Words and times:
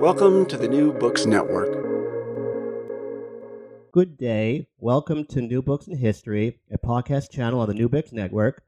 Welcome 0.00 0.44
to 0.46 0.58
the 0.58 0.68
New 0.68 0.92
Books 0.92 1.24
Network. 1.24 1.72
Good 3.92 4.18
day. 4.18 4.68
Welcome 4.78 5.24
to 5.26 5.40
New 5.40 5.62
Books 5.62 5.86
in 5.86 5.96
History, 5.96 6.60
a 6.70 6.76
podcast 6.76 7.30
channel 7.30 7.60
on 7.60 7.68
the 7.68 7.74
New 7.74 7.88
Books 7.88 8.12
Network. 8.12 8.62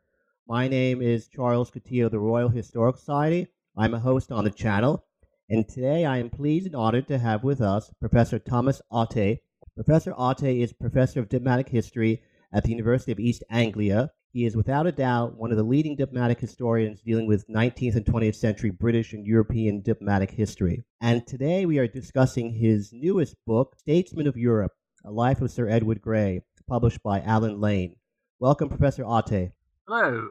My 0.48 0.69
name 0.69 1.02
is 1.02 1.28
Charles 1.28 1.70
Coutinho 1.70 2.06
of 2.06 2.12
the 2.12 2.19
Royal 2.19 2.48
Historical 2.48 2.98
Society. 2.98 3.46
I'm 3.77 3.92
a 3.92 3.98
host 3.98 4.33
on 4.33 4.45
the 4.45 4.50
channel, 4.50 5.05
and 5.50 5.69
today 5.69 6.06
I 6.06 6.16
am 6.16 6.30
pleased 6.30 6.66
and 6.66 6.74
honored 6.74 7.06
to 7.09 7.19
have 7.19 7.45
with 7.45 7.60
us 7.60 7.92
Professor 8.00 8.38
Thomas 8.38 8.80
Otte. 8.91 9.41
Professor 9.74 10.12
Otte 10.12 10.62
is 10.62 10.72
Professor 10.72 11.20
of 11.20 11.28
Diplomatic 11.28 11.69
History 11.69 12.22
at 12.55 12.64
the 12.64 12.70
University 12.70 13.12
of 13.12 13.20
East 13.20 13.45
Anglia. 13.50 14.10
He 14.38 14.47
is 14.47 14.55
without 14.55 14.87
a 14.87 14.92
doubt 14.92 15.37
one 15.37 15.51
of 15.51 15.56
the 15.56 15.65
leading 15.65 15.97
diplomatic 15.97 16.38
historians 16.38 17.02
dealing 17.02 17.27
with 17.27 17.48
19th 17.48 17.97
and 17.97 18.05
20th 18.05 18.37
century 18.37 18.70
British 18.70 19.12
and 19.12 19.27
European 19.27 19.80
diplomatic 19.80 20.30
history. 20.30 20.84
And 21.01 21.27
today 21.27 21.66
we 21.66 21.80
are 21.80 21.88
discussing 21.88 22.52
his 22.52 22.92
newest 22.92 23.34
book, 23.48 23.74
Statesman 23.80 24.28
of 24.28 24.37
Europe 24.37 24.70
A 25.05 25.11
Life 25.11 25.41
of 25.41 25.50
Sir 25.50 25.69
Edward 25.69 26.00
Grey, 26.00 26.42
published 26.69 27.03
by 27.03 27.20
Allen 27.22 27.61
Lane. 27.61 27.97
Welcome, 28.39 28.69
Professor 28.69 29.03
Otte. 29.03 29.50
Hello. 29.89 30.28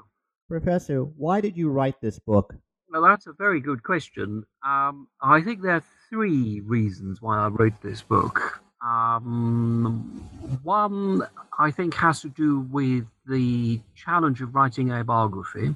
Professor, 0.47 1.01
why 1.01 1.41
did 1.41 1.57
you 1.57 1.69
write 1.69 1.99
this 1.99 2.17
book? 2.17 2.55
Well, 2.89 3.01
that's 3.01 3.27
a 3.27 3.33
very 3.33 3.59
good 3.59 3.83
question. 3.83 4.45
Um, 4.65 5.09
I 5.21 5.41
think 5.41 5.61
there 5.61 5.75
are 5.75 5.83
three 6.09 6.61
reasons 6.61 7.21
why 7.21 7.39
I 7.39 7.47
wrote 7.47 7.81
this 7.81 8.03
book. 8.03 8.61
Um, 8.85 10.29
one, 10.63 11.23
I 11.57 11.71
think, 11.71 11.95
has 11.95 12.21
to 12.21 12.29
do 12.29 12.61
with 12.71 13.05
the 13.27 13.81
challenge 13.95 14.41
of 14.41 14.53
writing 14.53 14.91
a 14.91 15.03
biography, 15.03 15.75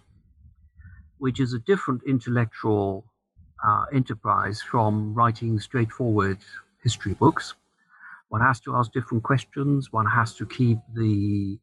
which 1.17 1.39
is 1.39 1.53
a 1.53 1.59
different 1.59 2.01
intellectual 2.07 3.05
uh, 3.65 3.85
enterprise 3.93 4.61
from 4.61 5.13
writing 5.13 5.59
straightforward 5.59 6.37
history 6.83 7.13
books. 7.13 7.55
One 8.29 8.41
has 8.41 8.59
to 8.61 8.75
ask 8.75 8.91
different 8.93 9.23
questions, 9.23 9.91
one 9.91 10.05
has 10.05 10.35
to 10.35 10.45
keep 10.45 10.77
the 10.95 11.59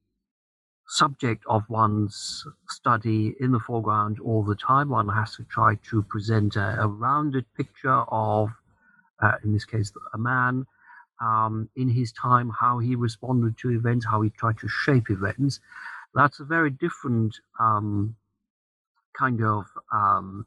subject 0.88 1.44
of 1.46 1.62
one's 1.68 2.46
study 2.68 3.34
in 3.40 3.52
the 3.52 3.60
foreground 3.60 4.18
all 4.24 4.42
the 4.42 4.54
time. 4.54 4.88
One 4.88 5.08
has 5.08 5.36
to 5.36 5.44
try 5.44 5.76
to 5.90 6.02
present 6.02 6.56
a, 6.56 6.80
a 6.80 6.88
rounded 6.88 7.44
picture 7.54 8.04
of, 8.08 8.50
uh, 9.22 9.32
in 9.44 9.52
this 9.52 9.66
case, 9.66 9.92
a 10.14 10.18
man 10.18 10.66
um, 11.20 11.68
in 11.76 11.88
his 11.88 12.12
time, 12.12 12.50
how 12.50 12.78
he 12.78 12.94
responded 12.94 13.56
to 13.58 13.70
events, 13.70 14.06
how 14.06 14.22
he 14.22 14.30
tried 14.30 14.58
to 14.58 14.68
shape 14.68 15.10
events. 15.10 15.60
That's 16.14 16.40
a 16.40 16.44
very 16.44 16.70
different 16.70 17.36
um, 17.58 18.16
kind 19.16 19.42
of 19.42 19.66
um, 19.92 20.46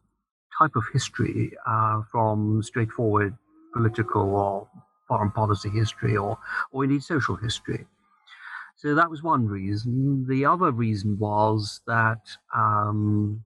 type 0.57 0.75
of 0.75 0.83
history 0.91 1.51
uh, 1.67 2.01
from 2.11 2.63
straightforward 2.63 3.37
political 3.73 4.35
or 4.35 4.67
foreign 5.07 5.31
policy 5.31 5.69
history 5.69 6.15
or, 6.17 6.37
or 6.71 6.83
indeed 6.83 7.03
social 7.03 7.35
history. 7.35 7.85
So 8.75 8.95
that 8.95 9.09
was 9.09 9.21
one 9.21 9.47
reason. 9.47 10.25
The 10.27 10.45
other 10.45 10.71
reason 10.71 11.19
was 11.19 11.81
that 11.85 12.21
um, 12.55 13.43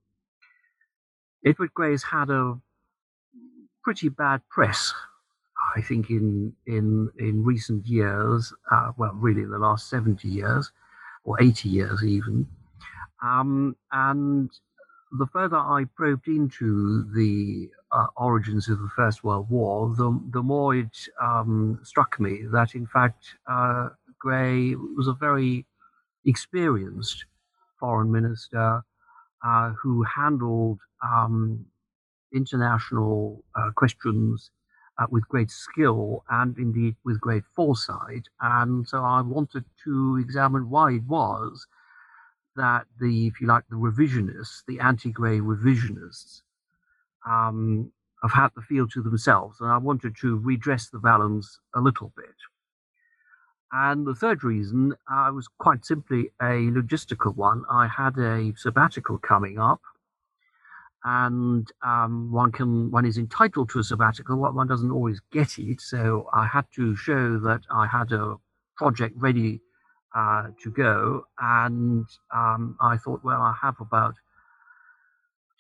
Edward 1.45 1.73
Grey's 1.73 2.03
had 2.03 2.29
a 2.29 2.59
pretty 3.83 4.09
bad 4.09 4.41
press 4.49 4.93
I 5.75 5.81
think 5.81 6.09
in 6.09 6.53
in 6.65 7.09
in 7.19 7.43
recent 7.43 7.87
years, 7.87 8.53
uh, 8.71 8.91
well, 8.97 9.13
really 9.15 9.43
in 9.43 9.51
the 9.51 9.59
last 9.59 9.89
seventy 9.89 10.29
years 10.29 10.71
or 11.25 11.41
eighty 11.41 11.69
years 11.69 12.03
even, 12.03 12.47
um, 13.23 13.75
and 13.91 14.51
the 15.11 15.27
further 15.27 15.57
I 15.57 15.85
probed 15.95 16.27
into 16.27 17.03
the 17.15 17.69
uh, 17.91 18.07
origins 18.17 18.69
of 18.69 18.79
the 18.79 18.89
First 18.95 19.23
World 19.23 19.49
War, 19.49 19.93
the 19.95 20.19
the 20.31 20.43
more 20.43 20.75
it 20.75 20.97
um, 21.21 21.79
struck 21.83 22.19
me 22.19 22.43
that 22.51 22.75
in 22.75 22.87
fact 22.87 23.35
uh, 23.47 23.89
Grey 24.19 24.75
was 24.75 25.07
a 25.07 25.13
very 25.13 25.65
experienced 26.25 27.25
foreign 27.79 28.11
minister 28.11 28.83
uh, 29.45 29.71
who 29.71 30.03
handled 30.03 30.79
um, 31.03 31.65
international 32.33 33.43
uh, 33.55 33.71
questions 33.75 34.51
uh, 34.97 35.05
with 35.09 35.27
great 35.27 35.51
skill 35.51 36.23
and 36.29 36.57
indeed 36.57 36.95
with 37.03 37.19
great 37.19 37.43
foresight. 37.55 38.27
And 38.41 38.87
so 38.87 39.03
I 39.03 39.21
wanted 39.21 39.65
to 39.83 40.17
examine 40.17 40.69
why 40.69 40.93
it 40.93 41.03
was 41.03 41.67
that 42.55 42.85
the, 42.99 43.27
if 43.27 43.41
you 43.41 43.47
like, 43.47 43.63
the 43.69 43.75
revisionists, 43.75 44.63
the 44.67 44.79
anti-Grey 44.79 45.39
revisionists, 45.39 46.41
um, 47.27 47.91
have 48.21 48.31
had 48.31 48.49
the 48.55 48.61
field 48.61 48.91
to 48.93 49.01
themselves. 49.01 49.59
And 49.59 49.69
I 49.69 49.77
wanted 49.77 50.15
to 50.21 50.37
redress 50.37 50.89
the 50.89 50.99
balance 50.99 51.59
a 51.73 51.81
little 51.81 52.13
bit. 52.15 52.35
And 53.71 54.07
the 54.07 54.15
third 54.15 54.43
reason 54.43 54.93
uh, 55.11 55.31
was 55.33 55.49
quite 55.59 55.85
simply 55.85 56.31
a 56.41 56.71
logistical 56.71 57.35
one. 57.35 57.63
I 57.69 57.87
had 57.87 58.17
a 58.17 58.53
sabbatical 58.55 59.17
coming 59.17 59.59
up 59.59 59.81
and 61.05 61.71
um, 61.83 62.31
one 62.31 62.51
can 62.51 62.89
one 62.89 63.05
is 63.05 63.17
entitled 63.17 63.69
to 63.69 63.79
a 63.79 63.83
sabbatical. 63.83 64.37
What 64.37 64.55
one 64.55 64.67
doesn't 64.67 64.89
always 64.89 65.21
get 65.31 65.59
it. 65.59 65.79
So 65.79 66.27
I 66.33 66.47
had 66.47 66.65
to 66.75 66.95
show 66.95 67.37
that 67.39 67.61
I 67.71 67.85
had 67.85 68.11
a 68.11 68.37
project 68.75 69.13
ready 69.15 69.61
uh, 70.15 70.47
to 70.63 70.71
go, 70.71 71.25
and 71.39 72.07
um, 72.33 72.75
I 72.81 72.97
thought, 72.97 73.23
well, 73.23 73.39
I 73.39 73.53
have 73.61 73.75
about 73.79 74.15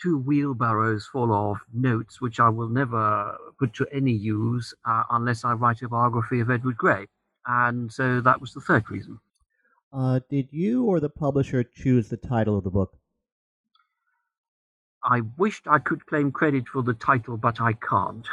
two 0.01 0.17
wheelbarrows 0.17 1.05
full 1.05 1.31
of 1.31 1.57
notes, 1.71 2.19
which 2.19 2.39
I 2.39 2.49
will 2.49 2.69
never 2.69 3.37
put 3.59 3.73
to 3.75 3.85
any 3.93 4.11
use 4.13 4.73
uh, 4.83 5.03
unless 5.11 5.45
I 5.45 5.53
write 5.53 5.83
a 5.83 5.87
biography 5.87 6.39
of 6.39 6.49
Edward 6.49 6.77
Grey, 6.77 7.05
and 7.45 7.93
so 7.93 8.19
that 8.19 8.41
was 8.41 8.53
the 8.53 8.61
third 8.61 8.89
reason. 8.89 9.19
Uh, 9.93 10.21
did 10.27 10.47
you 10.51 10.85
or 10.85 10.99
the 10.99 11.09
publisher 11.09 11.63
choose 11.63 12.09
the 12.09 12.17
title 12.17 12.57
of 12.57 12.63
the 12.63 12.71
book? 12.71 12.97
I 15.05 15.21
wished 15.37 15.67
I 15.67 15.79
could 15.79 16.05
claim 16.07 16.31
credit 16.31 16.67
for 16.67 16.81
the 16.81 16.95
title, 16.95 17.37
but 17.37 17.61
I 17.61 17.73
can't. 17.73 18.27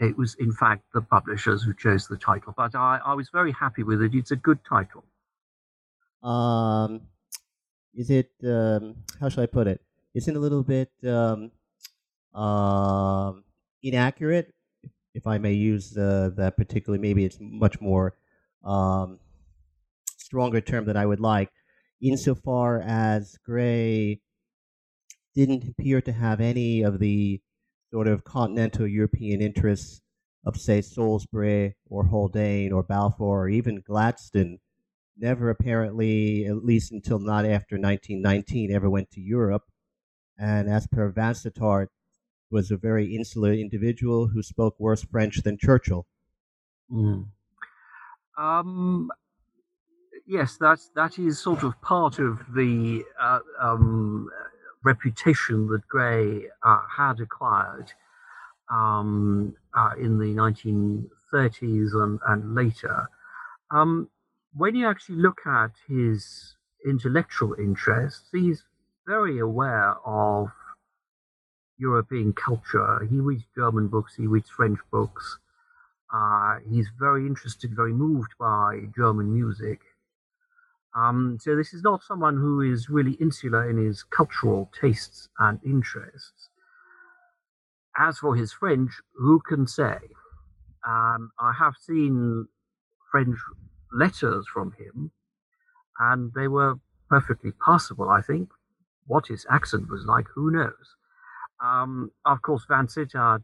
It 0.00 0.16
was, 0.16 0.34
in 0.40 0.52
fact, 0.52 0.84
the 0.92 1.02
publishers 1.02 1.62
who 1.62 1.74
chose 1.74 2.08
the 2.08 2.16
title, 2.16 2.54
but 2.56 2.74
I, 2.74 2.98
I 3.04 3.14
was 3.14 3.28
very 3.28 3.52
happy 3.52 3.82
with 3.82 4.02
it. 4.02 4.14
It's 4.14 4.32
a 4.32 4.36
good 4.36 4.58
title. 4.68 5.04
Um, 6.22 7.02
is 7.94 8.10
it, 8.10 8.30
um, 8.42 8.96
how 9.20 9.28
shall 9.28 9.44
I 9.44 9.46
put 9.46 9.66
it? 9.66 9.80
Is 10.14 10.26
it 10.26 10.34
a 10.34 10.40
little 10.40 10.62
bit 10.62 10.90
um, 11.06 11.50
um, 12.34 13.44
inaccurate, 13.82 14.52
if 15.14 15.26
I 15.26 15.38
may 15.38 15.52
use 15.52 15.96
uh, 15.96 16.30
that 16.36 16.56
particularly? 16.56 17.00
Maybe 17.00 17.24
it's 17.24 17.38
much 17.40 17.80
more 17.80 18.16
um, 18.64 19.20
stronger 20.16 20.60
term 20.60 20.86
than 20.86 20.96
I 20.96 21.06
would 21.06 21.20
like, 21.20 21.50
insofar 22.00 22.80
as 22.80 23.38
Grey 23.44 24.20
didn't 25.34 25.68
appear 25.68 26.00
to 26.00 26.12
have 26.12 26.40
any 26.40 26.82
of 26.82 26.98
the 26.98 27.40
sort 27.92 28.08
of 28.08 28.24
continental 28.24 28.86
European 28.86 29.40
interests 29.40 30.00
of, 30.44 30.56
say, 30.56 30.80
Salisbury 30.80 31.76
or 31.88 32.04
Haldane 32.04 32.72
or 32.72 32.82
Balfour 32.82 33.44
or 33.44 33.48
even 33.48 33.80
Gladstone. 33.80 34.58
Never 35.16 35.48
apparently, 35.48 36.44
at 36.46 36.64
least 36.64 36.92
until 36.92 37.18
not 37.18 37.44
after 37.44 37.76
1919, 37.76 38.72
ever 38.72 38.90
went 38.90 39.10
to 39.12 39.20
Europe. 39.20 39.64
And 40.36 40.68
as 40.68 40.86
per 40.88 41.12
Vansittart, 41.12 41.88
was 42.50 42.70
a 42.70 42.76
very 42.76 43.14
insular 43.14 43.52
individual 43.52 44.28
who 44.28 44.42
spoke 44.42 44.76
worse 44.78 45.04
French 45.04 45.42
than 45.42 45.58
Churchill. 45.58 46.06
Mm. 46.90 47.26
Um, 48.38 49.10
yes, 50.26 50.56
that's 50.60 50.90
that 50.94 51.18
is 51.18 51.38
sort 51.38 51.62
of 51.62 51.80
part 51.80 52.18
of 52.18 52.40
the 52.54 53.04
uh, 53.20 53.40
um, 53.60 54.30
reputation 54.84 55.66
that 55.68 55.86
Grey 55.88 56.46
uh, 56.62 56.82
had 56.96 57.20
acquired 57.20 57.92
um, 58.70 59.56
uh, 59.76 59.90
in 59.98 60.18
the 60.18 60.34
1930s 60.34 61.94
and, 61.94 62.20
and 62.26 62.54
later. 62.54 63.08
Um, 63.70 64.08
when 64.54 64.74
you 64.74 64.88
actually 64.88 65.16
look 65.16 65.40
at 65.46 65.72
his 65.88 66.56
intellectual 66.86 67.54
interests, 67.54 68.28
he's 68.32 68.64
very 69.06 69.38
aware 69.38 69.94
of 70.06 70.48
European 71.78 72.32
culture. 72.32 73.06
He 73.10 73.18
reads 73.20 73.44
German 73.56 73.88
books, 73.88 74.14
he 74.14 74.26
reads 74.26 74.48
French 74.48 74.78
books. 74.90 75.38
Uh, 76.12 76.58
he's 76.70 76.88
very 76.98 77.26
interested, 77.26 77.74
very 77.74 77.92
moved 77.92 78.32
by 78.38 78.82
German 78.94 79.34
music. 79.34 79.80
Um, 80.94 81.38
so 81.40 81.56
this 81.56 81.74
is 81.74 81.82
not 81.82 82.04
someone 82.04 82.36
who 82.36 82.60
is 82.60 82.88
really 82.88 83.12
insular 83.14 83.68
in 83.68 83.76
his 83.78 84.04
cultural 84.04 84.70
tastes 84.80 85.28
and 85.38 85.58
interests. 85.64 86.50
As 87.98 88.18
for 88.18 88.36
his 88.36 88.52
French, 88.52 88.92
who 89.14 89.40
can 89.40 89.66
say? 89.66 89.98
Um, 90.86 91.30
I 91.40 91.52
have 91.58 91.74
seen 91.80 92.46
French 93.10 93.38
letters 93.92 94.46
from 94.52 94.72
him, 94.78 95.10
and 95.98 96.32
they 96.34 96.48
were 96.48 96.74
perfectly 97.08 97.52
passable, 97.64 98.10
I 98.10 98.20
think. 98.20 98.50
What 99.06 99.26
his 99.28 99.46
accent 99.50 99.88
was 99.88 100.04
like, 100.06 100.26
who 100.34 100.50
knows? 100.50 100.96
Um, 101.62 102.10
of 102.24 102.42
course, 102.42 102.66
Vansittart, 102.68 103.42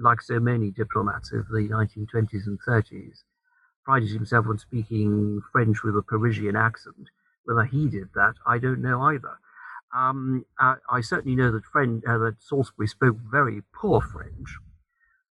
like 0.00 0.22
so 0.22 0.40
many 0.40 0.70
diplomats 0.70 1.32
of 1.32 1.48
the 1.48 1.68
1920s 1.68 2.46
and 2.46 2.58
30s, 2.66 3.18
prided 3.84 4.10
himself 4.10 4.46
on 4.48 4.58
speaking 4.58 5.40
French 5.52 5.82
with 5.82 5.96
a 5.96 6.02
Parisian 6.02 6.56
accent. 6.56 7.08
Whether 7.44 7.64
he 7.64 7.88
did 7.88 8.08
that, 8.14 8.34
I 8.46 8.58
don't 8.58 8.80
know 8.80 9.02
either. 9.02 9.38
Um, 9.94 10.44
I, 10.58 11.00
certainly 11.02 11.36
know 11.36 11.52
that, 11.52 11.62
uh, 12.08 12.18
that 12.18 12.36
Salisbury 12.40 12.88
spoke 12.88 13.16
very 13.30 13.62
poor 13.72 14.00
French, 14.00 14.58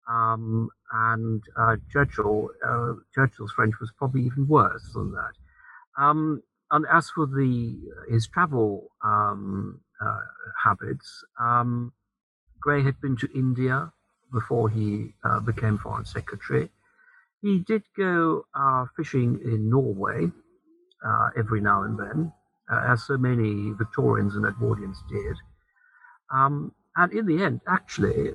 um, 0.08 0.69
and 0.93 1.43
uh, 1.58 1.76
Churchill, 1.91 2.50
uh, 2.67 2.94
Churchill's 3.14 3.52
French 3.52 3.76
was 3.81 3.91
probably 3.97 4.23
even 4.23 4.47
worse 4.49 4.93
than 4.93 5.12
that. 5.12 6.02
Um, 6.02 6.43
and 6.70 6.85
as 6.93 7.08
for 7.11 7.26
the 7.26 7.79
his 8.11 8.29
travel 8.29 8.91
um, 9.02 9.81
uh, 10.05 10.20
habits, 10.62 11.25
um, 11.41 11.93
Grey 12.61 12.82
had 12.82 13.00
been 13.00 13.17
to 13.17 13.29
India 13.35 13.93
before 14.32 14.69
he 14.69 15.14
uh, 15.25 15.41
became 15.41 15.79
Foreign 15.79 16.05
Secretary. 16.05 16.70
He 17.42 17.58
did 17.58 17.82
go 17.96 18.46
uh, 18.54 18.87
fishing 18.96 19.40
in 19.44 19.70
Norway 19.70 20.31
uh, 21.04 21.28
every 21.38 21.60
now 21.60 21.82
and 21.82 21.98
then, 21.98 22.32
uh, 22.70 22.84
as 22.88 23.04
so 23.06 23.16
many 23.16 23.72
Victorians 23.78 24.37
and 24.37 24.44
Edwardians 24.44 24.98
did. 25.08 25.37
Um, 26.32 26.72
and 26.96 27.12
in 27.12 27.26
the 27.26 27.42
end, 27.42 27.60
actually, 27.66 28.32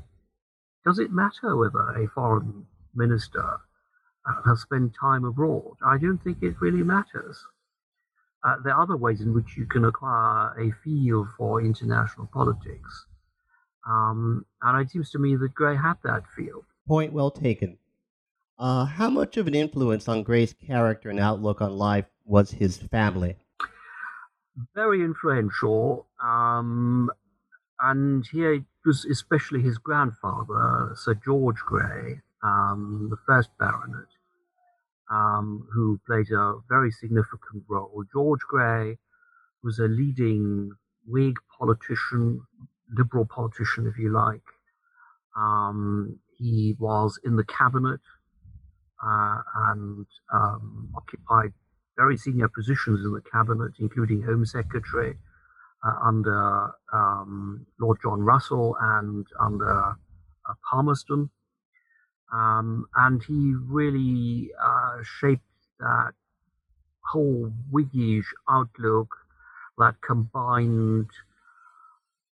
does 0.85 0.99
it 0.99 1.11
matter 1.11 1.55
whether 1.55 1.89
a 1.95 2.07
foreign 2.07 2.65
minister 2.95 3.57
uh, 4.27 4.41
has 4.45 4.61
spent 4.61 4.93
time 4.99 5.23
abroad? 5.23 5.75
I 5.85 5.97
don't 5.97 6.23
think 6.23 6.41
it 6.41 6.59
really 6.59 6.83
matters. 6.83 7.43
Uh, 8.43 8.55
there 8.63 8.73
are 8.73 8.83
other 8.83 8.97
ways 8.97 9.21
in 9.21 9.33
which 9.33 9.57
you 9.57 9.65
can 9.65 9.85
acquire 9.85 10.53
a 10.59 10.71
feel 10.83 11.27
for 11.37 11.61
international 11.61 12.27
politics. 12.33 13.05
Um, 13.87 14.45
and 14.61 14.81
it 14.81 14.91
seems 14.91 15.11
to 15.11 15.19
me 15.19 15.35
that 15.35 15.53
Grey 15.53 15.75
had 15.75 15.95
that 16.03 16.23
feel. 16.35 16.63
Point 16.87 17.13
well 17.13 17.31
taken. 17.31 17.77
Uh, 18.57 18.85
how 18.85 19.09
much 19.09 19.35
of 19.35 19.47
an 19.47 19.55
influence 19.55 20.07
on 20.07 20.23
Grey's 20.23 20.53
character 20.53 21.09
and 21.09 21.19
outlook 21.19 21.61
on 21.61 21.77
life 21.77 22.05
was 22.25 22.51
his 22.51 22.77
family? 22.77 23.35
Very 24.73 25.01
influential. 25.01 26.07
Um, 26.23 27.11
and 27.81 28.25
here 28.31 28.65
was 28.85 29.03
especially 29.05 29.61
his 29.61 29.77
grandfather, 29.77 30.93
Sir 30.95 31.15
George 31.15 31.59
Grey, 31.65 32.21
um, 32.43 33.07
the 33.09 33.17
first 33.25 33.49
baronet, 33.59 34.07
um, 35.11 35.67
who 35.73 35.99
played 36.07 36.31
a 36.31 36.55
very 36.69 36.91
significant 36.91 37.63
role. 37.67 38.03
George 38.13 38.41
Grey 38.47 38.97
was 39.63 39.79
a 39.79 39.87
leading 39.87 40.71
Whig 41.07 41.35
politician, 41.59 42.41
liberal 42.89 43.25
politician, 43.25 43.85
if 43.85 43.97
you 43.97 44.09
like. 44.09 44.41
Um, 45.35 46.19
he 46.37 46.75
was 46.79 47.19
in 47.23 47.35
the 47.35 47.43
cabinet 47.43 47.99
and 49.05 50.05
um, 50.33 50.89
occupied 50.95 51.53
very 51.97 52.17
senior 52.17 52.47
positions 52.49 53.05
in 53.05 53.13
the 53.13 53.21
cabinet, 53.21 53.73
including 53.79 54.21
Home 54.23 54.45
Secretary 54.45 55.17
uh, 55.85 55.93
under 56.03 56.71
um, 56.91 57.65
Lord 57.79 57.99
John 58.01 58.21
Russell 58.21 58.75
and 58.79 59.25
under 59.39 59.95
uh, 60.49 60.53
Palmerston. 60.69 61.29
Um, 62.33 62.87
and 62.95 63.23
he 63.23 63.53
really 63.67 64.49
uh, 64.61 65.03
shaped 65.03 65.43
that 65.79 66.13
whole 67.11 67.51
Whiggish 67.71 68.25
outlook 68.49 69.09
that 69.77 70.01
combined 70.01 71.09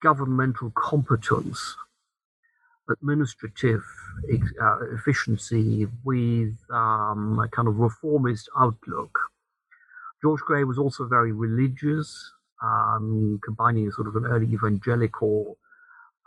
governmental 0.02 0.72
competence 0.76 1.76
administrative 2.90 3.84
uh, 4.62 4.78
efficiency 4.94 5.88
with 6.04 6.56
um, 6.72 7.40
a 7.44 7.48
kind 7.50 7.68
of 7.68 7.78
reformist 7.78 8.50
outlook. 8.58 9.18
George 10.22 10.42
Grey 10.42 10.64
was 10.64 10.78
also 10.78 11.06
very 11.06 11.32
religious, 11.32 12.32
um, 12.64 13.40
combining 13.44 13.92
sort 13.92 14.08
of 14.08 14.16
an 14.16 14.26
early 14.26 14.48
evangelical 14.48 15.58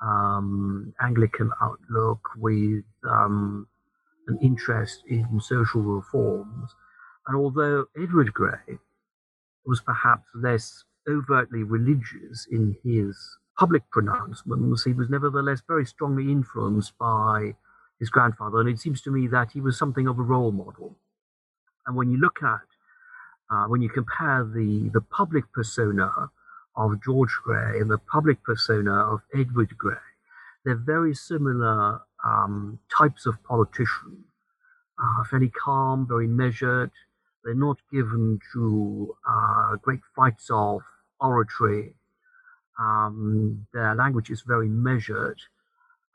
um, 0.03 0.95
Anglican 1.01 1.51
outlook 1.61 2.21
with 2.37 2.85
um, 3.05 3.67
an 4.29 4.39
interest 4.43 5.03
in 5.09 5.41
social 5.41 5.83
reforms. 5.83 6.75
And 7.27 7.37
although 7.37 7.87
Edward 8.01 8.33
Grey 8.33 8.79
was 9.67 9.81
perhaps 9.81 10.25
less 10.35 10.85
overtly 11.09 11.63
religious 11.63 12.47
in 12.51 12.77
his 12.83 13.17
public 13.61 13.91
pronouncements, 13.91 14.85
he 14.85 14.95
was 14.95 15.11
nevertheless 15.11 15.61
very 15.69 15.85
strongly 15.85 16.33
influenced 16.33 16.97
by 16.99 17.55
his 17.99 18.09
grandfather. 18.09 18.59
And 18.59 18.71
it 18.71 18.81
seems 18.81 19.03
to 19.03 19.11
me 19.11 19.27
that 19.27 19.53
he 19.53 19.61
was 19.61 19.77
something 19.77 20.09
of 20.09 20.19
a 20.19 20.23
role 20.23 20.51
model. 20.51 20.97
And 21.87 21.95
when 21.95 22.11
you 22.11 22.17
look 22.17 22.43
at, 22.43 22.69
uh, 23.51 23.67
when 23.67 23.83
you 23.83 23.91
compare 23.91 24.45
the, 24.45 24.89
the 24.95 25.03
public 25.03 25.53
persona 25.53 26.31
of 26.75 27.05
George 27.05 27.37
Grey 27.45 27.79
and 27.79 27.91
the 27.91 27.99
public 27.99 28.43
persona 28.43 28.95
of 28.95 29.21
Edward 29.35 29.77
Grey, 29.77 30.07
they're 30.65 30.75
very 30.97 31.15
similar 31.15 32.01
um, 32.25 32.79
types 32.97 33.27
of 33.27 33.43
politician. 33.45 34.25
Uh, 34.99 35.25
fairly 35.25 35.51
calm, 35.51 36.07
very 36.09 36.27
measured. 36.27 36.93
They're 37.45 37.55
not 37.55 37.77
given 37.93 38.39
to 38.55 39.15
uh, 39.29 39.77
great 39.83 40.01
fights 40.17 40.49
of 40.51 40.81
oratory 41.21 41.95
um, 42.79 43.67
their 43.73 43.95
language 43.95 44.31
is 44.31 44.43
very 44.43 44.69
measured, 44.69 45.41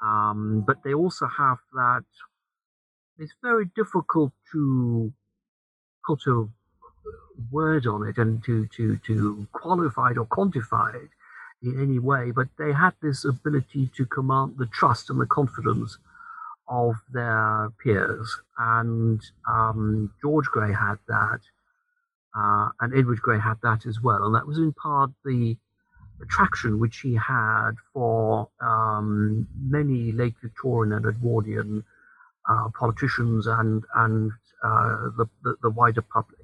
um, 0.02 0.63
but 0.66 0.84
they 0.84 0.94
also 0.94 1.28
have 1.28 1.60
that. 1.74 2.04
It's 3.18 3.34
very 3.41 3.65
difficult 3.75 4.34
to 4.51 5.13
put 6.06 6.22
a 6.27 6.48
word 7.51 7.86
on 7.88 8.08
it 8.08 8.18
and 8.18 8.44
to 8.46 8.68
to 8.77 8.98
to 9.08 9.48
qualify 9.53 10.12
it 10.12 10.18
or 10.18 10.25
quantify 10.25 10.96
it 10.96 11.10
in 11.63 11.82
any 11.82 12.00
way. 12.00 12.32
But 12.32 12.48
they 12.58 12.74
had 12.74 12.94
this 13.01 13.25
ability 13.25 13.91
to 13.98 14.06
command 14.06 14.56
the 14.58 14.68
trust 14.68 15.10
and 15.10 15.20
the 15.20 15.25
confidence 15.25 15.98
of 16.68 16.96
their 17.13 17.70
peers, 17.84 18.41
and 18.58 19.22
um, 19.48 20.12
George 20.22 20.48
Grey 20.48 20.74
had 20.74 20.98
that. 21.08 21.41
Uh, 22.38 22.70
and 22.82 22.94
Edward 22.94 23.22
Grey 23.22 23.39
had 23.39 23.56
that 23.63 23.86
as 23.86 24.01
well, 24.01 24.25
and 24.25 24.36
that 24.36 24.46
was 24.46 24.58
in 24.58 24.74
part 24.74 25.12
the 25.24 25.58
attraction 26.25 26.79
which 26.79 26.98
he 27.00 27.15
had 27.15 27.72
for 27.94 28.50
um, 28.60 29.48
many 29.60 30.12
late 30.12 30.36
Victorian 30.41 30.94
and 30.94 31.05
Edwardian 31.05 31.84
uh, 32.50 32.70
politicians 32.77 33.48
and 33.48 33.84
and 33.96 34.32
uh, 34.63 35.10
the, 35.17 35.25
the, 35.44 35.55
the 35.62 35.70
wider 35.70 36.01
public. 36.01 36.39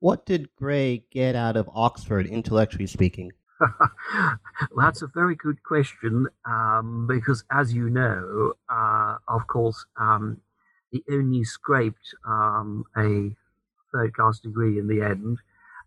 What 0.00 0.26
did 0.26 0.54
Grey 0.56 1.04
get 1.10 1.34
out 1.34 1.56
of 1.56 1.70
Oxford, 1.74 2.26
intellectually 2.26 2.86
speaking? 2.86 3.32
well, 3.60 4.38
that's 4.76 5.02
a 5.02 5.06
very 5.06 5.34
good 5.34 5.62
question 5.62 6.28
um, 6.44 7.06
because, 7.06 7.44
as 7.50 7.72
you 7.72 7.88
know, 7.88 8.52
uh, 8.68 9.16
of 9.28 9.46
course, 9.46 9.86
um, 9.98 10.40
he 10.90 11.02
only 11.10 11.44
scraped 11.44 12.14
um, 12.26 12.84
a 12.96 13.34
third 13.92 14.14
class 14.14 14.40
degree 14.40 14.78
in 14.78 14.88
the 14.88 15.00
end 15.00 15.38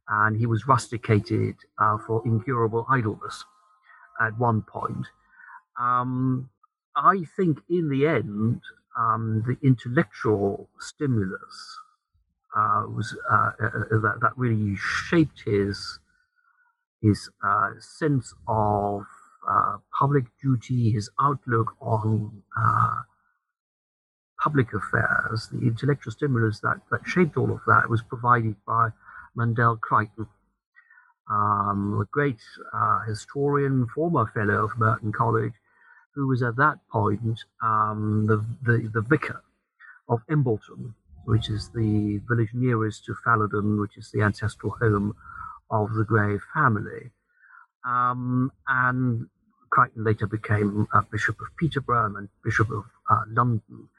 and 0.10 0.38
he 0.38 0.46
was 0.46 0.68
rusticated 0.68 1.56
uh, 1.80 1.98
for 1.98 2.22
incurable 2.26 2.86
idleness 2.90 3.44
at 4.22 4.38
one 4.38 4.62
point. 4.62 5.08
Um, 5.80 6.50
I 6.96 7.24
think 7.36 7.60
in 7.70 7.90
the 7.90 8.08
end, 8.08 8.62
um, 8.98 9.44
the 9.46 9.58
intellectual 9.66 10.70
stimulus 10.80 11.80
uh, 12.56 12.84
was 12.88 13.16
uh, 13.30 13.52
uh, 13.62 13.66
uh 13.66 14.00
that, 14.02 14.18
that 14.22 14.32
really 14.36 14.76
shaped 14.76 15.44
his 15.46 16.00
his 17.02 17.30
uh, 17.46 17.72
sense 17.80 18.34
of 18.48 19.04
public 19.98 20.26
duty, 20.42 20.92
his 20.92 21.10
outlook 21.22 21.76
on 21.80 22.44
public 24.42 24.74
affairs. 24.74 25.50
The 25.52 25.68
intellectual 25.68 26.12
stimulus 26.12 26.60
that, 26.62 26.82
that 26.92 27.02
shaped 27.06 27.38
all 27.38 27.52
of 27.52 27.62
that 27.68 27.90
was 27.90 28.02
provided 28.02 28.56
by 28.66 28.90
Mandell 29.38 29.80
Creighton. 29.80 30.28
um, 31.30 32.00
a 32.02 32.06
great 32.12 32.40
uh, 32.74 33.02
historian, 33.08 33.88
former 33.94 34.32
fellow 34.34 34.66
of 34.66 34.78
Merton 34.78 35.12
College, 35.12 35.54
who 36.16 36.28
was 36.28 36.42
at 36.42 36.56
that 36.58 36.78
point 36.92 37.40
um, 37.62 38.26
the, 38.28 38.38
the, 38.66 38.90
the 38.94 39.02
vicar 39.02 39.44
of 40.10 40.22
Embleton, 40.30 40.96
which 41.26 41.50
is 41.50 41.70
the 41.70 42.22
village 42.28 42.52
nearest 42.54 43.06
to 43.06 43.16
Fallodon, 43.26 43.80
which 43.80 43.98
is 43.98 44.12
the 44.12 44.22
ancestral 44.22 44.76
home 44.80 45.16
of 45.70 45.94
the 45.94 46.06
Grey 46.06 46.38
family. 46.54 47.12
Um, 47.86 48.52
and 48.68 49.28
Creighton 49.70 50.04
later 50.04 50.28
became 50.28 50.88
uh, 50.94 51.02
Bishop 51.12 51.40
of 51.42 51.48
Peterborough 51.58 52.16
and 52.16 52.30
Bishop 52.44 52.72
of 52.72 52.86
uh, 53.10 53.24
London. 53.30 53.90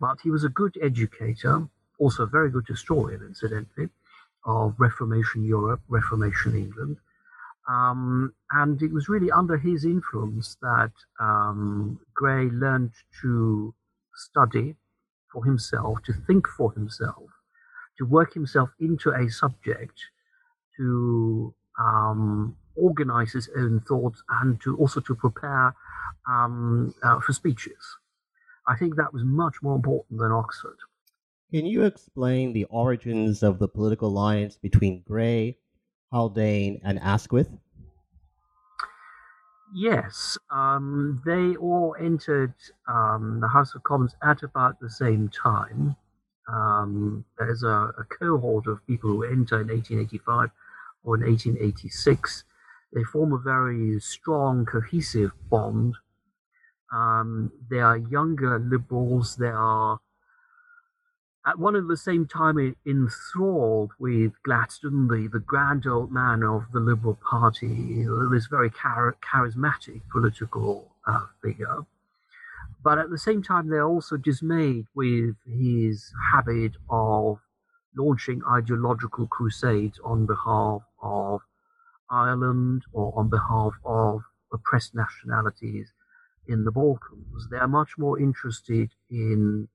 But 0.00 0.18
he 0.22 0.30
was 0.30 0.44
a 0.44 0.48
good 0.48 0.78
educator, 0.82 1.68
also 1.98 2.24
a 2.24 2.26
very 2.26 2.50
good 2.50 2.66
historian, 2.68 3.22
incidentally, 3.22 3.88
of 4.46 4.74
Reformation 4.78 5.44
Europe, 5.44 5.80
Reformation 5.88 6.56
England. 6.56 6.96
Um, 7.68 8.32
and 8.52 8.80
it 8.80 8.92
was 8.92 9.08
really 9.08 9.30
under 9.30 9.58
his 9.58 9.84
influence 9.84 10.56
that 10.62 10.92
um, 11.20 11.98
Grey 12.14 12.44
learned 12.44 12.92
to 13.22 13.74
study 14.14 14.76
for 15.32 15.44
himself, 15.44 15.98
to 16.04 16.12
think 16.12 16.46
for 16.46 16.72
himself, 16.72 17.28
to 17.98 18.04
work 18.04 18.34
himself 18.34 18.70
into 18.78 19.10
a 19.10 19.28
subject, 19.28 19.98
to 20.76 21.52
um, 21.78 22.56
organize 22.76 23.32
his 23.32 23.50
own 23.56 23.80
thoughts, 23.80 24.22
and 24.40 24.60
to 24.62 24.76
also 24.76 25.00
to 25.00 25.14
prepare 25.16 25.74
um, 26.28 26.94
uh, 27.02 27.18
for 27.20 27.32
speeches. 27.32 27.98
I 28.68 28.76
think 28.76 28.96
that 28.96 29.12
was 29.12 29.24
much 29.24 29.56
more 29.62 29.74
important 29.74 30.20
than 30.20 30.30
Oxford. 30.30 30.76
Can 31.52 31.64
you 31.64 31.84
explain 31.84 32.52
the 32.52 32.64
origins 32.64 33.44
of 33.44 33.60
the 33.60 33.68
political 33.68 34.08
alliance 34.08 34.56
between 34.56 35.02
Grey, 35.06 35.58
Haldane, 36.10 36.80
and 36.82 36.98
Asquith? 36.98 37.48
Yes, 39.72 40.36
um, 40.50 41.22
they 41.24 41.54
all 41.56 41.94
entered 42.00 42.54
um, 42.88 43.38
the 43.40 43.48
House 43.48 43.74
of 43.76 43.84
Commons 43.84 44.16
at 44.22 44.42
about 44.42 44.80
the 44.80 44.90
same 44.90 45.28
time. 45.28 45.94
Um, 46.48 47.24
there's 47.38 47.62
a, 47.62 47.92
a, 47.98 48.04
cohort 48.18 48.66
of 48.66 48.84
people 48.86 49.10
who 49.10 49.24
enter 49.24 49.60
in 49.60 49.68
1885 49.68 50.50
or 51.02 51.16
in 51.16 51.22
1886. 51.22 52.44
They 52.92 53.02
form 53.02 53.32
a 53.32 53.38
very 53.38 54.00
strong, 54.00 54.64
cohesive 54.64 55.32
bond. 55.50 55.94
Um, 56.92 57.52
they 57.68 57.80
are 57.80 57.96
younger 57.96 58.60
liberals. 58.60 59.36
They 59.36 59.48
are 59.48 60.00
at 61.46 61.60
one 61.60 61.76
and 61.76 61.88
the 61.88 61.96
same 61.96 62.26
time 62.26 62.74
enthralled 62.84 63.92
with 64.00 64.32
Gladstone, 64.42 65.06
the, 65.06 65.38
grand 65.38 65.86
old 65.86 66.10
man 66.10 66.42
of 66.42 66.64
the 66.72 66.80
Liberal 66.80 67.14
Party, 67.14 68.04
this 68.32 68.48
very 68.48 68.70
char- 68.70 69.16
charismatic 69.22 70.00
political 70.10 70.92
uh, 71.06 71.26
figure. 71.40 71.86
But 72.82 72.98
at 72.98 73.10
the 73.10 73.18
same 73.18 73.44
time, 73.44 73.68
they're 73.68 73.86
also 73.86 74.16
dismayed 74.16 74.86
with 74.94 75.36
his 75.46 76.12
habit 76.32 76.72
of 76.90 77.38
launching 77.96 78.42
ideological 78.50 79.28
crusades 79.28 80.00
on 80.04 80.26
behalf 80.26 80.82
of 81.00 81.42
Ireland 82.10 82.82
or 82.92 83.16
on 83.16 83.28
behalf 83.28 83.74
of 83.84 84.22
oppressed 84.52 84.96
nationalities 84.96 85.92
in 86.48 86.64
the 86.64 86.72
Balkans. 86.72 87.48
They're 87.50 87.68
much 87.68 87.98
more 87.98 88.18
interested 88.18 88.90
in 89.10 89.68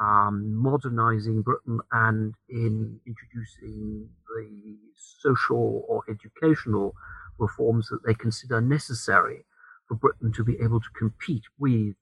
um, 0.00 0.54
modernizing 0.54 1.42
Britain 1.42 1.80
and 1.92 2.34
in 2.48 3.00
introducing 3.06 4.08
the 4.36 4.76
social 4.94 5.84
or 5.88 6.04
educational 6.08 6.94
reforms 7.38 7.88
that 7.88 8.00
they 8.06 8.14
consider 8.14 8.60
necessary 8.60 9.44
for 9.86 9.96
Britain 9.96 10.32
to 10.32 10.44
be 10.44 10.56
able 10.62 10.80
to 10.80 10.88
compete 10.96 11.44
with 11.58 11.94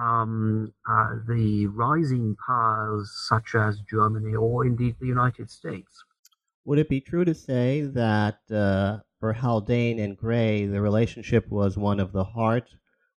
um, 0.00 0.72
uh, 0.88 1.14
the 1.28 1.66
rising 1.66 2.36
powers 2.46 3.10
such 3.28 3.54
as 3.54 3.80
Germany 3.80 4.34
or 4.34 4.64
indeed 4.64 4.96
the 5.00 5.06
United 5.06 5.50
States. 5.50 6.04
Would 6.64 6.78
it 6.78 6.88
be 6.88 7.00
true 7.00 7.24
to 7.24 7.34
say 7.34 7.82
that 7.82 8.38
uh, 8.50 8.98
for 9.20 9.32
Haldane 9.32 9.98
and 9.98 10.16
Grey, 10.16 10.66
the 10.66 10.80
relationship 10.80 11.48
was 11.50 11.76
one 11.76 12.00
of 12.00 12.12
the 12.12 12.24
heart, 12.24 12.70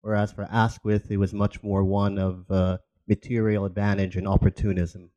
whereas 0.01 0.31
for 0.31 0.47
Asquith, 0.49 1.11
it 1.11 1.17
was 1.17 1.33
much 1.33 1.61
more 1.61 1.83
one 1.83 2.17
of 2.17 2.49
uh, 2.49 2.77
material 3.15 3.65
advantage 3.65 4.15
and 4.15 4.27
opportunism? 4.27 5.11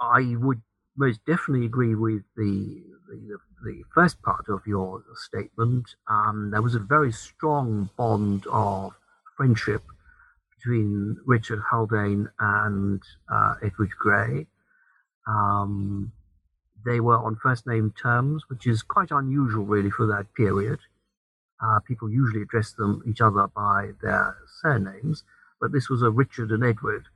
I 0.00 0.36
would 0.38 0.62
most 0.96 1.20
definitely 1.26 1.66
agree 1.66 1.94
with 1.94 2.22
the 2.36 2.82
the, 3.08 3.38
the 3.64 3.82
first 3.94 4.22
part 4.22 4.46
of 4.48 4.60
your 4.66 5.02
statement. 5.28 5.86
Um, 6.08 6.50
there 6.52 6.62
was 6.62 6.74
a 6.74 6.78
very 6.94 7.12
strong 7.12 7.90
bond 7.96 8.46
of 8.46 8.92
friendship 9.36 9.82
between 10.54 11.16
Richard 11.26 11.60
Haldane 11.70 12.28
and 12.38 13.02
uh, 13.30 13.54
Edward 13.62 13.90
Grey. 13.98 14.46
Um, 15.26 16.12
they 16.84 17.00
were 17.00 17.18
on 17.18 17.36
first 17.42 17.66
name 17.66 17.92
terms, 18.00 18.44
which 18.48 18.66
is 18.66 18.82
quite 18.82 19.10
unusual, 19.10 19.64
really, 19.64 19.90
for 19.90 20.06
that 20.06 20.26
period. 20.34 20.78
Uh, 21.64 21.78
people 21.80 22.10
usually 22.10 22.42
address 22.42 22.72
them 22.72 23.02
each 23.06 23.20
other 23.20 23.46
by 23.54 23.90
their 24.02 24.36
surnames 24.60 25.22
but 25.62 25.72
this 25.72 25.88
was 25.88 26.02
a 26.02 26.10
Richard 26.10 26.50
and 26.50 26.64
Edward 26.64 27.06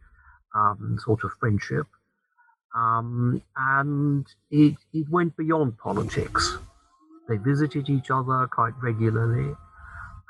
um, 0.54 0.98
sort 1.04 1.24
of 1.24 1.32
friendship. 1.40 1.86
Um, 2.74 3.42
and 3.56 4.24
it, 4.50 4.76
it 4.92 5.06
went 5.10 5.36
beyond 5.36 5.78
politics. 5.78 6.56
They 7.28 7.38
visited 7.38 7.90
each 7.90 8.10
other 8.10 8.48
quite 8.50 8.74
regularly. 8.80 9.52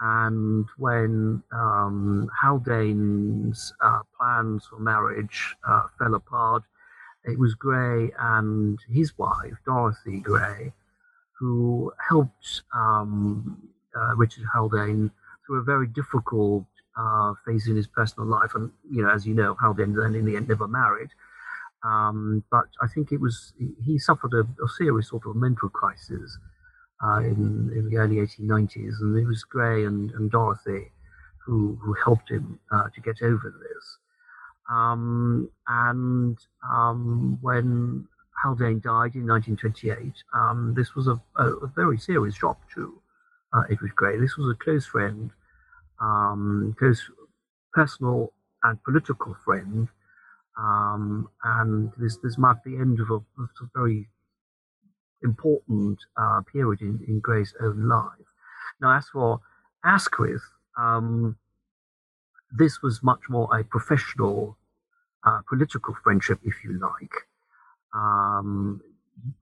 And 0.00 0.66
when 0.78 1.42
um, 1.52 2.30
Haldane's 2.40 3.73
uh, 3.82 4.00
plans 4.18 4.66
for 4.66 4.78
marriage 4.78 5.54
uh, 5.68 5.85
fell 5.99 6.14
apart, 6.14 6.62
it 7.25 7.38
was 7.38 7.54
Grey 7.54 8.12
and 8.18 8.78
his 8.88 9.16
wife, 9.18 9.54
Dorothy 9.66 10.20
Grey, 10.20 10.73
who 11.38 11.92
helped 12.08 12.62
um, 12.75 13.68
uh, 13.94 14.16
Richard 14.16 14.44
Haldane 14.54 15.11
through 15.44 15.61
a 15.61 15.64
very 15.64 15.87
difficult 15.87 16.64
uh, 16.99 17.35
phase 17.45 17.67
in 17.67 17.76
his 17.76 17.87
personal 17.87 18.29
life. 18.29 18.53
And, 18.55 18.71
you 18.91 19.03
know, 19.03 19.11
as 19.11 19.26
you 19.26 19.35
know, 19.35 19.55
Haldane 19.61 19.95
then 19.95 20.15
in 20.15 20.25
the 20.25 20.37
end 20.37 20.49
never 20.49 20.69
married. 20.69 21.11
Um, 21.85 22.43
but 22.50 22.67
I 22.83 22.87
think 22.88 23.12
it 23.12 23.21
was, 23.21 23.53
he 23.85 23.99
suffered 23.99 24.33
a, 24.33 24.41
a 24.41 24.69
serious 24.76 25.09
sort 25.09 25.26
of 25.26 25.37
mental 25.37 25.69
crisis 25.69 26.38
uh, 27.05 27.19
in, 27.19 27.71
in 27.75 27.88
the 27.91 27.97
early 27.99 28.17
1890s. 28.17 29.00
And 29.00 29.17
it 29.19 29.26
was 29.26 29.45
Grey 29.45 29.85
and, 29.85 30.11
and 30.12 30.31
Dorothy 30.31 30.91
who, 31.47 31.79
who 31.81 31.95
helped 32.05 32.31
him 32.31 32.59
uh, 32.73 32.88
to 32.95 33.00
get 33.00 33.23
over 33.23 33.55
this. 33.61 33.99
Um, 34.69 35.49
and 35.69 36.37
um, 36.69 37.38
when 37.41 38.09
Haldane 38.43 38.81
died 38.81 39.15
in 39.15 39.26
1928, 39.26 40.12
um, 40.35 40.75
this 40.76 40.95
was 40.95 41.07
a, 41.07 41.21
a, 41.37 41.45
a, 41.45 41.67
very 41.69 41.99
serious 41.99 42.35
shock 42.35 42.59
to 42.75 43.00
uh, 43.53 43.62
Edward 43.71 43.95
Grey. 43.95 44.19
This 44.19 44.37
was 44.37 44.50
a 44.50 44.59
close 44.65 44.85
friend 44.85 45.31
um, 46.00 46.75
close 46.79 47.11
personal 47.73 48.33
and 48.62 48.83
political 48.85 49.37
friend. 49.45 49.88
Um, 50.59 51.29
and 51.45 51.93
this, 51.99 52.17
this 52.23 52.38
marked 52.38 52.65
the 52.65 52.76
end 52.76 53.00
of 53.00 53.11
a, 53.11 53.15
of 53.15 53.50
a 53.61 53.69
very 53.75 54.09
important 55.23 55.99
uh, 56.17 56.41
period 56.50 56.81
in, 56.81 57.00
in 57.07 57.21
Grey's 57.21 57.55
own 57.61 57.88
life. 57.88 58.11
Now, 58.81 58.97
as 58.97 59.07
for 59.09 59.41
Asquith, 59.85 60.43
um, 60.79 61.37
this 62.50 62.83
was 62.83 63.03
much 63.03 63.21
more 63.29 63.49
a 63.55 63.65
professional 63.65 64.57
uh, 65.25 65.41
political 65.49 65.95
friendship, 66.03 66.41
if 66.45 66.65
you 66.65 66.79
like. 66.79 67.12
Um, 67.95 68.81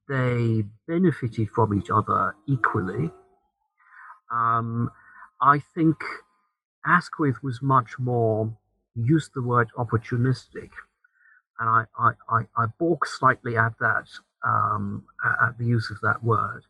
they 0.08 0.64
benefited 0.86 1.50
from 1.50 1.74
each 1.74 1.90
other 1.90 2.34
equally. 2.48 3.10
Um, 4.32 4.90
I 5.40 5.60
think 5.74 5.96
Asquith 6.86 7.42
was 7.42 7.62
much 7.62 7.98
more, 7.98 8.52
used 8.94 9.32
the 9.34 9.42
word 9.42 9.70
opportunistic. 9.78 10.70
And 11.58 11.68
I, 11.68 11.84
I, 11.98 12.10
I, 12.28 12.46
I 12.56 12.66
balk 12.78 13.06
slightly 13.06 13.56
at 13.56 13.78
that, 13.78 14.08
um, 14.44 15.04
at 15.42 15.56
the 15.58 15.64
use 15.64 15.90
of 15.90 16.00
that 16.02 16.22
word. 16.22 16.64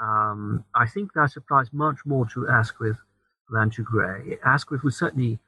Um, 0.00 0.64
I 0.74 0.86
think 0.86 1.12
that 1.14 1.36
applies 1.36 1.72
much 1.72 1.98
more 2.06 2.26
to 2.34 2.48
Asquith 2.48 2.98
than 3.50 3.70
to 3.70 3.82
Grey. 3.82 4.38
Asquith 4.44 4.82
was 4.82 4.96
certainly 4.96 5.40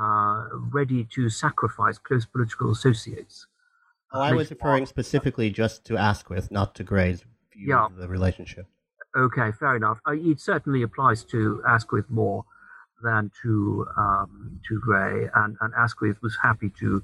uh, 0.00 0.46
ready 0.52 1.06
to 1.14 1.28
sacrifice 1.28 1.98
close 1.98 2.24
political 2.24 2.70
associates. 2.70 3.46
Oh, 4.12 4.20
I 4.20 4.32
was 4.32 4.50
referring 4.50 4.86
specifically 4.86 5.50
just 5.50 5.84
to 5.86 5.96
Asquith, 5.96 6.50
not 6.50 6.74
to 6.76 6.84
Grey's 6.84 7.24
view 7.52 7.68
yeah. 7.68 7.84
of 7.84 7.96
the 7.96 8.08
relationship. 8.08 8.66
Okay, 9.16 9.52
fair 9.52 9.76
enough. 9.76 9.98
Uh, 10.06 10.12
it 10.12 10.40
certainly 10.40 10.82
applies 10.82 11.24
to 11.24 11.62
Asquith 11.66 12.08
more 12.08 12.44
than 13.02 13.30
to 13.42 13.86
um, 13.96 14.60
to 14.68 14.80
Grey, 14.80 15.28
and, 15.34 15.56
and 15.60 15.74
Asquith 15.76 16.18
was 16.22 16.36
happy 16.42 16.70
to 16.80 17.02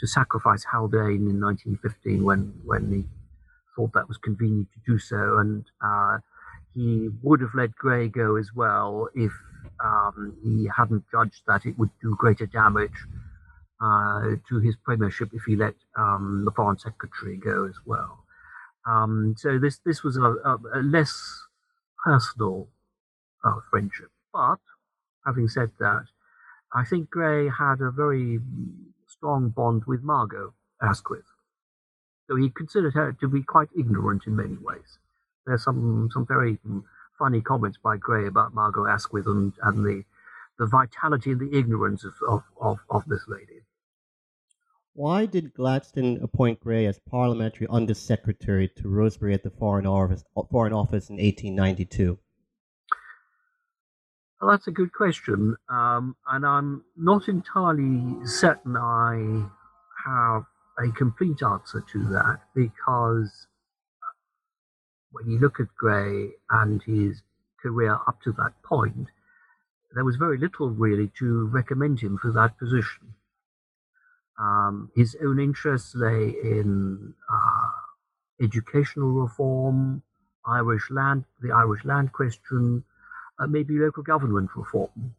to 0.00 0.06
sacrifice 0.06 0.64
Haldane 0.64 1.28
in 1.28 1.40
1915 1.40 2.24
when 2.24 2.54
when 2.64 2.92
he 2.92 3.04
thought 3.76 3.92
that 3.94 4.08
was 4.08 4.18
convenient 4.18 4.68
to 4.74 4.80
do 4.92 4.98
so, 4.98 5.38
and 5.38 5.64
uh, 5.84 6.18
he 6.74 7.08
would 7.22 7.40
have 7.40 7.54
let 7.54 7.74
Grey 7.74 8.08
go 8.08 8.36
as 8.36 8.50
well 8.54 9.08
if 9.14 9.32
um, 9.84 10.36
he 10.42 10.68
hadn't 10.76 11.04
judged 11.10 11.42
that 11.46 11.66
it 11.66 11.78
would 11.78 11.90
do 12.02 12.16
greater 12.18 12.46
damage 12.46 13.06
uh, 13.82 14.36
to 14.48 14.60
his 14.60 14.76
premiership 14.84 15.30
if 15.32 15.42
he 15.46 15.56
let 15.56 15.74
um, 15.96 16.42
the 16.44 16.52
foreign 16.52 16.78
secretary 16.78 17.36
go 17.36 17.66
as 17.66 17.76
well. 17.86 18.24
Um, 18.86 19.34
so 19.38 19.58
this 19.58 19.78
this 19.84 20.02
was 20.02 20.16
a, 20.16 20.22
a, 20.22 20.58
a 20.74 20.82
less 20.82 21.42
personal 22.04 22.68
uh, 23.44 23.60
friendship. 23.70 24.10
But 24.32 24.58
having 25.24 25.48
said 25.48 25.70
that, 25.78 26.04
I 26.72 26.84
think 26.84 27.10
Grey 27.10 27.48
had 27.48 27.80
a 27.80 27.90
very 27.90 28.40
strong 29.06 29.50
bond 29.50 29.84
with 29.86 30.02
Margot 30.02 30.54
Asquith. 30.80 31.26
So 32.26 32.36
he 32.36 32.50
considered 32.50 32.94
her 32.94 33.12
to 33.20 33.28
be 33.28 33.42
quite 33.42 33.68
ignorant 33.76 34.26
in 34.26 34.36
many 34.36 34.56
ways. 34.56 34.98
There's 35.46 35.64
some 35.64 36.08
some 36.12 36.24
very 36.26 36.58
funny 37.18 37.40
comments 37.40 37.78
by 37.82 37.96
Grey 37.96 38.26
about 38.26 38.54
Margot 38.54 38.86
Asquith 38.86 39.26
and, 39.26 39.52
and 39.62 39.84
the 39.84 40.04
the 40.58 40.66
vitality 40.66 41.32
and 41.32 41.40
the 41.40 41.56
ignorance 41.56 42.04
of, 42.04 42.14
of, 42.28 42.42
of, 42.60 42.78
of 42.90 43.04
this 43.06 43.26
lady. 43.26 43.62
Why 44.94 45.24
did 45.26 45.54
Gladstone 45.54 46.20
appoint 46.22 46.60
Grey 46.60 46.86
as 46.86 47.00
parliamentary 47.00 47.66
undersecretary 47.68 48.68
to 48.76 48.88
Rosebery 48.88 49.32
at 49.32 49.42
the 49.42 49.50
Foreign 49.50 49.86
Office, 49.86 50.22
Foreign 50.50 50.74
Office 50.74 51.08
in 51.08 51.16
1892? 51.16 52.18
Well, 54.42 54.50
that's 54.50 54.66
a 54.66 54.72
good 54.72 54.92
question, 54.92 55.56
um, 55.68 56.16
and 56.28 56.44
I'm 56.44 56.82
not 56.96 57.28
entirely 57.28 58.26
certain 58.26 58.76
I 58.76 59.46
have 60.04 60.46
a 60.80 60.90
complete 60.90 61.40
answer 61.44 61.80
to 61.92 62.04
that 62.08 62.40
because 62.52 63.46
when 65.12 65.30
you 65.30 65.38
look 65.38 65.60
at 65.60 65.68
Grey 65.78 66.30
and 66.50 66.82
his 66.82 67.22
career 67.62 67.94
up 68.08 68.20
to 68.24 68.32
that 68.32 68.60
point, 68.64 69.10
there 69.94 70.04
was 70.04 70.16
very 70.16 70.38
little 70.38 70.70
really 70.70 71.12
to 71.20 71.46
recommend 71.46 72.00
him 72.00 72.18
for 72.18 72.32
that 72.32 72.58
position. 72.58 73.14
Um, 74.40 74.90
his 74.96 75.16
own 75.24 75.38
interests 75.38 75.94
lay 75.94 76.30
in 76.42 77.14
uh, 77.32 77.70
educational 78.44 79.12
reform, 79.12 80.02
Irish 80.44 80.90
land, 80.90 81.26
the 81.40 81.52
Irish 81.52 81.84
land 81.84 82.12
question, 82.12 82.82
uh, 83.42 83.46
maybe 83.46 83.74
local 83.74 84.02
government 84.02 84.50
reform. 84.54 85.14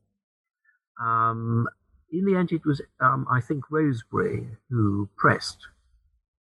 Um, 1.00 1.68
in 2.12 2.26
the 2.26 2.36
end, 2.36 2.52
it 2.52 2.66
was, 2.66 2.82
um, 3.00 3.26
I 3.30 3.42
think, 3.42 3.66
Rosebery 3.72 4.48
who 4.70 5.10
pressed 5.18 5.58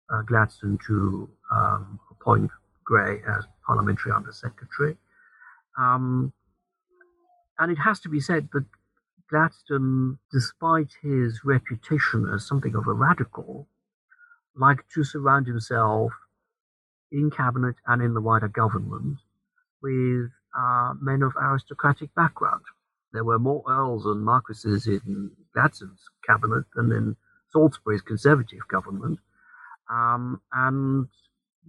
uh, 0.09 0.21
Gladstone 0.21 0.77
to 0.87 1.29
um, 1.51 1.99
appoint 2.11 2.51
Grey 2.85 3.21
as 3.27 3.45
parliamentary 3.65 4.11
undersecretary. 4.11 4.97
Um, 5.77 6.33
and 7.57 7.71
it 7.71 7.77
has 7.77 7.99
to 8.01 8.09
be 8.09 8.19
said 8.19 8.49
that 8.53 8.65
Gladstone, 9.29 10.19
despite 10.31 10.91
his 11.01 11.41
reputation 11.43 12.29
as 12.31 12.45
something 12.45 12.75
of 12.75 12.87
a 12.87 12.93
radical, 12.93 13.67
liked 14.55 14.91
to 14.93 15.03
surround 15.03 15.47
himself 15.47 16.11
in 17.11 17.31
cabinet 17.31 17.75
and 17.87 18.01
in 18.01 18.13
the 18.13 18.21
wider 18.21 18.47
government 18.47 19.17
with 19.81 20.29
uh, 20.57 20.93
men 21.01 21.21
of 21.21 21.33
aristocratic 21.35 22.13
background. 22.15 22.63
There 23.11 23.23
were 23.23 23.39
more 23.39 23.63
earls 23.67 24.05
and 24.05 24.23
marquises 24.23 24.87
in 24.87 25.31
Gladstone's 25.53 26.01
cabinet 26.25 26.65
than 26.75 26.91
in 26.91 27.15
Salisbury's 27.51 28.01
conservative 28.01 28.67
government. 28.67 29.19
Um, 29.89 30.41
and 30.51 31.07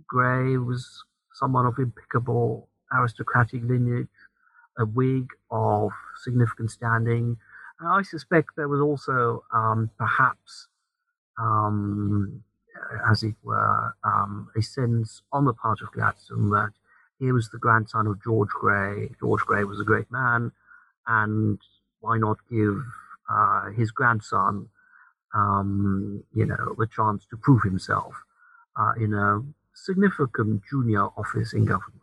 Grey 0.07 0.57
was 0.57 1.05
someone 1.33 1.67
of 1.67 1.79
impeccable 1.79 2.69
aristocratic 2.93 3.63
lineage, 3.63 4.09
a 4.79 4.87
Whig 4.87 5.29
of 5.51 5.91
significant 6.23 6.71
standing. 6.71 7.37
And 7.81 7.89
I 7.89 8.03
suspect 8.03 8.51
there 8.57 8.69
was 8.69 8.81
also 8.81 9.45
um, 9.53 9.91
perhaps, 9.99 10.69
um, 11.39 12.43
as 13.11 13.23
it 13.23 13.35
were, 13.43 13.95
um, 14.05 14.49
a 14.57 14.63
sense 14.63 15.23
on 15.33 15.45
the 15.45 15.53
part 15.53 15.81
of 15.83 15.93
Gladstone 15.93 16.51
that 16.51 16.73
he 17.25 17.33
was 17.33 17.49
the 17.49 17.59
grandson 17.59 18.07
of 18.07 18.23
George 18.23 18.51
Grey. 18.51 19.09
George 19.19 19.41
Grey 19.43 19.65
was 19.65 19.81
a 19.81 19.85
great 19.85 20.11
man, 20.11 20.53
and 21.07 21.59
why 22.01 22.19
not 22.19 22.37
give 22.51 22.83
uh, 23.31 23.71
his 23.71 23.91
grandson, 23.91 24.69
um, 25.35 26.23
you 26.35 26.45
know, 26.45 26.75
the 26.77 26.87
chance 26.87 27.25
to 27.31 27.37
prove 27.37 27.63
himself 27.63 28.15
uh, 28.79 28.93
in 29.01 29.15
a 29.15 29.41
significant 29.75 30.63
junior 30.71 31.05
office 31.17 31.55
in 31.55 31.65
government. 31.65 32.01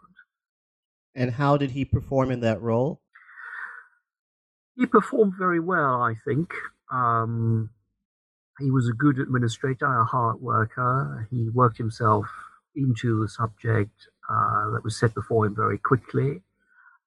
And 1.14 1.32
how 1.32 1.58
did 1.58 1.72
he 1.72 1.86
perform 1.86 2.32
in 2.32 2.40
that 2.42 2.62
role? 2.62 3.02
He 4.76 4.86
performed 4.88 5.34
very 5.38 5.60
well, 5.60 6.02
I 6.02 6.16
think. 6.26 6.54
Um, 6.92 7.70
he 8.60 8.72
was 8.72 8.88
a 8.90 8.94
good 8.94 9.20
administrator, 9.20 9.86
a 9.86 10.06
hard 10.06 10.42
worker. 10.42 11.28
He 11.30 11.50
worked 11.50 11.78
himself 11.78 12.26
into 12.76 13.22
the 13.22 13.30
subject 13.30 14.08
uh, 14.32 14.72
that 14.72 14.84
was 14.84 14.98
set 14.98 15.14
before 15.14 15.46
him 15.46 15.56
very 15.56 15.78
quickly. 15.78 16.42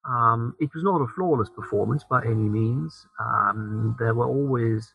Um, 0.07 0.55
it 0.61 0.71
was 0.75 0.85
not 0.85 1.01
a 1.01 1.07
flawless 1.07 1.49
performance 1.49 2.05
by 2.05 2.23
any 2.23 2.35
means. 2.35 3.07
Um, 3.19 3.97
there 3.99 4.15
were 4.15 4.27
always 4.27 4.93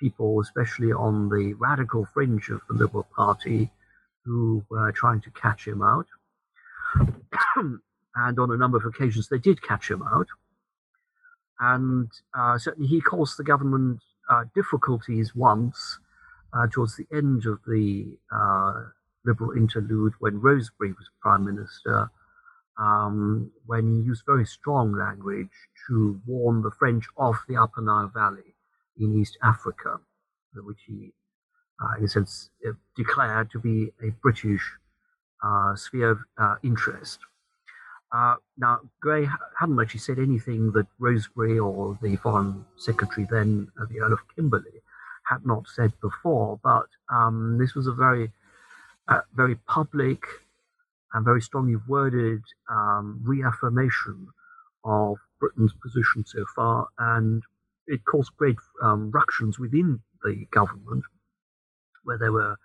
people, 0.00 0.40
especially 0.40 0.92
on 0.92 1.28
the 1.28 1.54
radical 1.54 2.06
fringe 2.14 2.48
of 2.48 2.60
the 2.68 2.74
Liberal 2.74 3.06
Party, 3.14 3.70
who 4.24 4.64
were 4.70 4.92
trying 4.92 5.20
to 5.22 5.30
catch 5.30 5.66
him 5.66 5.82
out. 5.82 6.06
and 7.56 8.38
on 8.38 8.50
a 8.50 8.56
number 8.56 8.78
of 8.78 8.86
occasions, 8.86 9.28
they 9.28 9.38
did 9.38 9.62
catch 9.62 9.90
him 9.90 10.02
out. 10.02 10.28
And 11.60 12.10
uh, 12.38 12.56
certainly, 12.58 12.88
he 12.88 13.00
caused 13.00 13.38
the 13.38 13.44
government 13.44 14.00
uh, 14.30 14.44
difficulties 14.54 15.34
once 15.34 15.98
uh, 16.52 16.66
towards 16.70 16.96
the 16.96 17.06
end 17.12 17.46
of 17.46 17.58
the 17.66 18.16
uh, 18.32 18.84
Liberal 19.28 19.56
interlude 19.56 20.14
when 20.18 20.40
Rosebery 20.40 20.92
was 20.96 21.10
Prime 21.20 21.44
Minister 21.44 22.10
um, 22.78 23.50
when 23.66 23.84
he 23.92 24.06
used 24.06 24.22
very 24.24 24.46
strong 24.46 24.92
language 24.92 25.56
to 25.88 26.20
warn 26.26 26.62
the 26.62 26.70
French 26.70 27.04
of 27.16 27.36
the 27.48 27.56
Upper 27.56 27.82
Nile 27.82 28.10
Valley 28.14 28.54
in 28.98 29.18
East 29.20 29.36
Africa, 29.42 30.00
which 30.54 30.78
he, 30.86 31.12
uh, 31.82 31.98
in 31.98 32.04
a 32.04 32.08
sense, 32.08 32.50
uh, 32.66 32.72
declared 32.96 33.50
to 33.50 33.58
be 33.58 33.92
a 34.02 34.10
British 34.22 34.62
uh, 35.42 35.74
sphere 35.74 36.10
of 36.10 36.18
uh, 36.38 36.54
interest. 36.62 37.18
Uh, 38.10 38.36
now, 38.56 38.80
Grey 39.02 39.28
hadn't 39.58 39.80
actually 39.80 40.00
said 40.00 40.18
anything 40.18 40.72
that 40.72 40.86
Rosebery 40.98 41.58
or 41.58 41.98
the 42.00 42.16
Foreign 42.16 42.64
Secretary 42.76 43.26
then, 43.30 43.68
the 43.90 44.00
Earl 44.00 44.14
of 44.14 44.20
Kimberley, 44.34 44.82
had 45.28 45.44
not 45.44 45.68
said 45.68 45.92
before, 46.00 46.58
but 46.62 46.86
um, 47.12 47.58
this 47.60 47.74
was 47.74 47.86
a 47.86 47.92
very, 47.92 48.32
very 49.34 49.56
public 49.66 50.22
and 51.12 51.24
very 51.24 51.40
strongly 51.40 51.76
worded 51.88 52.42
um, 52.70 53.20
reaffirmation 53.24 54.28
of 54.84 55.16
Britain's 55.40 55.72
position 55.82 56.24
so 56.26 56.44
far, 56.54 56.88
and 56.98 57.42
it 57.86 58.04
caused 58.04 58.36
great 58.36 58.56
um, 58.82 59.10
ructions 59.10 59.58
within 59.58 60.00
the 60.24 60.46
government, 60.50 61.04
where 62.04 62.18
there 62.18 62.32
were 62.32 62.56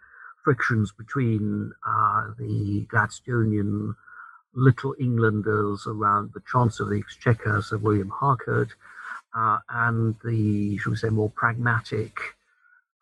frictions 0.44 0.92
between 0.92 1.72
uh, 1.88 2.28
the 2.38 2.86
Gladstonian 2.92 3.96
Little 4.54 4.94
Englanders 5.00 5.88
around 5.88 6.32
the 6.34 6.42
Chancellor 6.52 6.88
of 6.88 6.92
the 6.92 7.00
Exchequer, 7.00 7.62
Sir 7.62 7.78
William 7.78 8.10
Harcourt, 8.10 8.70
uh, 9.36 9.60
and 9.70 10.16
the, 10.24 10.78
shall 10.78 10.92
we 10.92 10.98
say, 10.98 11.10
more 11.10 11.30
pragmatic 11.30 12.36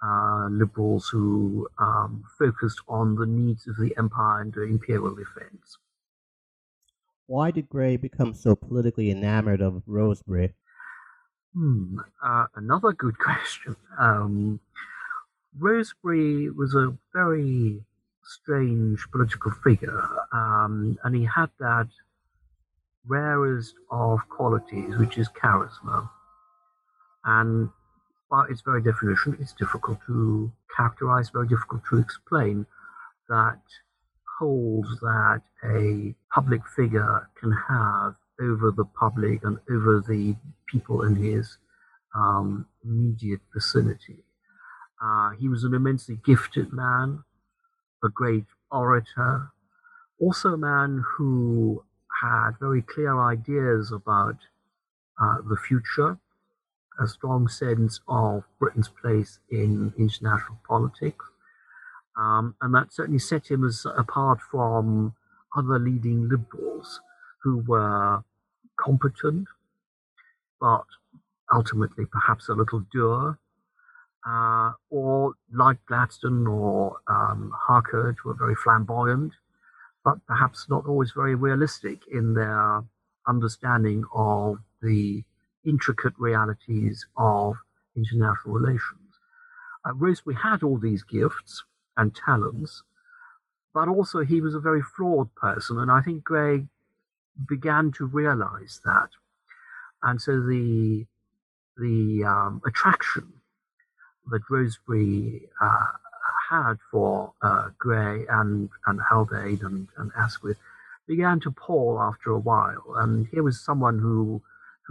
uh, 0.04 0.48
liberals 0.50 1.10
who 1.10 1.68
um, 1.78 2.24
focused 2.38 2.82
on 2.88 3.16
the 3.16 3.26
needs 3.26 3.68
of 3.68 3.78
the 3.78 3.96
empire 3.98 4.42
and 4.42 4.54
the 4.54 4.64
imperial 4.64 5.16
defense. 5.16 5.78
Why 7.28 7.52
did 7.52 7.70
Grey 7.70 7.98
become 7.98 8.34
so 8.34 8.56
politically 8.56 9.10
enamored 9.12 9.62
of 9.62 9.84
Rosebery? 9.88 10.54
Hmm, 11.54 12.00
uh, 12.24 12.48
another 12.56 12.92
good 12.94 13.18
question. 13.20 13.76
Um, 14.00 14.60
Rosebery 15.58 16.50
was 16.50 16.74
a 16.76 16.98
very 17.14 17.84
strange 18.24 19.06
political 19.12 19.52
figure, 19.64 20.04
um, 20.32 20.98
and 21.04 21.16
he 21.16 21.26
had 21.26 21.50
that 21.60 21.88
rarest 23.06 23.76
of 23.90 24.20
qualities, 24.30 24.96
which 24.98 25.18
is 25.18 25.28
charisma. 25.30 26.10
And 27.26 27.70
by 28.32 28.46
its 28.50 28.62
very 28.62 28.82
definition, 28.82 29.38
it's 29.40 29.54
difficult 29.54 30.00
to 30.08 30.52
characterize, 30.76 31.30
very 31.30 31.48
difficult 31.48 31.82
to 31.90 32.00
explain 32.00 32.66
that 33.28 33.62
holds 34.40 34.90
that 35.02 35.42
a 35.64 36.16
public 36.34 36.62
figure 36.76 37.30
can 37.40 37.52
have 37.52 38.16
over 38.42 38.72
the 38.72 38.86
public 38.86 39.44
and 39.44 39.60
over 39.70 40.04
the 40.08 40.36
people 40.66 41.04
in 41.04 41.16
his 41.16 41.58
um, 42.16 42.66
immediate 42.84 43.42
vicinity. 43.54 44.24
Uh, 45.04 45.32
he 45.32 45.48
was 45.48 45.64
an 45.64 45.74
immensely 45.74 46.18
gifted 46.26 46.72
man, 46.72 47.24
a 48.04 48.10
great 48.10 48.46
orator, 48.72 49.52
also 50.20 50.54
a 50.54 50.58
man 50.58 51.04
who 51.18 51.84
had 52.22 52.52
very 52.60 52.82
clear 52.82 53.20
ideas 53.20 53.92
about 53.92 54.38
uh, 55.22 55.38
the 55.48 55.58
future, 55.58 56.18
a 57.02 57.08
strong 57.08 57.48
sense 57.48 58.00
of 58.08 58.44
Britain's 58.60 58.90
place 58.90 59.40
in 59.50 59.94
international 59.98 60.60
politics. 60.68 61.26
Um, 62.18 62.56
and 62.62 62.74
that 62.76 62.94
certainly 62.94 63.20
set 63.20 63.50
him 63.50 63.64
as 63.64 63.86
apart 63.98 64.40
from 64.52 65.16
other 65.56 65.80
leading 65.80 66.30
liberals 66.30 67.00
who 67.44 67.58
were 67.68 68.24
competent, 68.80 69.48
but 70.60 70.86
ultimately 71.54 72.06
perhaps 72.06 72.50
a 72.50 72.54
little 72.54 72.84
dour, 72.94 73.40
uh, 74.28 74.72
or 74.90 75.34
like 75.52 75.78
Gladstone 75.88 76.46
or 76.48 76.98
um, 77.08 77.52
Harcourt 77.56 78.24
were 78.24 78.36
very 78.36 78.56
flamboyant, 78.56 79.34
but 80.04 80.26
perhaps 80.28 80.68
not 80.70 80.86
always 80.86 81.12
very 81.12 81.36
realistic 81.36 82.02
in 82.12 82.34
their 82.34 82.84
understanding 83.28 84.04
of 84.14 84.58
the 84.82 85.24
intricate 85.66 86.14
realities 86.18 87.06
of 87.18 87.56
international 87.96 88.56
relations. 88.56 89.20
Uh, 89.86 89.94
Rosebery 89.94 90.36
had 90.36 90.64
all 90.64 90.78
these 90.78 91.04
gifts 91.04 91.64
and 91.98 92.16
talents, 92.16 92.84
but 93.74 93.88
also 93.88 94.20
he 94.24 94.42
was 94.42 94.56
a 94.56 94.60
very 94.60 94.82
flawed 94.82 95.34
person, 95.36 95.78
and 95.80 95.92
I 95.92 96.02
think 96.02 96.24
Grey 96.24 96.66
began 97.48 97.92
to 97.94 98.06
realize 98.06 98.82
that. 98.86 99.10
And 100.04 100.22
so 100.22 100.40
the 100.40 101.06
the 101.78 102.24
um, 102.26 102.62
attraction 102.66 103.34
that 104.30 104.42
Rosebery 104.50 105.48
uh, 105.62 105.86
had 106.50 106.76
for 106.92 107.34
uh, 107.42 107.70
Grey 107.78 108.26
and, 108.30 108.70
and 108.86 109.00
Haldane 109.10 109.62
and, 109.64 109.88
and 109.98 110.12
Asquith 110.18 110.58
began 111.08 111.40
to 111.42 111.52
pall 111.52 112.00
after 112.00 112.32
a 112.32 112.40
while. 112.40 112.84
And 112.98 113.28
here 113.28 113.42
was 113.44 113.60
someone 113.60 114.00
who 114.00 114.42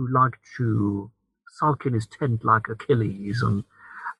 who 0.01 0.11
liked 0.11 0.41
to 0.57 1.11
sulk 1.59 1.85
in 1.85 1.93
his 1.93 2.07
tent 2.07 2.43
like 2.43 2.69
Achilles 2.71 3.43
and 3.43 3.65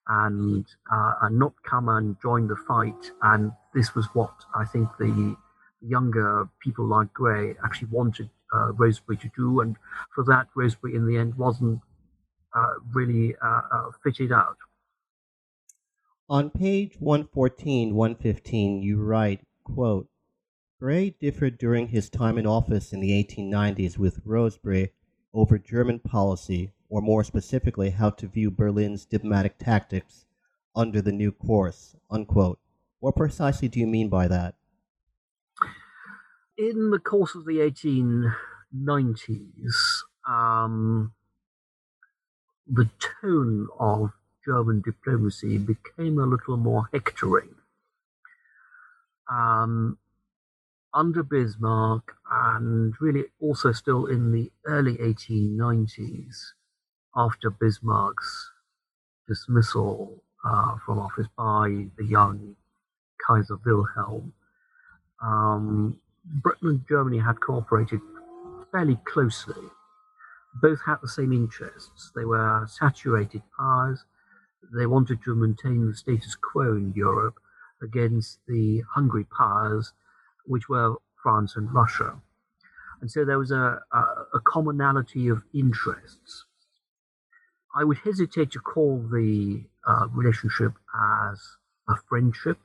and, 0.09 0.67
uh, 0.93 1.15
and 1.23 1.39
not 1.39 1.55
come 1.63 1.89
and 1.89 2.17
join 2.21 2.49
the 2.49 2.57
fight. 2.57 3.13
And 3.23 3.53
this 3.75 3.95
was 3.95 4.07
what 4.13 4.35
I 4.55 4.65
think 4.65 4.89
the 4.99 5.37
younger 5.81 6.49
people 6.61 6.85
like 6.85 7.13
Grey 7.15 7.55
actually 7.65 7.89
wanted 7.93 8.29
uh, 8.53 8.73
Rosebery 8.73 9.21
to 9.21 9.31
do. 9.37 9.61
And 9.61 9.77
for 10.13 10.25
that, 10.25 10.49
Rosebery 10.57 10.97
in 10.97 11.07
the 11.07 11.17
end 11.17 11.37
wasn't 11.37 11.81
uh, 12.55 12.75
really 12.93 13.37
uh, 13.37 13.61
uh, 13.73 13.91
fitted 14.03 14.33
out. 14.33 14.57
On 16.29 16.51
page 16.51 16.97
114, 16.99 17.95
115, 17.95 18.83
you 18.83 18.99
write, 18.99 19.47
quote, 19.63 20.09
Grey 20.81 21.11
differed 21.21 21.57
during 21.57 21.89
his 21.89 22.11
time 22.11 22.37
in 22.37 22.47
office 22.47 22.93
in 22.93 23.01
the 23.01 23.11
1890s 23.11 23.97
with 23.97 24.25
Rosebery 24.25 24.91
over 25.33 25.59
German 25.59 26.01
policy, 26.01 26.73
or 26.89 27.01
more 27.01 27.25
specifically, 27.25 27.91
how 27.91 28.11
to 28.11 28.27
view 28.27 28.51
Berlin's 28.51 29.05
diplomatic 29.05 29.59
tactics 29.59 30.27
under 30.75 31.01
the 31.01 31.13
new 31.13 31.33
course, 31.33 31.97
unquote. 32.11 32.59
What 33.01 33.17
precisely 33.17 33.69
do 33.69 33.81
you 33.81 33.87
mean 33.87 34.09
by 34.09 34.29
that? 34.29 34.55
In 36.57 36.91
the 36.91 36.99
course 36.99 37.35
of 37.35 37.47
the 37.47 37.59
1890s, 37.59 39.75
um, 40.29 41.15
the 42.67 42.91
tone 43.23 43.69
of 43.79 44.11
German 44.45 44.83
diplomacy 44.83 45.59
became 45.59 46.19
a 46.19 46.27
little 46.27 46.57
more 46.57 46.89
hectoring. 46.93 47.55
Um, 49.31 49.99
under 50.95 51.23
Bismarck, 51.23 52.15
and 52.31 52.95
really 53.01 53.25
also 53.41 53.73
still 53.73 54.07
in 54.07 54.33
the 54.33 54.51
early 54.67 54.97
1890s, 54.97 56.53
after 57.15 57.51
Bismarck's 57.51 58.51
dismissal 59.29 60.23
uh, 60.45 60.77
from 60.85 60.99
office 60.99 61.27
by 61.37 61.87
the 61.97 62.05
young 62.05 62.57
Kaiser 63.27 63.59
Wilhelm, 63.65 64.33
um, 65.23 66.01
Britain 66.25 66.69
and 66.69 66.89
Germany 66.89 67.19
had 67.19 67.41
cooperated 67.41 68.01
fairly 68.73 68.99
closely. 69.05 69.69
Both 70.61 70.81
had 70.85 70.97
the 71.03 71.09
same 71.09 71.33
interests. 71.33 72.11
They 72.15 72.25
were 72.25 72.67
saturated 72.69 73.43
powers. 73.57 74.05
They 74.77 74.87
wanted 74.87 75.23
to 75.25 75.35
maintain 75.35 75.87
the 75.87 75.95
status 75.95 76.35
quo 76.35 76.77
in 76.77 76.93
Europe 76.95 77.37
against 77.83 78.41
the 78.47 78.83
hungry 78.95 79.25
powers 79.25 79.93
which 80.51 80.69
were 80.69 80.97
France 81.23 81.55
and 81.55 81.73
Russia. 81.73 82.21
And 83.01 83.11
so 83.11 83.25
there 83.25 83.39
was 83.39 83.53
a, 83.53 83.81
a, 83.93 83.99
a 84.35 84.41
commonality 84.45 85.29
of 85.29 85.45
interests. 85.55 86.45
I 87.75 87.85
would 87.85 87.99
hesitate 87.99 88.51
to 88.53 88.59
call 88.59 88.99
the 88.99 89.63
uh, 89.87 90.09
relationship 90.13 90.73
as 90.93 91.41
a 91.89 91.95
friendship 92.09 92.59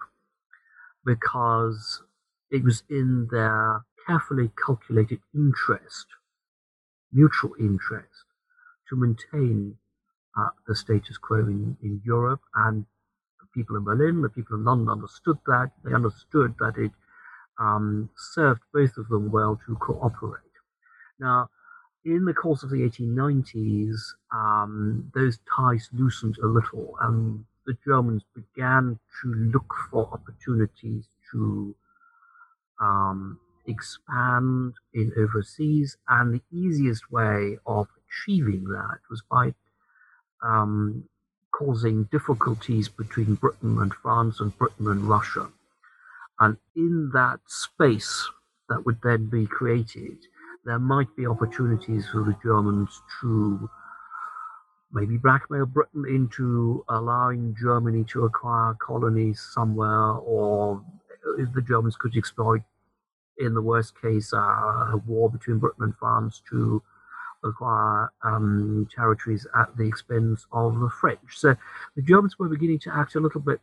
because 1.06 2.02
it 2.50 2.64
was 2.64 2.82
in 2.90 3.28
their 3.32 3.86
carefully 4.08 4.50
calculated 4.66 5.20
interest, 5.34 6.08
mutual 7.14 7.54
interest, 7.60 8.26
to 8.90 8.96
maintain 8.96 9.78
uh, 10.36 10.50
the 10.68 10.76
status 10.76 11.20
quo 11.20 11.38
in, 11.38 11.78
in 11.84 12.02
Europe. 12.04 12.42
And 12.56 12.86
the 13.40 13.48
people 13.54 13.76
in 13.78 13.84
Berlin, 13.84 14.24
the 14.24 14.30
people 14.30 14.58
in 14.58 14.64
London 14.64 14.90
understood 14.90 15.38
that. 15.46 15.70
They 15.84 15.94
understood 15.94 16.56
that 16.60 16.78
it 16.78 16.92
um, 17.60 18.10
served 18.16 18.62
both 18.74 18.98
of 18.98 19.08
them 19.10 19.32
well 19.32 19.60
to 19.66 19.76
cooperate. 19.76 20.42
Now, 21.20 21.50
in 22.04 22.26
the 22.26 22.34
course 22.34 22.64
of 22.64 22.70
the 22.70 22.88
1890s, 22.88 23.96
um, 24.32 25.12
those 25.16 25.40
ties 25.56 25.90
loosened 25.92 26.38
a 26.38 26.48
little, 26.48 26.96
and 27.02 27.46
the 27.66 27.78
Germans 27.86 28.24
began 28.36 29.00
to 29.22 29.34
look 29.34 29.74
for 29.90 30.08
opportunities 30.12 31.06
to 31.32 31.76
um, 32.80 33.40
expand 33.66 34.74
in 34.94 35.12
overseas, 35.18 35.98
and 36.08 36.34
the 36.36 36.42
easiest 36.56 37.12
way 37.12 37.58
of 37.66 37.88
achieving 38.08 38.66
that 38.66 39.00
was 39.10 39.24
by 39.30 39.54
um, 40.44 41.06
causing 41.52 42.04
difficulties 42.06 42.88
between 42.90 43.36
Britain 43.36 43.80
and 43.82 43.94
France 43.94 44.40
and 44.40 44.56
Britain 44.58 44.88
and 44.88 45.04
Russia. 45.04 45.48
And 46.40 46.58
in 46.76 47.12
that 47.14 47.40
space 47.48 48.30
that 48.70 48.86
would 48.86 49.00
then 49.04 49.28
be 49.30 49.46
created, 49.46 50.18
there 50.66 50.80
might 50.80 51.16
be 51.16 51.28
opportunities 51.28 52.08
for 52.08 52.24
the 52.24 52.36
Germans 52.44 53.02
to 53.22 53.70
maybe 54.92 55.18
blackmail 55.18 55.66
Britain 55.66 56.06
into 56.08 56.84
allowing 56.90 57.56
Germany 57.60 58.04
to 58.06 58.26
acquire 58.26 58.74
colonies 58.76 59.40
somewhere, 59.54 60.12
or 60.12 60.84
the 61.38 61.62
Germans 61.62 61.96
could 61.98 62.16
exploit, 62.16 62.62
in 63.38 63.54
the 63.54 63.62
worst 63.62 64.00
case, 64.02 64.34
uh, 64.34 64.38
a 64.38 65.02
war 65.06 65.30
between 65.30 65.60
Britain 65.60 65.84
and 65.84 65.96
France 65.98 66.42
to 66.50 66.82
acquire 67.44 68.12
um, 68.24 68.88
territories 68.94 69.46
at 69.56 69.76
the 69.78 69.84
expense 69.84 70.48
of 70.52 70.80
the 70.80 70.90
French. 70.90 71.38
So 71.38 71.56
the 71.96 72.02
Germans 72.02 72.40
were 72.40 72.50
beginning 72.50 72.80
to 72.80 72.96
act 72.96 73.16
a 73.16 73.20
little 73.20 73.42
bit 73.42 73.60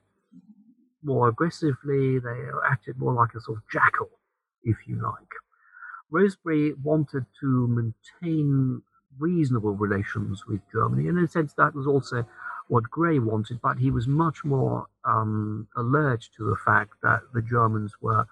more 1.02 1.28
aggressively. 1.28 2.18
They 2.18 2.40
acted 2.70 2.98
more 2.98 3.14
like 3.14 3.34
a 3.34 3.40
sort 3.40 3.58
of 3.58 3.64
jackal, 3.72 4.10
if 4.64 4.76
you 4.86 5.00
like. 5.02 5.28
Rosebery 6.12 6.74
wanted 6.82 7.24
to 7.40 7.92
maintain 8.22 8.82
reasonable 9.18 9.72
relations 9.72 10.44
with 10.46 10.60
Germany, 10.72 11.08
and 11.08 11.18
in 11.18 11.24
a 11.24 11.28
sense, 11.28 11.54
that 11.54 11.74
was 11.74 11.86
also 11.86 12.26
what 12.68 12.84
Grey 12.90 13.18
wanted, 13.18 13.60
but 13.62 13.78
he 13.78 13.90
was 13.90 14.06
much 14.08 14.44
more 14.44 14.86
um, 15.04 15.68
alert 15.76 16.22
to 16.36 16.44
the 16.48 16.56
fact 16.64 16.94
that 17.02 17.20
the 17.34 17.42
Germans 17.42 17.94
were 18.00 18.26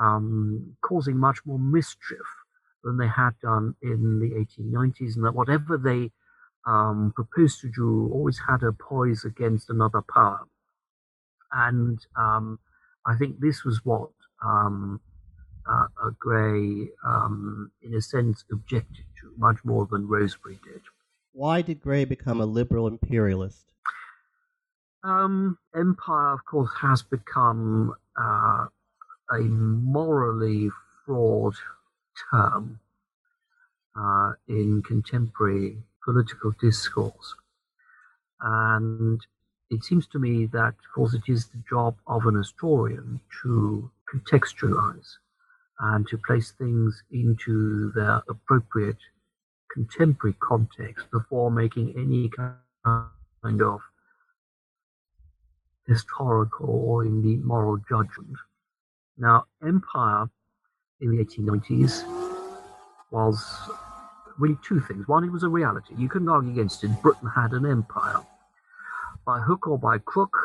um, 0.00 0.76
causing 0.82 1.18
much 1.18 1.40
more 1.44 1.58
mischief 1.58 2.26
than 2.84 2.96
they 2.96 3.08
had 3.08 3.32
done 3.40 3.74
in 3.82 4.18
the 4.20 4.30
1890s, 4.30 5.16
and 5.16 5.24
that 5.24 5.34
whatever 5.34 5.78
they 5.78 6.10
um, 6.66 7.12
proposed 7.14 7.60
to 7.60 7.70
do 7.70 8.10
always 8.12 8.40
had 8.48 8.62
a 8.62 8.72
poise 8.72 9.24
against 9.24 9.70
another 9.70 10.02
power. 10.02 10.40
And 11.52 11.98
um, 12.16 12.58
I 13.06 13.16
think 13.16 13.40
this 13.40 13.64
was 13.64 13.84
what 13.84 14.10
um, 14.44 15.00
uh, 15.68 16.10
Grey, 16.18 16.88
um, 17.04 17.70
in 17.82 17.94
a 17.94 18.02
sense, 18.02 18.44
objected 18.50 19.04
to 19.20 19.32
much 19.36 19.58
more 19.64 19.86
than 19.90 20.08
Rosebery 20.08 20.58
did. 20.64 20.82
Why 21.32 21.62
did 21.62 21.80
Grey 21.80 22.04
become 22.04 22.40
a 22.40 22.46
liberal 22.46 22.86
imperialist? 22.86 23.72
Um, 25.04 25.58
empire, 25.74 26.32
of 26.32 26.44
course, 26.44 26.70
has 26.80 27.02
become 27.02 27.94
uh, 28.16 28.66
a 29.30 29.40
morally 29.40 30.70
fraught 31.04 31.56
term 32.30 32.78
uh, 33.98 34.32
in 34.48 34.82
contemporary 34.82 35.78
political 36.04 36.52
discourse. 36.60 37.34
And 38.40 39.20
it 39.72 39.84
seems 39.84 40.06
to 40.08 40.18
me 40.18 40.46
that, 40.46 40.68
of 40.68 40.92
course, 40.94 41.14
it 41.14 41.22
is 41.28 41.46
the 41.46 41.62
job 41.68 41.96
of 42.06 42.26
an 42.26 42.34
historian 42.34 43.20
to 43.42 43.90
contextualize 44.12 45.16
and 45.80 46.06
to 46.08 46.18
place 46.18 46.52
things 46.52 47.02
into 47.10 47.90
their 47.92 48.22
appropriate 48.28 48.98
contemporary 49.72 50.36
context 50.40 51.10
before 51.10 51.50
making 51.50 51.94
any 51.96 52.30
kind 52.84 53.62
of 53.62 53.80
historical 55.86 56.68
or 56.68 57.04
indeed 57.04 57.42
moral 57.42 57.78
judgment. 57.88 58.36
Now, 59.16 59.46
empire 59.66 60.28
in 61.00 61.16
the 61.16 61.24
1890s 61.24 62.04
was 63.10 63.42
really 64.38 64.58
two 64.62 64.80
things. 64.80 65.08
One, 65.08 65.24
it 65.24 65.32
was 65.32 65.42
a 65.42 65.48
reality. 65.48 65.94
You 65.96 66.08
couldn't 66.08 66.28
argue 66.28 66.52
against 66.52 66.84
it. 66.84 66.90
Britain 67.02 67.28
had 67.34 67.52
an 67.52 67.66
empire. 67.66 68.20
By 69.24 69.40
hook 69.40 69.66
or 69.66 69.78
by 69.78 69.98
crook, 69.98 70.36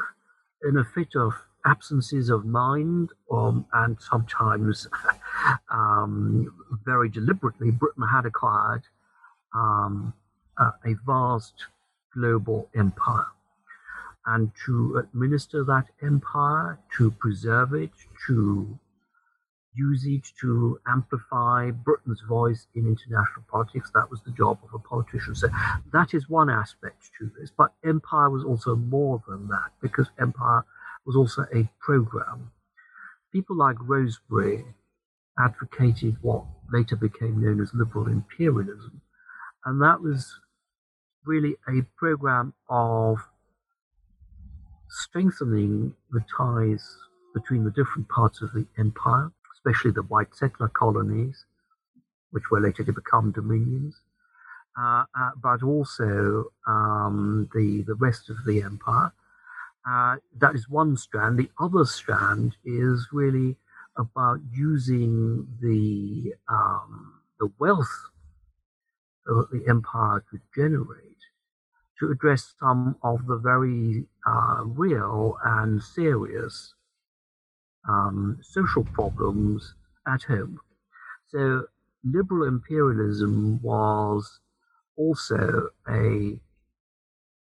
in 0.63 0.77
a 0.77 0.83
fit 0.83 1.15
of 1.15 1.33
absences 1.65 2.29
of 2.29 2.45
mind, 2.45 3.09
um, 3.31 3.65
and 3.73 3.97
sometimes 3.99 4.87
um, 5.71 6.53
very 6.85 7.09
deliberately, 7.09 7.71
Britain 7.71 8.03
had 8.11 8.25
acquired 8.25 8.83
um, 9.53 10.13
a, 10.57 10.65
a 10.85 10.95
vast 11.05 11.53
global 12.13 12.69
empire. 12.75 13.27
And 14.25 14.51
to 14.65 14.97
administer 14.97 15.63
that 15.65 15.85
empire, 16.01 16.79
to 16.97 17.11
preserve 17.11 17.73
it, 17.73 17.91
to 18.27 18.77
use 19.77 20.05
it 20.05 20.23
to 20.41 20.79
amplify 20.87 21.71
Britain's 21.71 22.21
voice 22.27 22.67
in 22.75 22.87
international 22.87 23.45
politics. 23.49 23.91
That 23.93 24.09
was 24.09 24.21
the 24.21 24.31
job 24.31 24.59
of 24.63 24.73
a 24.73 24.79
politician. 24.79 25.35
So 25.35 25.49
that 25.93 26.13
is 26.13 26.29
one 26.29 26.49
aspect 26.49 27.11
to 27.19 27.31
this. 27.39 27.51
But 27.55 27.73
empire 27.85 28.29
was 28.29 28.43
also 28.43 28.75
more 28.75 29.21
than 29.27 29.47
that 29.49 29.71
because 29.81 30.07
empire 30.19 30.63
was 31.05 31.15
also 31.15 31.45
a 31.53 31.69
program. 31.79 32.51
People 33.31 33.57
like 33.57 33.77
Rosebery 33.77 34.65
advocated 35.39 36.17
what 36.21 36.43
later 36.71 36.95
became 36.95 37.41
known 37.41 37.61
as 37.61 37.71
liberal 37.73 38.07
imperialism. 38.07 39.01
And 39.65 39.81
that 39.81 40.01
was 40.01 40.39
really 41.25 41.55
a 41.67 41.83
program 41.97 42.53
of 42.69 43.19
strengthening 44.89 45.93
the 46.11 46.21
ties 46.35 46.97
between 47.33 47.63
the 47.63 47.71
different 47.71 48.07
parts 48.09 48.41
of 48.41 48.51
the 48.53 48.65
empire, 48.79 49.31
especially 49.57 49.91
the 49.91 50.03
white 50.03 50.35
settler 50.35 50.69
colonies, 50.69 51.45
which 52.31 52.51
were 52.51 52.61
later 52.61 52.83
to 52.83 52.93
become 52.93 53.31
dominions, 53.31 54.01
uh, 54.79 55.03
uh, 55.19 55.31
but 55.41 55.63
also 55.63 56.45
um, 56.67 57.49
the, 57.53 57.83
the 57.87 57.95
rest 57.95 58.29
of 58.29 58.37
the 58.45 58.61
empire. 58.61 59.11
Uh, 59.89 60.17
that 60.37 60.53
is 60.53 60.69
one 60.69 60.97
strand. 60.97 61.39
The 61.39 61.49
other 61.59 61.85
strand 61.85 62.55
is 62.65 63.07
really 63.11 63.57
about 63.97 64.39
using 64.53 65.47
the 65.61 66.33
um, 66.49 67.21
the 67.39 67.49
wealth 67.59 68.09
that 69.25 69.47
the 69.51 69.63
empire 69.67 70.23
could 70.29 70.41
generate 70.55 71.17
to 71.99 72.11
address 72.11 72.53
some 72.59 72.95
of 73.03 73.25
the 73.27 73.37
very 73.37 74.05
uh, 74.27 74.63
real 74.65 75.37
and 75.43 75.81
serious 75.81 76.73
um, 77.87 78.39
social 78.41 78.83
problems 78.83 79.73
at 80.07 80.23
home. 80.23 80.59
So, 81.29 81.67
liberal 82.03 82.47
imperialism 82.47 83.61
was 83.61 84.39
also 84.97 85.69
a 85.89 86.39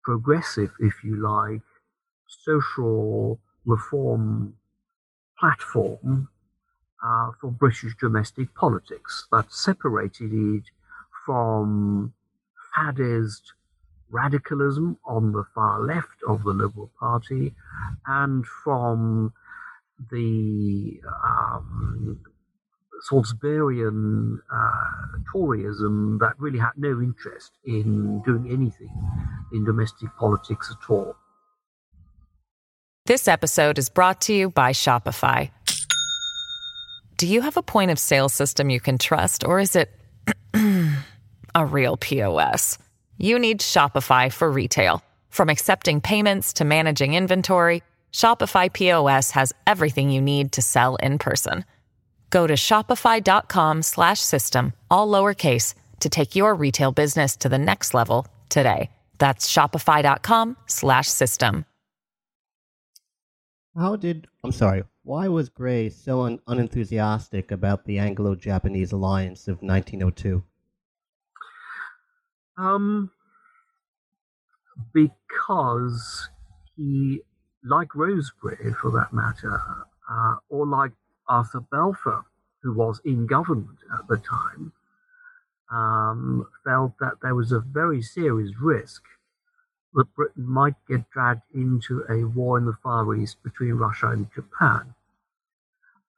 progressive, 0.03 0.71
if 0.79 1.03
you 1.03 1.15
like, 1.17 1.61
social 2.27 3.39
reform 3.65 4.55
platform 5.39 6.29
uh, 7.03 7.31
for 7.39 7.51
British 7.51 7.95
domestic 7.99 8.53
politics 8.55 9.27
that 9.31 9.51
separated 9.51 10.31
it 10.33 10.63
from 11.25 12.13
faddist 12.75 13.41
radicalism 14.09 14.97
on 15.05 15.33
the 15.33 15.43
far 15.53 15.81
left 15.81 16.23
of 16.27 16.43
the 16.43 16.51
Liberal 16.51 16.89
Party 16.99 17.53
and 18.05 18.45
from 18.45 19.33
the 20.11 20.99
um, 21.23 22.19
Salisburian 23.09 24.39
uh, 24.51 25.17
Toryism 25.33 26.19
that 26.19 26.33
really 26.37 26.59
had 26.59 26.71
no 26.75 27.01
interest 27.01 27.51
in 27.65 28.21
doing 28.25 28.49
anything 28.51 28.89
in 29.53 29.65
domestic 29.65 30.09
politics 30.17 30.71
at 30.71 30.89
all. 30.89 31.15
This 33.05 33.27
episode 33.27 33.77
is 33.77 33.89
brought 33.89 34.21
to 34.21 34.33
you 34.33 34.49
by 34.49 34.73
Shopify. 34.73 35.49
Do 37.17 37.27
you 37.27 37.41
have 37.41 37.57
a 37.57 37.63
point 37.63 37.89
of 37.89 37.97
sale 37.97 38.29
system 38.29 38.69
you 38.69 38.79
can 38.79 38.97
trust, 38.97 39.43
or 39.43 39.59
is 39.59 39.75
it 39.75 39.89
a 41.55 41.65
real 41.65 41.97
POS? 41.97 42.77
You 43.17 43.39
need 43.39 43.61
Shopify 43.61 44.31
for 44.31 44.51
retail. 44.51 45.01
From 45.29 45.49
accepting 45.49 46.01
payments 46.01 46.53
to 46.53 46.65
managing 46.65 47.13
inventory, 47.13 47.81
Shopify 48.11 48.71
POS 48.71 49.31
has 49.31 49.53
everything 49.65 50.11
you 50.11 50.21
need 50.21 50.51
to 50.51 50.61
sell 50.61 50.97
in 50.97 51.17
person. 51.17 51.65
Go 52.29 52.45
to 52.45 52.55
shopify.com/system 52.55 54.73
all 54.91 55.07
lowercase 55.07 55.73
to 56.01 56.09
take 56.09 56.35
your 56.35 56.53
retail 56.53 56.91
business 56.91 57.37
to 57.37 57.47
the 57.49 57.57
next 57.57 57.93
level 57.93 58.27
today. 58.49 58.89
That's 59.17 59.49
shopify.com/system. 59.51 61.65
How 63.77 63.95
did 63.95 64.27
I'm 64.43 64.51
sorry? 64.51 64.83
Why 65.03 65.29
was 65.29 65.49
Grey 65.49 65.89
so 65.89 66.23
un- 66.23 66.39
unenthusiastic 66.47 67.51
about 67.51 67.85
the 67.85 67.99
Anglo-Japanese 67.99 68.91
alliance 68.91 69.47
of 69.47 69.61
1902? 69.61 70.43
Um, 72.57 73.11
because 74.93 76.29
he, 76.75 77.21
like 77.67 77.89
Rosebery 77.89 78.75
for 78.75 78.91
that 78.91 79.13
matter, 79.13 79.61
uh, 80.09 80.37
or 80.49 80.65
like 80.67 80.91
Arthur 81.27 81.61
Balfour, 81.61 82.25
who 82.61 82.73
was 82.73 83.01
in 83.05 83.27
government 83.27 83.79
at 83.93 84.07
the 84.07 84.17
time, 84.17 84.73
um, 85.71 86.47
felt 86.63 86.93
that 86.99 87.15
there 87.21 87.35
was 87.35 87.51
a 87.51 87.59
very 87.59 88.01
serious 88.01 88.51
risk 88.61 89.03
that 89.93 90.13
Britain 90.15 90.47
might 90.47 90.75
get 90.87 91.09
dragged 91.09 91.41
into 91.53 92.03
a 92.09 92.23
war 92.25 92.57
in 92.57 92.65
the 92.65 92.77
Far 92.83 93.15
East 93.15 93.41
between 93.43 93.73
Russia 93.73 94.09
and 94.09 94.31
Japan. 94.33 94.93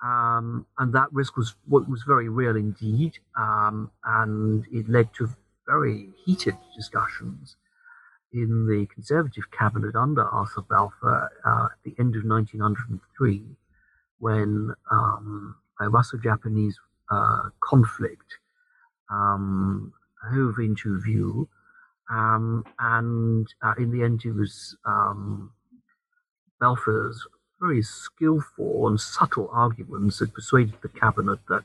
Um, 0.03 0.65
and 0.77 0.93
that 0.93 1.12
risk 1.12 1.35
was 1.35 1.55
was 1.67 2.03
very 2.07 2.29
real 2.29 2.55
indeed, 2.55 3.19
um, 3.38 3.91
and 4.05 4.65
it 4.71 4.88
led 4.88 5.13
to 5.15 5.29
very 5.67 6.09
heated 6.25 6.57
discussions 6.75 7.57
in 8.32 8.68
the 8.68 8.88
Conservative 8.94 9.50
cabinet 9.52 9.96
under 9.96 10.24
Arthur 10.24 10.62
Balfour 10.62 11.32
uh, 11.46 11.68
at 11.72 11.84
the 11.84 11.96
end 12.00 12.15
of 12.15 12.24
1903 12.24 13.44
when 14.20 14.74
um, 14.92 15.56
a 15.80 15.89
Russo-Japanese 15.89 16.80
uh, 17.10 17.50
conflict 17.62 18.38
um, 19.10 19.94
hove 20.32 20.60
into 20.60 21.00
view. 21.02 21.48
Um, 22.10 22.65
and 22.80 23.48
uh, 23.63 23.74
in 23.78 23.92
the 23.92 24.04
end, 24.04 24.22
it 24.26 24.34
was 24.34 24.76
um, 24.86 25.52
Balfour's 26.60 27.26
very 27.60 27.82
skillful 27.82 28.88
and 28.88 29.00
subtle 29.00 29.50
arguments 29.52 30.20
that 30.20 30.34
persuaded 30.34 30.76
the 30.82 30.89
cabinet 30.89 31.39
that 31.50 31.63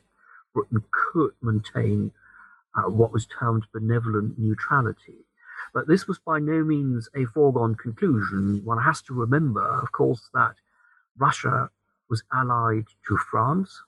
Britain 0.53 0.85
could 0.91 1.33
maintain 1.43 2.13
uh, 2.77 2.91
what 2.91 3.13
was 3.13 3.27
termed 3.27 3.65
benevolent 3.73 4.39
neutrality. 4.39 5.27
But 5.75 5.89
this 5.89 6.07
was 6.07 6.21
by 6.21 6.39
no 6.39 6.63
means 6.63 7.09
a 7.17 7.25
foregone 7.25 7.75
conclusion. 7.75 8.65
One 8.65 8.79
has 8.79 9.03
to 9.03 9.13
remember, 9.13 9.61
of 9.61 9.91
course, 9.91 10.31
that 10.33 10.55
Russia 11.19 11.69
was 12.09 12.23
allied 12.33 12.87
to 13.09 13.17
France, 13.17 13.83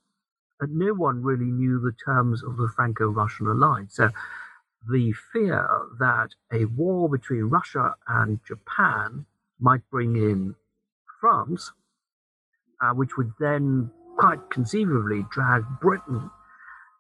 and 0.59 0.75
no 0.75 0.95
one 0.95 1.23
really 1.23 1.53
knew 1.53 1.79
the 1.79 1.93
terms 1.93 2.43
of 2.43 2.57
the 2.57 2.69
Franco 2.69 3.07
Russian 3.09 3.47
alliance. 3.47 3.95
So 3.95 4.11
the 4.91 5.13
fear 5.13 5.69
that 6.01 6.31
a 6.53 6.65
war 6.65 7.09
between 7.09 7.45
Russia 7.45 7.95
and 8.09 8.41
Japan 8.45 9.27
might 9.61 9.89
bring 9.89 10.17
in 10.17 10.57
France, 11.21 11.71
uh, 12.81 12.95
which 12.95 13.17
would 13.17 13.33
then 13.39 13.93
quite 14.19 14.51
conceivably 14.51 15.25
drag 15.31 15.65
Britain 15.81 16.31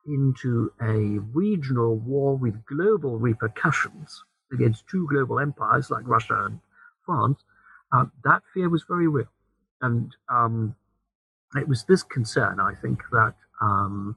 into 0.07 0.73
a 0.81 1.19
regional 1.35 1.97
war 1.97 2.37
with 2.37 2.65
global 2.67 3.19
repercussions 3.19 4.23
against 4.53 4.87
two 4.89 5.07
global 5.09 5.41
empires 5.41 5.91
like 5.91 6.07
Russia 6.07 6.47
and 6.47 6.61
France, 7.05 7.41
uh, 7.93 8.07
that 8.25 8.43
fear 8.55 8.69
was 8.69 8.85
very 8.89 9.09
real. 9.09 9.29
And 9.83 10.15
um, 10.29 10.77
it 11.57 11.69
was 11.69 11.85
this 11.85 12.03
concern, 12.03 12.61
I 12.61 12.75
think, 12.75 13.03
that 13.13 13.35
um, 13.61 14.17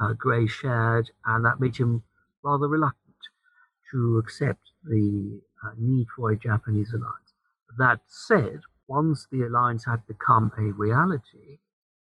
uh, 0.00 0.14
Grey 0.14 0.46
shared, 0.46 1.10
and 1.26 1.44
that 1.44 1.60
made 1.60 1.76
him 1.76 2.02
rather 2.44 2.68
reluctant 2.68 3.16
to 3.90 4.18
accept 4.18 4.72
the 4.84 5.40
uh, 5.64 5.70
need 5.78 6.08
for 6.16 6.30
a 6.30 6.38
Japanese 6.38 6.92
alliance. 6.92 7.34
That 7.78 8.00
said, 8.08 8.60
once 8.88 9.26
the 9.30 9.42
alliance 9.42 9.84
had 9.86 10.06
become 10.06 10.52
a 10.58 10.72
reality, 10.72 11.60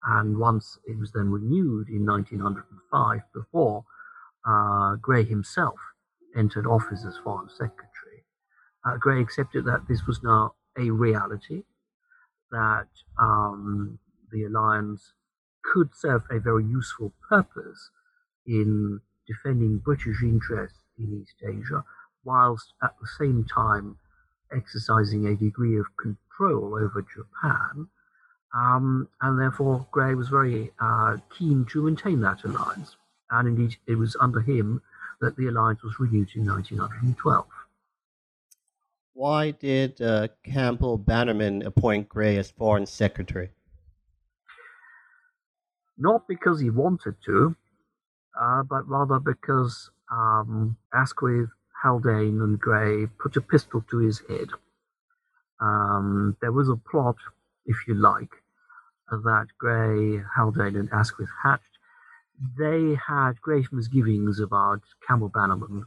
And 0.03 0.37
once 0.39 0.79
it 0.85 0.97
was 0.99 1.11
then 1.13 1.29
renewed 1.31 1.89
in 1.89 2.05
1905, 2.05 3.21
before 3.33 3.85
uh, 4.47 4.95
Grey 4.97 5.23
himself 5.25 5.79
entered 6.35 6.65
office 6.65 7.05
as 7.05 7.17
Foreign 7.23 7.49
Secretary, 7.49 8.23
uh, 8.85 8.97
Grey 8.97 9.21
accepted 9.21 9.65
that 9.65 9.87
this 9.87 10.05
was 10.07 10.23
now 10.23 10.53
a 10.77 10.89
reality, 10.89 11.63
that 12.51 12.87
um, 13.19 13.99
the 14.31 14.43
alliance 14.43 15.13
could 15.63 15.89
serve 15.93 16.23
a 16.31 16.39
very 16.39 16.63
useful 16.63 17.13
purpose 17.27 17.91
in 18.47 18.99
defending 19.27 19.77
British 19.77 20.21
interests 20.23 20.79
in 20.97 21.21
East 21.21 21.35
Asia, 21.43 21.83
whilst 22.23 22.73
at 22.81 22.95
the 22.99 23.07
same 23.17 23.45
time 23.45 23.97
exercising 24.51 25.27
a 25.27 25.35
degree 25.35 25.77
of 25.77 25.85
control 25.97 26.75
over 26.75 27.01
Japan. 27.01 27.87
Um, 28.55 29.07
and 29.21 29.39
therefore, 29.39 29.85
Grey 29.91 30.15
was 30.15 30.29
very 30.29 30.71
uh, 30.81 31.17
keen 31.37 31.65
to 31.71 31.83
maintain 31.83 32.21
that 32.21 32.43
alliance. 32.43 32.95
And 33.29 33.47
indeed, 33.47 33.77
it 33.85 33.95
was 33.95 34.15
under 34.19 34.41
him 34.41 34.81
that 35.21 35.35
the 35.35 35.47
alliance 35.47 35.83
was 35.83 35.99
renewed 35.99 36.29
in 36.35 36.45
1912. 36.45 37.45
Why 39.13 39.51
did 39.51 40.01
uh, 40.01 40.29
Campbell 40.43 40.97
Bannerman 40.97 41.63
appoint 41.63 42.07
Grey 42.07 42.37
as 42.37 42.51
Foreign 42.51 42.85
Secretary? 42.85 43.49
Not 45.97 46.27
because 46.27 46.61
he 46.61 46.69
wanted 46.69 47.15
to, 47.25 47.55
uh, 48.39 48.63
but 48.63 48.87
rather 48.87 49.19
because 49.19 49.89
um, 50.09 50.77
Asquith, 50.93 51.49
Haldane, 51.83 52.39
and 52.41 52.59
Grey 52.59 53.07
put 53.21 53.35
a 53.35 53.41
pistol 53.41 53.83
to 53.91 53.97
his 53.97 54.21
head. 54.29 54.49
Um, 55.59 56.37
there 56.39 56.53
was 56.53 56.69
a 56.69 56.77
plot, 56.77 57.17
if 57.65 57.75
you 57.87 57.95
like, 57.95 58.31
that 59.11 59.47
Grey, 59.57 60.23
Haldane, 60.35 60.77
and 60.77 60.89
Asquith 60.93 61.29
hatched. 61.43 61.78
They 62.57 62.95
had 62.95 63.41
great 63.41 63.71
misgivings 63.73 64.39
about 64.39 64.81
Campbell 65.05 65.29
Bannerman, 65.29 65.85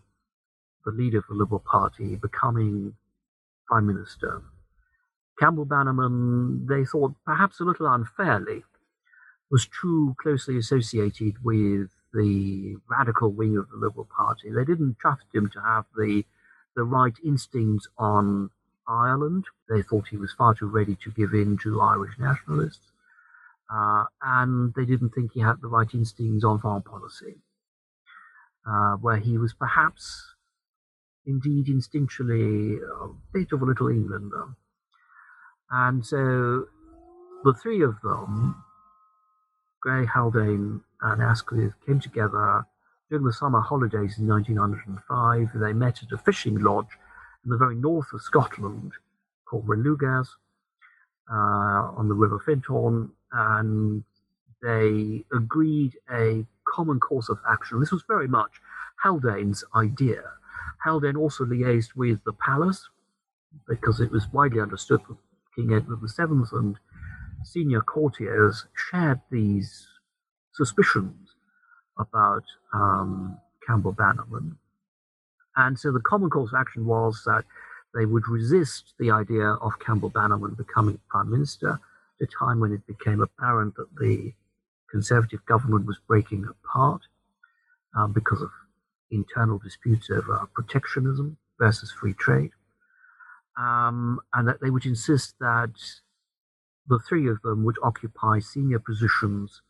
the 0.85 0.91
leader 0.91 1.19
of 1.19 1.27
the 1.29 1.35
Liberal 1.35 1.61
Party, 1.61 2.17
becoming 2.17 2.95
Prime 3.67 3.87
Minister. 3.87 4.43
Campbell 5.39 5.65
Bannerman, 5.65 6.67
they 6.67 6.85
thought 6.85 7.15
perhaps 7.25 7.61
a 7.61 7.65
little 7.65 7.87
unfairly, 7.87 8.65
was 9.51 9.67
too 9.67 10.15
closely 10.21 10.59
associated 10.59 11.43
with 11.43 11.91
the 12.13 12.77
radical 12.89 13.33
wing 13.33 13.57
of 13.57 13.71
the 13.71 13.77
Liberal 13.77 14.09
Party. 14.15 14.51
They 14.51 14.65
didn't 14.65 14.99
trust 14.99 15.25
him 15.33 15.49
to 15.51 15.61
have 15.61 15.87
the 15.97 16.25
the 16.75 16.85
right 16.85 17.15
instincts 17.25 17.89
on 17.99 18.51
Ireland. 18.89 19.47
They 19.69 19.83
thought 19.83 20.09
he 20.09 20.17
was 20.17 20.33
far 20.33 20.55
too 20.55 20.67
ready 20.67 20.97
to 20.97 21.11
give 21.11 21.35
in 21.35 21.59
to 21.59 21.81
Irish 21.81 22.19
nationalists. 22.19 22.92
Uh, 23.73 24.05
and 24.21 24.75
they 24.75 24.85
didn't 24.85 25.11
think 25.11 25.33
he 25.33 25.41
had 25.41 25.57
the 25.63 25.69
right 25.69 25.89
instincts 25.95 26.45
on 26.45 26.59
foreign 26.59 26.83
policy, 26.83 27.37
uh, 28.69 28.97
where 28.97 29.17
he 29.17 29.39
was 29.39 29.55
perhaps 29.55 30.35
indeed 31.25 31.67
instinctually 31.67 32.77
a 32.77 33.09
bit 33.33 33.53
of 33.53 33.63
a 33.63 33.65
little 33.65 33.89
Englander. 33.89 34.55
And 35.71 36.05
so 36.05 36.67
the 37.45 37.55
three 37.55 37.83
of 37.83 38.01
them, 38.03 38.63
Grey, 39.81 40.05
Haldane, 40.05 40.83
and 41.01 41.23
Asquith, 41.23 41.73
came 41.87 42.01
together 42.01 42.67
during 43.09 43.25
the 43.25 43.33
summer 43.33 43.61
holidays 43.61 44.19
in 44.19 44.27
1905. 44.27 45.49
They 45.55 45.73
met 45.73 46.03
at 46.03 46.13
a 46.13 46.19
fishing 46.19 46.57
lodge 46.57 46.99
in 47.45 47.51
the 47.51 47.57
very 47.57 47.75
north 47.77 48.13
of 48.13 48.21
Scotland 48.21 48.93
called 49.49 49.67
Relugas 49.67 50.29
uh, 51.31 51.97
on 51.97 52.09
the 52.09 52.15
River 52.15 52.39
Findhorn, 52.39 53.11
and 53.33 54.05
they 54.63 55.25
agreed 55.35 55.97
a 56.13 56.47
common 56.67 57.01
course 57.01 57.29
of 57.29 57.39
action. 57.51 57.81
This 57.81 57.93
was 57.93 58.05
very 58.07 58.29
much 58.29 58.61
Haldane's 59.03 59.65
idea. 59.75 60.23
Haldane 60.85 61.17
also 61.17 61.45
liaised 61.45 61.97
with 61.97 62.23
the 62.25 62.33
palace 62.33 62.89
because 63.69 64.01
it 64.01 64.11
was 64.11 64.33
widely 64.33 64.61
understood 64.61 65.01
that 65.09 65.17
King 65.55 65.75
Edward 65.75 66.01
VII 66.01 66.57
and 66.57 66.77
senior 67.45 67.81
courtiers 67.81 68.67
shared 68.91 69.21
these 69.31 69.87
suspicions 70.53 71.35
about 71.99 72.45
um, 72.73 73.39
Campbell 73.67 73.93
Bannerman. 73.93 74.57
And 75.57 75.79
so 75.79 75.93
the 75.93 76.01
common 76.01 76.31
course 76.31 76.53
of 76.53 76.59
action 76.59 76.87
was 76.87 77.23
that 77.27 77.45
they 77.95 78.07
would 78.07 78.27
resist 78.29 78.95
the 78.99 79.11
idea 79.11 79.47
of 79.47 79.79
Campbell 79.79 80.09
Bannerman 80.09 80.55
becoming 80.55 80.99
Prime 81.11 81.31
Minister 81.31 81.79
a 82.23 82.27
time 82.27 82.61
when 82.61 82.73
it 82.73 82.87
became 82.87 83.21
apparent 83.21 83.77
that 83.77 83.95
the 84.01 84.33
Conservative 84.91 85.45
government 85.47 85.87
was 85.87 85.99
breaking 86.07 86.47
apart 86.47 87.03
um, 87.97 88.13
because 88.13 88.43
of 88.43 88.51
internal 89.11 89.59
disputes 89.59 90.11
over 90.11 90.47
protectionism 90.55 91.39
versus 91.59 91.91
free 91.91 92.15
trade. 92.15 92.51
Um, 93.59 94.21
and 94.33 94.49
that 94.49 94.61
they 94.61 94.71
would 94.71 94.87
insist 94.87 95.35
that 95.41 95.73
the 96.89 96.99
three 96.99 97.29
of 97.29 97.41
them 97.43 97.65
would 97.65 97.77
occupy 97.83 98.39
senior 98.39 98.79
positions 98.79 99.63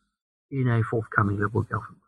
in 0.51 0.67
a 0.67 0.83
forthcoming 0.83 1.39
Liberal 1.39 1.63
government. 1.63 1.99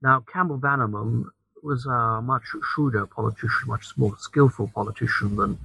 Now, 0.00 0.24
Campbell 0.32 0.58
Bannerman 0.58 1.26
was 1.62 1.86
a 1.86 2.20
much 2.20 2.42
shrewder 2.74 3.06
politician, 3.06 3.68
much 3.68 3.96
more 3.96 4.16
skillful 4.18 4.68
politician 4.74 5.36
than 5.36 5.58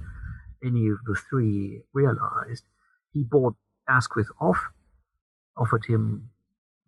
any 0.62 0.88
of 0.88 0.98
the 1.04 1.16
three 1.28 1.82
realized. 1.92 2.64
He 3.12 3.22
bought 3.22 3.56
Asquith 3.88 4.28
off, 4.40 4.58
offered 5.56 5.84
him 5.86 6.30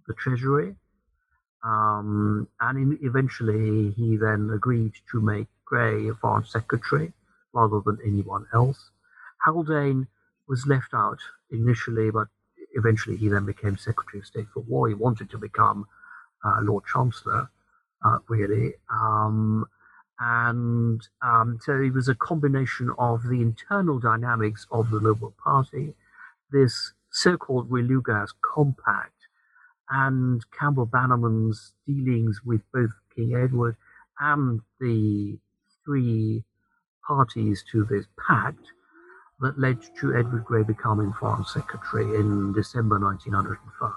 the 0.06 0.14
treasury, 0.14 0.76
um, 1.64 2.48
and 2.60 2.78
in, 2.78 2.98
eventually 3.02 3.90
he 3.92 4.16
then 4.16 4.50
agreed 4.52 4.92
to 5.10 5.20
make 5.20 5.48
Grey 5.64 6.08
a 6.08 6.14
foreign 6.14 6.44
secretary 6.44 7.12
rather 7.52 7.80
than 7.84 7.98
anyone 8.04 8.46
else. 8.54 8.90
Haldane 9.44 10.06
was 10.48 10.66
left 10.66 10.94
out 10.94 11.18
initially, 11.50 12.10
but 12.10 12.28
eventually 12.74 13.16
he 13.16 13.28
then 13.28 13.44
became 13.44 13.76
Secretary 13.76 14.20
of 14.20 14.26
State 14.26 14.46
for 14.52 14.60
War. 14.60 14.88
He 14.88 14.94
wanted 14.94 15.30
to 15.30 15.38
become 15.38 15.86
uh, 16.44 16.58
Lord 16.62 16.84
Chancellor, 16.92 17.50
uh, 18.04 18.18
really. 18.28 18.74
Um, 18.90 19.66
and 20.18 21.00
um, 21.22 21.58
so 21.62 21.80
it 21.80 21.94
was 21.94 22.08
a 22.08 22.14
combination 22.14 22.90
of 22.98 23.22
the 23.22 23.40
internal 23.40 23.98
dynamics 23.98 24.66
of 24.70 24.90
the 24.90 24.98
Liberal 24.98 25.34
Party, 25.42 25.94
this 26.52 26.92
so 27.10 27.36
called 27.36 27.70
Relugas 27.70 28.30
Compact, 28.54 29.14
and 29.90 30.44
Campbell 30.58 30.86
Bannerman's 30.86 31.72
dealings 31.86 32.40
with 32.44 32.60
both 32.72 32.90
King 33.14 33.34
Edward 33.34 33.76
and 34.20 34.60
the 34.78 35.38
three 35.84 36.44
parties 37.06 37.64
to 37.72 37.84
this 37.84 38.06
pact 38.28 38.64
that 39.40 39.58
led 39.58 39.78
to 39.98 40.14
Edward 40.14 40.44
Grey 40.44 40.62
becoming 40.62 41.12
Foreign 41.18 41.44
Secretary 41.44 42.04
in 42.14 42.52
December 42.52 42.98
1905. 43.00 43.92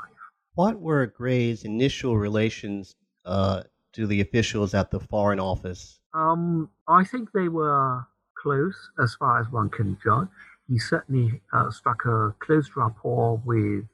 What 0.56 0.80
were 0.80 1.06
Grey's 1.08 1.64
initial 1.64 2.18
relations 2.18 2.96
uh, 3.26 3.64
to 3.94 4.08
the 4.08 4.22
officials 4.22 4.74
at 4.74 4.92
the 4.92 5.00
Foreign 5.00 5.40
Office? 5.40 6.00
Um, 6.14 6.70
I 6.88 7.04
think 7.04 7.32
they 7.34 7.50
were 7.50 8.06
close 8.42 8.76
as 9.02 9.16
far 9.16 9.42
as 9.42 9.52
one 9.52 9.70
can 9.70 9.98
judge. 10.04 10.28
He 10.68 10.80
certainly 10.80 11.42
uh, 11.52 11.70
struck 11.72 12.06
a 12.06 12.34
close 12.40 12.72
rapport 12.76 13.42
with 13.46 13.86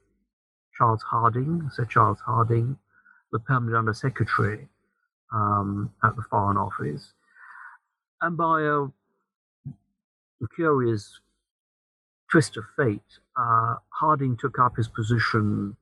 Charles 0.76 1.02
Hardinge, 1.02 1.72
Sir 1.72 1.84
Charles 1.84 2.20
Hardinge, 2.24 2.76
the 3.32 3.38
permanent 3.38 3.76
Under 3.76 3.94
Secretary 3.94 4.68
um, 5.32 5.92
at 6.02 6.16
the 6.16 6.22
Foreign 6.22 6.56
Office. 6.56 7.12
And 8.22 8.36
by 8.36 8.62
a, 8.62 8.86
curious 10.54 11.20
twist 12.30 12.56
of 12.56 12.64
fate, 12.76 13.00
uh, 13.36 13.76
Hardinge 13.90 14.38
took 14.40 14.58
up 14.58 14.76
his 14.76 14.88
position 14.88 15.76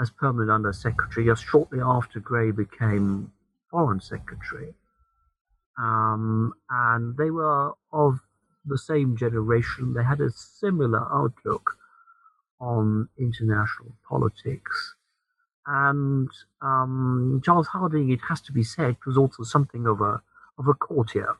as 0.00 0.10
permanent 0.10 0.50
Under 0.50 0.72
Secretary 0.72 1.26
just 1.26 1.44
shortly 1.44 1.80
after 1.80 2.18
Grey 2.18 2.50
became 2.50 3.30
Foreign 3.70 4.00
Secretary. 4.00 4.74
Um, 5.78 6.52
and 6.70 7.16
they 7.16 7.30
were 7.30 7.72
of 7.92 8.20
the 8.64 8.78
same 8.78 9.16
generation. 9.16 9.94
They 9.94 10.04
had 10.04 10.20
a 10.20 10.30
similar 10.30 11.06
outlook 11.12 11.76
on 12.60 13.08
international 13.18 13.92
politics. 14.08 14.94
And 15.66 16.28
um, 16.60 17.40
Charles 17.44 17.68
Hardinge, 17.68 18.10
it 18.10 18.20
has 18.28 18.40
to 18.42 18.52
be 18.52 18.64
said, 18.64 18.96
was 19.06 19.16
also 19.16 19.42
something 19.44 19.86
of 19.86 20.00
a 20.00 20.22
of 20.58 20.68
a 20.68 20.74
courtier. 20.74 21.34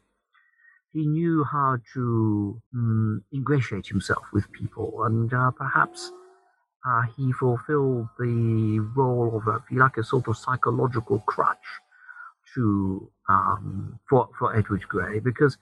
He 0.92 1.06
knew 1.06 1.44
how 1.44 1.78
to 1.94 2.60
um, 2.74 3.24
ingratiate 3.32 3.86
himself 3.86 4.24
with 4.32 4.50
people, 4.52 5.04
and 5.04 5.32
uh, 5.32 5.50
perhaps 5.52 6.12
uh, 6.86 7.02
he 7.16 7.32
fulfilled 7.32 8.08
the 8.18 8.80
role 8.94 9.36
of, 9.36 9.46
a, 9.48 9.56
if 9.56 9.70
you 9.70 9.78
like, 9.80 9.96
a 9.96 10.04
sort 10.04 10.28
of 10.28 10.36
psychological 10.36 11.20
crutch 11.20 11.66
to 12.54 13.10
um, 13.28 13.98
for 14.08 14.28
for 14.38 14.54
Edward 14.56 14.86
Grey, 14.88 15.18
because 15.18 15.56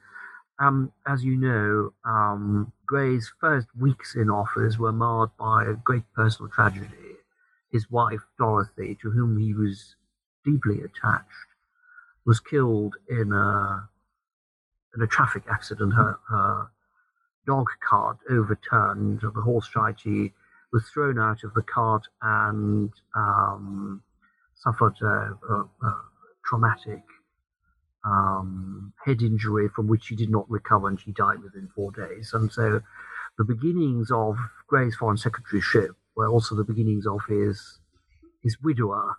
um, 0.60 0.92
as 1.06 1.24
you 1.24 1.36
know, 1.36 1.92
um, 2.04 2.72
Grey's 2.86 3.32
first 3.40 3.68
weeks 3.78 4.14
in 4.14 4.28
office 4.30 4.78
were 4.78 4.92
marred 4.92 5.30
by 5.38 5.64
a 5.64 5.74
great 5.74 6.04
personal 6.14 6.50
tragedy. 6.50 6.86
his 7.72 7.90
wife 7.90 8.20
Dorothy, 8.38 8.98
to 9.00 9.10
whom 9.10 9.38
he 9.38 9.54
was 9.54 9.94
deeply 10.44 10.80
attached, 10.82 11.48
was 12.26 12.40
killed 12.40 12.96
in 13.08 13.32
a 13.32 13.88
in 14.94 15.02
a 15.02 15.06
traffic 15.06 15.44
accident. 15.50 15.94
Her, 15.94 16.18
her 16.28 16.70
dog 17.46 17.68
cart 17.80 18.18
overturned. 18.28 19.20
The 19.20 19.40
horse 19.40 19.68
tried. 19.68 19.96
Was 20.72 20.88
thrown 20.88 21.18
out 21.18 21.42
of 21.42 21.54
the 21.54 21.62
cart 21.62 22.06
and 22.22 22.92
um, 23.16 24.02
suffered 24.54 24.94
a, 25.02 25.36
a, 25.48 25.68
a 25.82 26.02
traumatic 26.44 27.02
um, 28.04 28.92
head 29.04 29.22
injury 29.22 29.68
from 29.74 29.88
which 29.88 30.04
she 30.04 30.16
did 30.16 30.30
not 30.30 30.50
recover, 30.50 30.88
and 30.88 31.00
she 31.00 31.12
died 31.12 31.42
within 31.42 31.68
four 31.74 31.92
days. 31.92 32.30
And 32.32 32.50
so, 32.52 32.80
the 33.38 33.44
beginnings 33.44 34.10
of 34.10 34.36
Grey's 34.66 34.96
foreign 34.96 35.16
secretaryship 35.16 35.90
were 36.16 36.28
also 36.28 36.54
the 36.54 36.64
beginnings 36.64 37.06
of 37.06 37.20
his 37.28 37.78
his 38.42 38.56
widower 38.62 39.16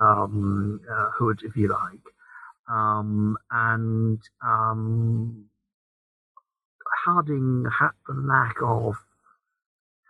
um, 0.00 0.80
uh, 0.90 1.10
hood, 1.18 1.40
if 1.42 1.56
you 1.56 1.68
like, 1.68 2.04
um, 2.70 3.36
and 3.50 4.20
um, 4.44 5.46
Hardinge 7.04 7.66
had 7.78 7.90
the 8.06 8.14
lack 8.14 8.56
of 8.62 8.96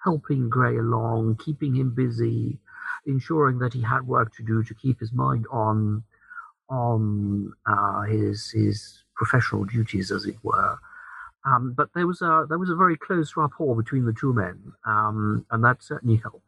helping 0.03 0.49
Grey 0.49 0.77
along, 0.77 1.37
keeping 1.37 1.75
him 1.77 1.95
busy, 1.95 2.59
ensuring 3.07 3.59
that 3.59 3.75
he 3.75 3.83
had 3.83 4.07
work 4.07 4.35
to 4.37 4.43
do 4.43 4.63
to 4.65 4.75
keep 4.75 4.99
his 4.99 5.13
mind 5.13 5.47
on 5.53 6.05
on 6.71 7.53
uh, 7.66 8.03
his 8.03 8.51
his 8.51 9.05
professional 9.16 9.64
duties, 9.64 10.11
as 10.11 10.25
it 10.27 10.37
were. 10.43 10.79
Um, 11.45 11.75
but 11.77 11.91
there 11.95 12.07
was 12.07 12.23
a 12.23 12.47
there 12.49 12.59
was 12.59 12.71
a 12.71 12.77
very 12.77 12.97
close 12.97 13.37
rapport 13.37 13.77
between 13.77 14.05
the 14.05 14.12
two 14.12 14.33
men, 14.33 14.73
um, 14.87 15.47
and 15.51 15.64
that 15.64 15.83
certainly 15.83 16.16
helped. 16.16 16.45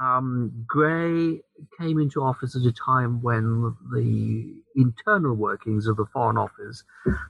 Um, 0.00 0.64
Grey 0.66 1.42
came 1.78 2.00
into 2.00 2.22
office 2.22 2.56
at 2.56 2.62
a 2.62 2.72
time 2.72 3.20
when 3.20 3.76
the 3.92 4.54
internal 4.74 5.34
workings 5.34 5.86
of 5.86 5.98
the 5.98 6.06
Foreign 6.06 6.38
Office 6.38 6.84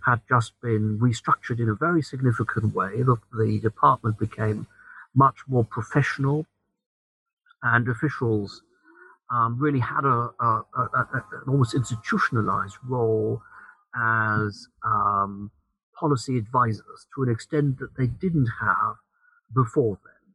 had 0.05 0.21
just 0.29 0.53
been 0.62 0.99
restructured 1.01 1.59
in 1.59 1.68
a 1.68 1.75
very 1.75 2.01
significant 2.01 2.73
way. 2.73 3.03
The, 3.03 3.16
the 3.37 3.59
department 3.59 4.21
became 4.21 4.68
much 5.16 5.39
more 5.49 5.64
professional, 5.64 6.47
and 7.62 7.89
officials 7.89 8.62
um, 9.31 9.59
really 9.59 9.81
had 9.81 10.05
a, 10.05 10.31
a, 10.41 10.64
a, 10.76 11.24
an 11.33 11.49
almost 11.49 11.74
institutionalized 11.74 12.76
role 12.87 13.43
as 13.95 14.66
um, 14.85 15.51
policy 15.99 16.37
advisors 16.39 17.07
to 17.14 17.22
an 17.22 17.31
extent 17.31 17.78
that 17.78 17.97
they 17.97 18.07
didn't 18.07 18.49
have 18.61 18.97
before 19.55 19.99
then. 20.05 20.35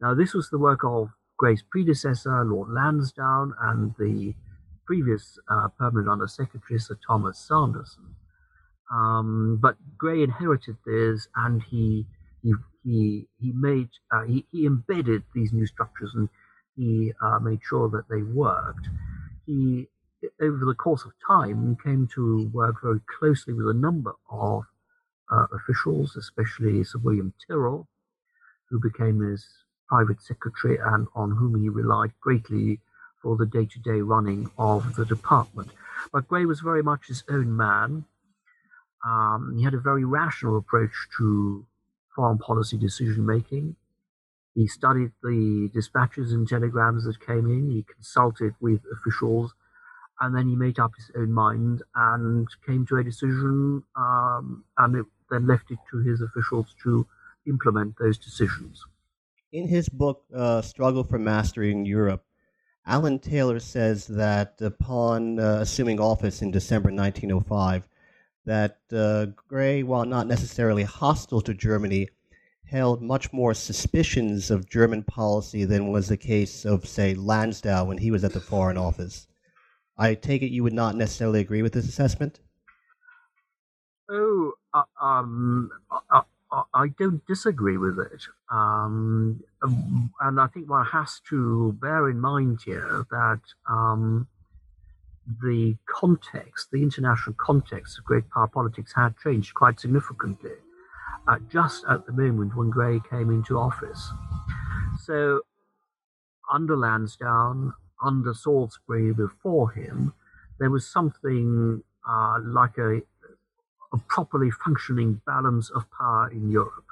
Now, 0.00 0.14
this 0.14 0.34
was 0.34 0.50
the 0.50 0.58
work 0.58 0.80
of 0.84 1.10
Grey's 1.38 1.62
predecessor, 1.62 2.44
Lord 2.44 2.70
Lansdowne, 2.70 3.54
and 3.60 3.94
the 3.98 4.34
previous 4.86 5.38
uh, 5.48 5.68
permanent 5.78 6.08
under 6.08 6.26
secretary, 6.26 6.78
Sir 6.78 6.98
Thomas 7.06 7.38
Sanderson. 7.38 8.14
Um, 8.92 9.58
but 9.60 9.76
Grey 9.96 10.22
inherited 10.22 10.76
this, 10.84 11.28
and 11.36 11.62
he 11.62 12.06
he 12.42 12.54
he 12.82 13.28
he 13.38 13.52
made 13.52 13.88
uh, 14.12 14.24
he, 14.24 14.46
he 14.50 14.66
embedded 14.66 15.22
these 15.34 15.52
new 15.52 15.66
structures, 15.66 16.12
and 16.14 16.28
he 16.80 17.12
uh, 17.22 17.38
made 17.40 17.60
sure 17.62 17.90
that 17.90 18.08
they 18.08 18.22
worked. 18.22 18.88
He 19.46 19.88
over 20.40 20.64
the 20.64 20.74
course 20.74 21.04
of 21.04 21.12
time 21.26 21.76
came 21.82 22.08
to 22.14 22.50
work 22.52 22.76
very 22.82 23.00
closely 23.18 23.52
with 23.52 23.68
a 23.68 23.74
number 23.74 24.14
of 24.30 24.64
uh, 25.30 25.46
officials, 25.52 26.16
especially 26.16 26.82
Sir 26.84 26.98
William 26.98 27.34
Tyrrell, 27.46 27.86
who 28.70 28.80
became 28.80 29.20
his 29.20 29.46
private 29.88 30.22
secretary 30.22 30.78
and 30.82 31.06
on 31.14 31.32
whom 31.32 31.60
he 31.60 31.68
relied 31.68 32.12
greatly 32.20 32.80
for 33.22 33.36
the 33.36 33.46
day 33.46 33.66
to 33.66 33.78
day 33.80 34.00
running 34.00 34.50
of 34.56 34.94
the 34.96 35.04
department. 35.04 35.70
But 36.12 36.28
Grey 36.28 36.46
was 36.46 36.60
very 36.60 36.82
much 36.82 37.08
his 37.08 37.24
own 37.28 37.54
man. 37.54 38.04
Um, 39.04 39.54
he 39.56 39.64
had 39.64 39.74
a 39.74 39.80
very 39.80 40.04
rational 40.04 40.56
approach 40.56 40.94
to 41.18 41.66
foreign 42.16 42.38
policy 42.38 42.78
decision 42.78 43.26
making. 43.26 43.76
He 44.54 44.66
studied 44.66 45.12
the 45.22 45.70
dispatches 45.72 46.32
and 46.32 46.46
telegrams 46.48 47.04
that 47.04 47.24
came 47.24 47.46
in, 47.46 47.70
he 47.70 47.84
consulted 47.94 48.54
with 48.60 48.80
officials, 48.92 49.54
and 50.20 50.36
then 50.36 50.48
he 50.48 50.56
made 50.56 50.78
up 50.78 50.92
his 50.96 51.10
own 51.16 51.32
mind 51.32 51.82
and 51.94 52.48
came 52.66 52.84
to 52.86 52.96
a 52.96 53.04
decision, 53.04 53.82
um, 53.96 54.64
and 54.78 54.96
it, 54.96 55.06
then 55.30 55.46
left 55.46 55.70
it 55.70 55.78
to 55.90 55.98
his 55.98 56.20
officials 56.20 56.74
to 56.82 57.06
implement 57.46 57.96
those 57.98 58.18
decisions. 58.18 58.84
In 59.52 59.68
his 59.68 59.88
book, 59.88 60.24
uh, 60.34 60.62
Struggle 60.62 61.04
for 61.04 61.18
Mastery 61.18 61.70
in 61.70 61.86
Europe, 61.86 62.24
Alan 62.86 63.18
Taylor 63.18 63.60
says 63.60 64.06
that 64.08 64.60
upon 64.60 65.38
uh, 65.38 65.58
assuming 65.60 66.00
office 66.00 66.42
in 66.42 66.50
December 66.50 66.90
1905, 66.90 67.88
that 68.46 68.78
uh, 68.92 69.26
Grey, 69.48 69.82
while 69.82 70.04
not 70.04 70.26
necessarily 70.26 70.82
hostile 70.82 71.40
to 71.42 71.54
Germany, 71.54 72.08
held 72.70 73.02
much 73.02 73.32
more 73.32 73.52
suspicions 73.52 74.48
of 74.48 74.70
German 74.70 75.02
policy 75.02 75.64
than 75.64 75.90
was 75.90 76.08
the 76.08 76.16
case 76.16 76.64
of, 76.64 76.86
say, 76.86 77.14
Lansdowne 77.14 77.88
when 77.88 77.98
he 77.98 78.12
was 78.12 78.22
at 78.22 78.32
the 78.32 78.40
Foreign 78.40 78.78
Office. 78.78 79.26
I 79.98 80.14
take 80.14 80.42
it 80.42 80.52
you 80.52 80.62
would 80.62 80.72
not 80.72 80.94
necessarily 80.94 81.40
agree 81.40 81.62
with 81.62 81.72
this 81.72 81.88
assessment? 81.88 82.38
Oh, 84.08 84.52
uh, 84.72 84.84
um, 85.02 85.70
uh, 86.12 86.22
I 86.72 86.88
don't 86.96 87.26
disagree 87.26 87.76
with 87.76 87.98
it. 87.98 88.22
Um, 88.50 89.42
and 90.20 90.40
I 90.40 90.46
think 90.46 90.70
one 90.70 90.86
has 90.86 91.20
to 91.30 91.76
bear 91.80 92.08
in 92.08 92.20
mind 92.20 92.60
here 92.64 93.04
that 93.10 93.40
um, 93.68 94.28
the 95.42 95.76
context, 95.86 96.70
the 96.70 96.82
international 96.82 97.34
context 97.36 97.98
of 97.98 98.04
great 98.04 98.30
power 98.30 98.46
politics 98.46 98.92
had 98.94 99.16
changed 99.18 99.54
quite 99.54 99.80
significantly 99.80 100.52
uh, 101.28 101.38
just 101.50 101.84
at 101.88 102.06
the 102.06 102.12
moment 102.12 102.56
when 102.56 102.70
Grey 102.70 103.00
came 103.08 103.30
into 103.30 103.58
office. 103.58 104.10
So, 105.04 105.42
under 106.52 106.76
Lansdowne, 106.76 107.72
under 108.02 108.34
Salisbury 108.34 109.12
before 109.12 109.70
him, 109.70 110.14
there 110.58 110.70
was 110.70 110.86
something 110.86 111.82
uh, 112.08 112.38
like 112.44 112.78
a 112.78 113.02
a 113.92 113.98
properly 114.08 114.50
functioning 114.50 115.20
balance 115.26 115.70
of 115.70 115.90
power 115.90 116.30
in 116.30 116.50
Europe. 116.50 116.84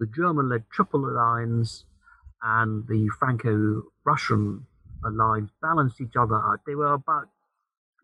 The 0.00 0.06
German 0.06 0.48
led 0.48 0.64
Triple 0.70 1.08
Alliance 1.08 1.84
and 2.42 2.86
the 2.88 3.08
Franco 3.18 3.84
Russian 4.04 4.66
alliance 5.04 5.50
balanced 5.62 6.00
each 6.00 6.16
other 6.16 6.34
out. 6.36 6.60
They 6.66 6.74
were 6.74 6.94
about 6.94 7.28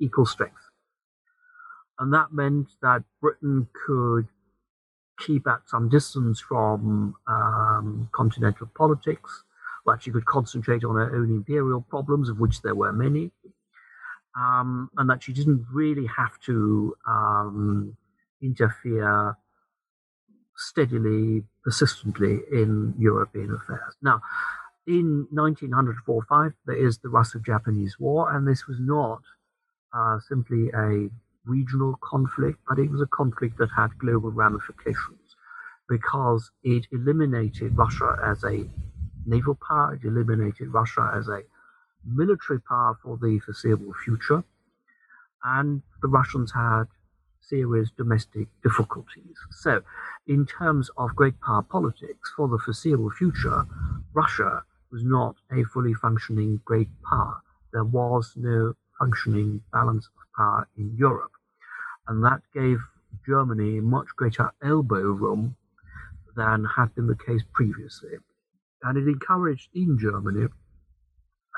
equal 0.00 0.26
strength. 0.26 0.70
And 1.98 2.12
that 2.14 2.32
meant 2.32 2.68
that 2.80 3.02
Britain 3.20 3.68
could 3.86 4.28
keep 5.24 5.46
at 5.46 5.60
some 5.66 5.88
distance 5.88 6.40
from 6.40 7.14
um, 7.26 8.08
continental 8.12 8.68
politics, 8.74 9.44
that 9.86 10.02
she 10.02 10.10
could 10.10 10.26
concentrate 10.26 10.84
on 10.84 10.96
her 10.96 11.14
own 11.16 11.30
imperial 11.30 11.80
problems, 11.80 12.28
of 12.28 12.38
which 12.38 12.62
there 12.62 12.74
were 12.74 12.92
many, 12.92 13.30
um, 14.38 14.90
and 14.96 15.08
that 15.10 15.22
she 15.22 15.32
didn't 15.32 15.64
really 15.72 16.06
have 16.06 16.38
to 16.40 16.94
um, 17.06 17.96
interfere 18.42 19.36
steadily, 20.56 21.42
persistently 21.64 22.40
in 22.52 22.94
European 22.98 23.54
affairs. 23.54 23.94
Now, 24.02 24.20
in 24.86 25.26
1904-5, 25.32 26.52
there 26.66 26.86
is 26.86 26.98
the 26.98 27.08
Russo-Japanese 27.08 27.96
War, 27.98 28.30
and 28.30 28.46
this 28.46 28.66
was 28.66 28.78
not 28.80 29.22
uh, 29.94 30.18
simply 30.28 30.70
a 30.74 31.08
regional 31.44 31.96
conflict, 32.02 32.58
but 32.68 32.78
it 32.78 32.90
was 32.90 33.00
a 33.00 33.06
conflict 33.06 33.58
that 33.58 33.70
had 33.76 33.98
global 33.98 34.30
ramifications 34.30 35.36
because 35.88 36.50
it 36.62 36.86
eliminated 36.92 37.76
Russia 37.76 38.16
as 38.24 38.44
a 38.44 38.64
naval 39.26 39.58
power, 39.66 39.94
it 39.94 40.04
eliminated 40.04 40.72
Russia 40.72 41.12
as 41.14 41.28
a 41.28 41.42
military 42.04 42.60
power 42.60 42.96
for 43.02 43.16
the 43.16 43.38
foreseeable 43.40 43.92
future, 44.04 44.44
and 45.44 45.82
the 46.00 46.08
Russians 46.08 46.52
had 46.52 46.84
serious 47.40 47.90
domestic 47.96 48.48
difficulties. 48.62 49.36
So, 49.50 49.82
in 50.26 50.46
terms 50.46 50.90
of 50.96 51.16
great 51.16 51.40
power 51.40 51.62
politics 51.62 52.32
for 52.36 52.48
the 52.48 52.58
foreseeable 52.58 53.10
future, 53.10 53.64
Russia 54.12 54.62
was 54.92 55.02
not 55.02 55.36
a 55.50 55.64
fully 55.64 55.94
functioning 55.94 56.60
great 56.64 56.88
power. 57.02 57.40
There 57.72 57.84
was 57.84 58.34
no 58.36 58.74
functioning 58.98 59.62
balance 59.72 60.08
in 60.76 60.94
Europe. 60.96 61.32
And 62.08 62.24
that 62.24 62.40
gave 62.54 62.78
Germany 63.26 63.80
much 63.80 64.08
greater 64.16 64.52
elbow 64.62 65.02
room 65.02 65.56
than 66.36 66.64
had 66.64 66.94
been 66.94 67.06
the 67.06 67.16
case 67.16 67.42
previously. 67.52 68.10
And 68.82 68.96
it 68.96 69.08
encouraged 69.08 69.68
in 69.74 69.98
Germany 69.98 70.48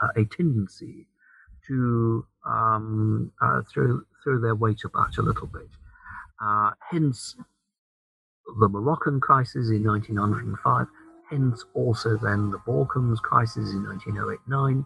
uh, 0.02 0.08
a 0.16 0.24
tendency 0.24 1.06
to 1.68 2.26
um, 2.46 3.30
uh, 3.40 3.62
throw, 3.72 4.00
throw 4.24 4.40
their 4.40 4.54
weight 4.54 4.80
about 4.84 5.16
a 5.18 5.22
little 5.22 5.46
bit. 5.46 5.68
Uh, 6.44 6.72
hence 6.90 7.36
the 8.60 8.68
Moroccan 8.68 9.20
crisis 9.20 9.70
in 9.70 9.84
1905, 9.84 10.86
hence 11.30 11.64
also 11.74 12.16
then 12.16 12.50
the 12.50 12.58
Balkans 12.66 13.20
crisis 13.20 13.70
in 13.70 13.84
1908-9, 14.48 14.84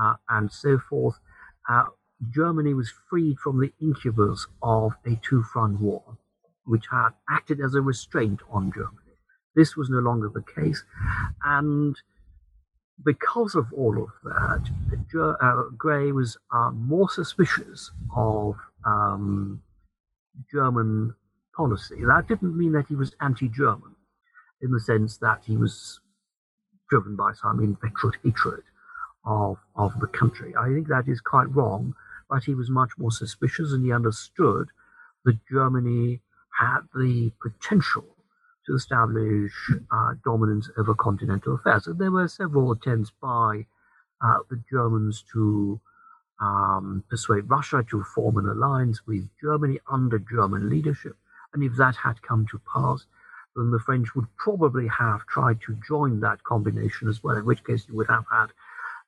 uh, 0.00 0.14
and 0.28 0.52
so 0.52 0.78
forth. 0.78 1.14
Germany 2.28 2.74
was 2.74 2.92
freed 3.08 3.38
from 3.38 3.60
the 3.60 3.72
incubus 3.80 4.46
of 4.62 4.92
a 5.06 5.18
two-front 5.22 5.80
war, 5.80 6.18
which 6.64 6.84
had 6.90 7.10
acted 7.28 7.60
as 7.60 7.74
a 7.74 7.80
restraint 7.80 8.40
on 8.50 8.72
Germany. 8.72 9.16
This 9.56 9.76
was 9.76 9.88
no 9.88 9.98
longer 9.98 10.28
the 10.28 10.42
case, 10.42 10.84
and 11.44 11.96
because 13.04 13.54
of 13.54 13.72
all 13.72 14.02
of 14.02 14.10
that, 14.24 15.38
uh, 15.40 15.62
Grey 15.76 16.12
was 16.12 16.36
uh, 16.52 16.70
more 16.70 17.08
suspicious 17.08 17.90
of 18.14 18.56
um, 18.84 19.62
German 20.52 21.14
policy. 21.56 22.04
That 22.04 22.28
didn't 22.28 22.56
mean 22.56 22.72
that 22.72 22.86
he 22.88 22.94
was 22.94 23.14
anti-German, 23.20 23.96
in 24.60 24.70
the 24.70 24.80
sense 24.80 25.16
that 25.18 25.42
he 25.46 25.56
was 25.56 26.00
driven 26.90 27.16
by 27.16 27.32
some 27.32 27.60
inveterate 27.60 28.16
hatred 28.22 28.62
of 29.24 29.56
of 29.74 29.98
the 30.00 30.06
country. 30.06 30.54
I 30.56 30.66
think 30.68 30.88
that 30.88 31.08
is 31.08 31.20
quite 31.20 31.54
wrong, 31.54 31.94
but 32.30 32.44
he 32.44 32.54
was 32.54 32.70
much 32.70 32.92
more 32.96 33.10
suspicious, 33.10 33.72
and 33.72 33.84
he 33.84 33.92
understood 33.92 34.68
that 35.24 35.44
Germany 35.50 36.20
had 36.58 36.80
the 36.94 37.32
potential 37.42 38.06
to 38.66 38.74
establish 38.74 39.52
uh, 39.90 40.14
dominance 40.24 40.70
over 40.78 40.94
continental 40.94 41.54
affairs. 41.56 41.86
And 41.86 41.98
there 41.98 42.10
were 42.10 42.28
several 42.28 42.70
attempts 42.72 43.10
by 43.20 43.66
uh, 44.24 44.38
the 44.48 44.62
Germans 44.70 45.24
to 45.32 45.80
um, 46.40 47.04
persuade 47.10 47.50
Russia 47.50 47.84
to 47.90 48.02
form 48.02 48.36
an 48.38 48.48
alliance 48.48 49.06
with 49.06 49.28
Germany 49.40 49.80
under 49.90 50.18
German 50.18 50.70
leadership. 50.70 51.16
And 51.52 51.62
if 51.62 51.74
that 51.76 51.96
had 51.96 52.22
come 52.22 52.46
to 52.50 52.60
pass, 52.72 53.06
then 53.56 53.70
the 53.70 53.80
French 53.80 54.14
would 54.14 54.26
probably 54.36 54.86
have 54.86 55.26
tried 55.26 55.60
to 55.62 55.76
join 55.86 56.20
that 56.20 56.44
combination 56.44 57.08
as 57.08 57.22
well, 57.22 57.36
in 57.36 57.44
which 57.44 57.64
case 57.64 57.86
you 57.88 57.96
would 57.96 58.08
have 58.08 58.24
had 58.30 58.52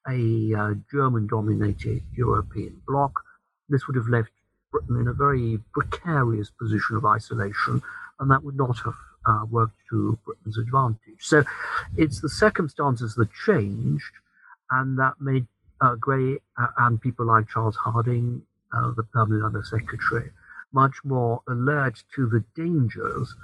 a 0.08 0.54
uh, 0.54 0.74
German 0.90 1.26
dominated 1.26 2.02
European 2.14 2.80
bloc. 2.86 3.12
This 3.68 3.86
would 3.86 3.96
have 3.96 4.08
left 4.08 4.30
Britain 4.70 4.96
in 4.96 5.08
a 5.08 5.12
very 5.12 5.58
precarious 5.72 6.50
position 6.50 6.96
of 6.96 7.04
isolation, 7.04 7.82
and 8.18 8.30
that 8.30 8.42
would 8.42 8.56
not 8.56 8.78
have 8.84 8.94
uh, 9.26 9.44
worked 9.50 9.76
to 9.90 10.18
Britain's 10.24 10.58
advantage. 10.58 11.20
So 11.20 11.44
it's 11.96 12.20
the 12.20 12.28
circumstances 12.28 13.14
that 13.14 13.28
changed, 13.46 14.12
and 14.70 14.98
that 14.98 15.14
made 15.20 15.46
uh, 15.80 15.94
Grey 15.96 16.38
uh, 16.58 16.68
and 16.78 17.00
people 17.00 17.26
like 17.26 17.48
Charles 17.48 17.76
Hardinge, 17.76 18.42
uh, 18.72 18.92
the 18.96 19.02
permanent 19.02 19.44
Under 19.44 19.62
Secretary, 19.62 20.30
much 20.72 20.96
more 21.04 21.42
alert 21.48 22.02
to 22.14 22.26
the 22.26 22.44
dangers 22.56 23.34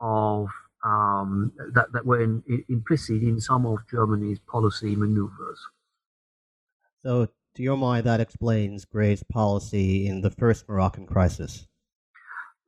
of 0.00 0.48
um, 0.82 1.52
that, 1.74 1.92
that 1.92 2.06
were 2.06 2.22
in, 2.22 2.42
in, 2.48 2.64
implicit 2.70 3.22
in 3.22 3.38
some 3.40 3.66
of 3.66 3.80
Germany's 3.90 4.38
policy 4.38 4.96
maneuvers. 4.96 5.60
So, 7.04 7.28
to 7.54 7.62
your 7.62 7.76
mind, 7.76 8.04
that 8.06 8.20
explains 8.20 8.84
Grey's 8.84 9.22
policy 9.22 10.06
in 10.06 10.20
the 10.20 10.30
first 10.30 10.68
Moroccan 10.68 11.06
crisis. 11.06 11.66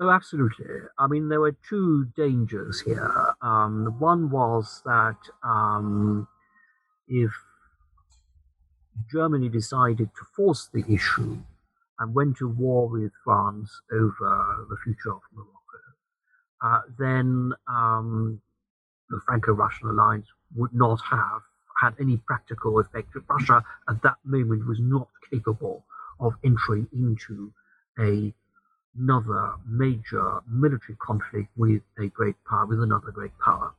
Oh, 0.00 0.10
absolutely. 0.10 0.66
I 0.98 1.06
mean, 1.06 1.28
there 1.28 1.40
were 1.40 1.56
two 1.68 2.06
dangers 2.16 2.80
here. 2.80 3.34
Um, 3.42 3.96
one 3.98 4.30
was 4.30 4.82
that 4.84 5.18
um, 5.44 6.26
if 7.06 7.30
Germany 9.10 9.48
decided 9.48 10.08
to 10.14 10.24
force 10.34 10.68
the 10.72 10.84
issue 10.92 11.38
and 11.98 12.14
went 12.14 12.38
to 12.38 12.48
war 12.48 12.88
with 12.88 13.12
France 13.22 13.70
over 13.92 14.66
the 14.68 14.76
future 14.82 15.12
of 15.12 15.20
Morocco, 15.32 15.52
uh, 16.62 16.80
then 16.98 17.52
um, 17.68 18.40
the 19.10 19.20
Franco-Russian 19.26 19.88
alliance 19.88 20.26
would 20.56 20.74
not 20.74 21.00
have 21.10 21.42
had 21.82 21.94
any 22.00 22.16
practical 22.16 22.78
effect. 22.78 23.08
Russia 23.28 23.64
at 23.88 24.00
that 24.02 24.16
moment 24.24 24.66
was 24.66 24.78
not 24.80 25.08
capable 25.30 25.84
of 26.20 26.32
entering 26.44 26.86
into 26.92 27.52
a 27.98 28.32
another 28.94 29.54
major 29.66 30.40
military 30.46 30.96
conflict 30.98 31.48
with 31.56 31.80
a 31.98 32.08
great 32.08 32.36
power, 32.48 32.66
with 32.66 32.82
another 32.82 33.10
great 33.10 33.32
power. 33.42 33.72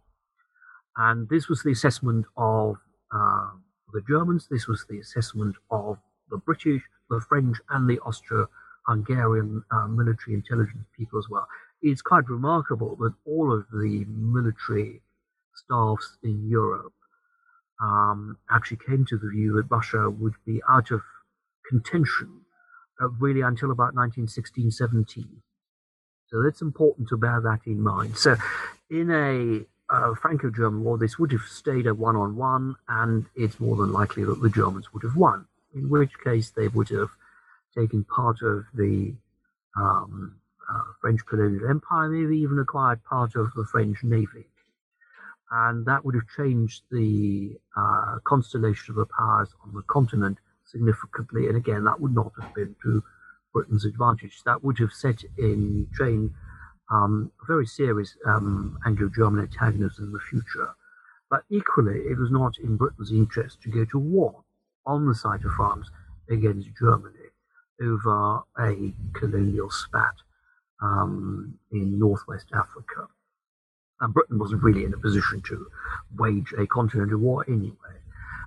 And 0.98 1.30
this 1.30 1.48
was 1.48 1.62
the 1.62 1.72
assessment 1.72 2.26
of 2.36 2.78
uh, 3.12 3.50
the 3.94 4.02
Germans, 4.08 4.48
this 4.50 4.68
was 4.68 4.86
the 4.90 5.00
assessment 5.00 5.56
of 5.70 6.00
the 6.32 6.38
British, 6.38 6.82
the 7.12 7.22
French, 7.30 7.58
and 7.70 7.88
the 7.88 8.00
Austro 8.00 8.48
Hungarian 8.88 9.64
uh, 9.72 9.88
military 9.88 10.36
intelligence 10.36 10.86
people 10.98 11.20
as 11.20 11.30
well. 11.30 11.48
It's 11.84 12.02
quite 12.02 12.28
remarkable 12.28 12.96
that 12.98 13.14
all 13.26 13.54
of 13.54 13.66
the 13.72 14.06
military 14.08 15.02
staffs 15.54 16.18
in 16.24 16.50
Europe 16.50 16.94
um, 17.84 18.38
actually 18.50 18.78
came 18.78 19.06
to 19.06 19.18
the 19.18 19.30
view 19.30 19.54
that 19.56 19.70
Russia 19.70 20.10
would 20.10 20.36
be 20.46 20.62
out 20.70 20.90
of 20.92 21.02
contention 21.70 22.42
uh, 23.02 23.10
really 23.10 23.42
until 23.42 23.72
about 23.72 23.94
1916 23.94 24.72
17. 24.72 25.42
So 26.28 26.42
it's 26.42 26.62
important 26.62 27.10
to 27.10 27.18
bear 27.18 27.42
that 27.42 27.60
in 27.66 27.82
mind. 27.82 28.18
So, 28.18 28.36
in 28.90 29.12
a 29.12 29.66
uh, 29.94 30.16
Franco 30.16 30.50
German 30.50 30.84
war, 30.84 30.98
this 30.98 31.20
would 31.20 31.32
have 31.32 31.42
stayed 31.42 31.86
a 31.86 31.94
one 31.94 32.16
on 32.16 32.36
one, 32.36 32.76
and 32.88 33.26
it's 33.36 33.60
more 33.60 33.76
than 33.76 33.92
likely 33.92 34.24
that 34.24 34.42
the 34.42 34.50
Germans 34.50 34.94
would 34.94 35.04
have 35.04 35.16
won, 35.16 35.46
in 35.76 35.90
which 35.90 36.12
case 36.24 36.50
they 36.50 36.70
would 36.70 36.90
have 36.90 37.10
taken 37.78 38.04
part 38.04 38.42
of 38.42 38.66
the 38.74 39.14
um, 39.78 40.36
uh, 40.72 40.82
French 41.02 41.26
colonial 41.26 41.70
empire, 41.70 42.10
maybe 42.10 42.38
even 42.38 42.58
acquired 42.60 43.04
part 43.04 43.36
of 43.36 43.54
the 43.56 43.66
French 43.66 44.04
navy. 44.04 44.46
And 45.56 45.86
that 45.86 46.04
would 46.04 46.16
have 46.16 46.28
changed 46.36 46.82
the 46.90 47.56
uh, 47.78 48.18
constellation 48.24 48.94
of 48.94 48.96
the 48.96 49.06
powers 49.06 49.50
on 49.64 49.72
the 49.76 49.84
continent 49.84 50.40
significantly. 50.66 51.48
And 51.48 51.56
again, 51.56 51.84
that 51.84 52.02
would 52.02 52.16
not 52.16 52.32
have 52.42 52.56
been 52.56 52.76
to 52.82 53.04
Britain's 53.54 53.86
advantage. 53.86 54.42
That 54.46 54.64
would 54.64 54.80
have 54.80 54.92
set 54.92 55.24
in 55.38 55.88
train 55.94 56.34
um, 56.92 57.32
very 57.48 57.68
serious 57.68 58.18
um, 58.26 58.80
Anglo-German 58.86 59.42
antagonism 59.42 60.06
in 60.06 60.12
the 60.12 60.20
future. 60.20 60.70
But 61.30 61.44
equally, 61.52 62.00
it 62.00 62.18
was 62.18 62.32
not 62.32 62.58
in 62.58 62.76
Britain's 62.76 63.12
interest 63.12 63.62
to 63.62 63.70
go 63.70 63.86
to 63.86 64.00
war 64.00 64.44
on 64.88 65.06
the 65.06 65.16
side 65.16 65.46
of 65.46 65.52
France 65.52 65.88
against 66.30 66.70
Germany 66.80 67.30
over 67.80 68.42
a 68.60 68.94
colonial 69.14 69.70
spat 69.70 70.16
um, 70.82 71.60
in 71.72 72.00
northwest 72.00 72.48
Africa. 72.54 73.08
And 74.02 74.14
Britain 74.14 74.40
wasn't 74.40 74.64
really 74.64 74.84
in 74.84 74.94
a 74.94 74.98
position 74.98 75.42
to 75.48 75.68
wage 76.18 76.54
a 76.58 76.68
continental 76.68 77.20
war 77.20 77.46
anyway. 77.48 77.98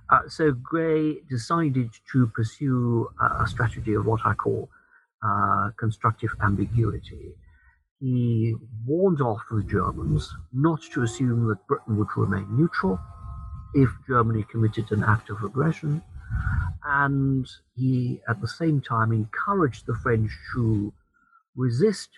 Uh, 0.09 0.21
so 0.29 0.51
Grey 0.51 1.19
decided 1.29 1.89
to 2.11 2.27
pursue 2.27 3.09
a 3.19 3.47
strategy 3.47 3.93
of 3.93 4.05
what 4.05 4.21
I 4.25 4.33
call 4.33 4.69
uh, 5.23 5.71
constructive 5.77 6.29
ambiguity. 6.41 7.33
He 7.99 8.55
warned 8.85 9.21
off 9.21 9.41
the 9.49 9.63
Germans 9.63 10.33
not 10.53 10.81
to 10.93 11.01
assume 11.01 11.47
that 11.47 11.65
Britain 11.67 11.97
would 11.97 12.15
remain 12.15 12.45
neutral 12.55 12.99
if 13.73 13.89
Germany 14.07 14.45
committed 14.49 14.91
an 14.91 15.03
act 15.03 15.29
of 15.29 15.43
aggression, 15.43 16.01
and 16.85 17.47
he 17.75 18.21
at 18.29 18.39
the 18.39 18.47
same 18.47 18.79
time 18.81 19.11
encouraged 19.11 19.87
the 19.87 19.95
French 19.95 20.31
to 20.53 20.93
resist 21.55 22.09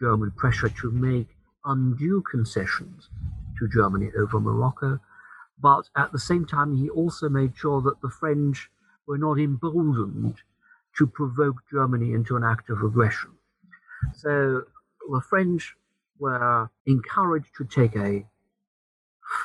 German 0.00 0.30
pressure 0.32 0.70
to 0.70 0.90
make 0.90 1.28
undue 1.64 2.22
concessions 2.30 3.08
to 3.58 3.68
Germany 3.68 4.10
over 4.16 4.40
Morocco 4.40 5.00
but 5.60 5.90
at 5.96 6.12
the 6.12 6.18
same 6.18 6.46
time, 6.46 6.76
he 6.76 6.88
also 6.88 7.28
made 7.28 7.56
sure 7.56 7.82
that 7.82 8.00
the 8.00 8.08
French 8.08 8.70
were 9.06 9.18
not 9.18 9.38
emboldened 9.38 10.36
to 10.96 11.06
provoke 11.06 11.56
Germany 11.70 12.12
into 12.12 12.36
an 12.36 12.44
act 12.44 12.70
of 12.70 12.82
aggression. 12.82 13.30
So 14.14 14.64
the 15.10 15.20
French 15.20 15.76
were 16.18 16.70
encouraged 16.86 17.54
to 17.58 17.64
take 17.64 17.94
a 17.96 18.26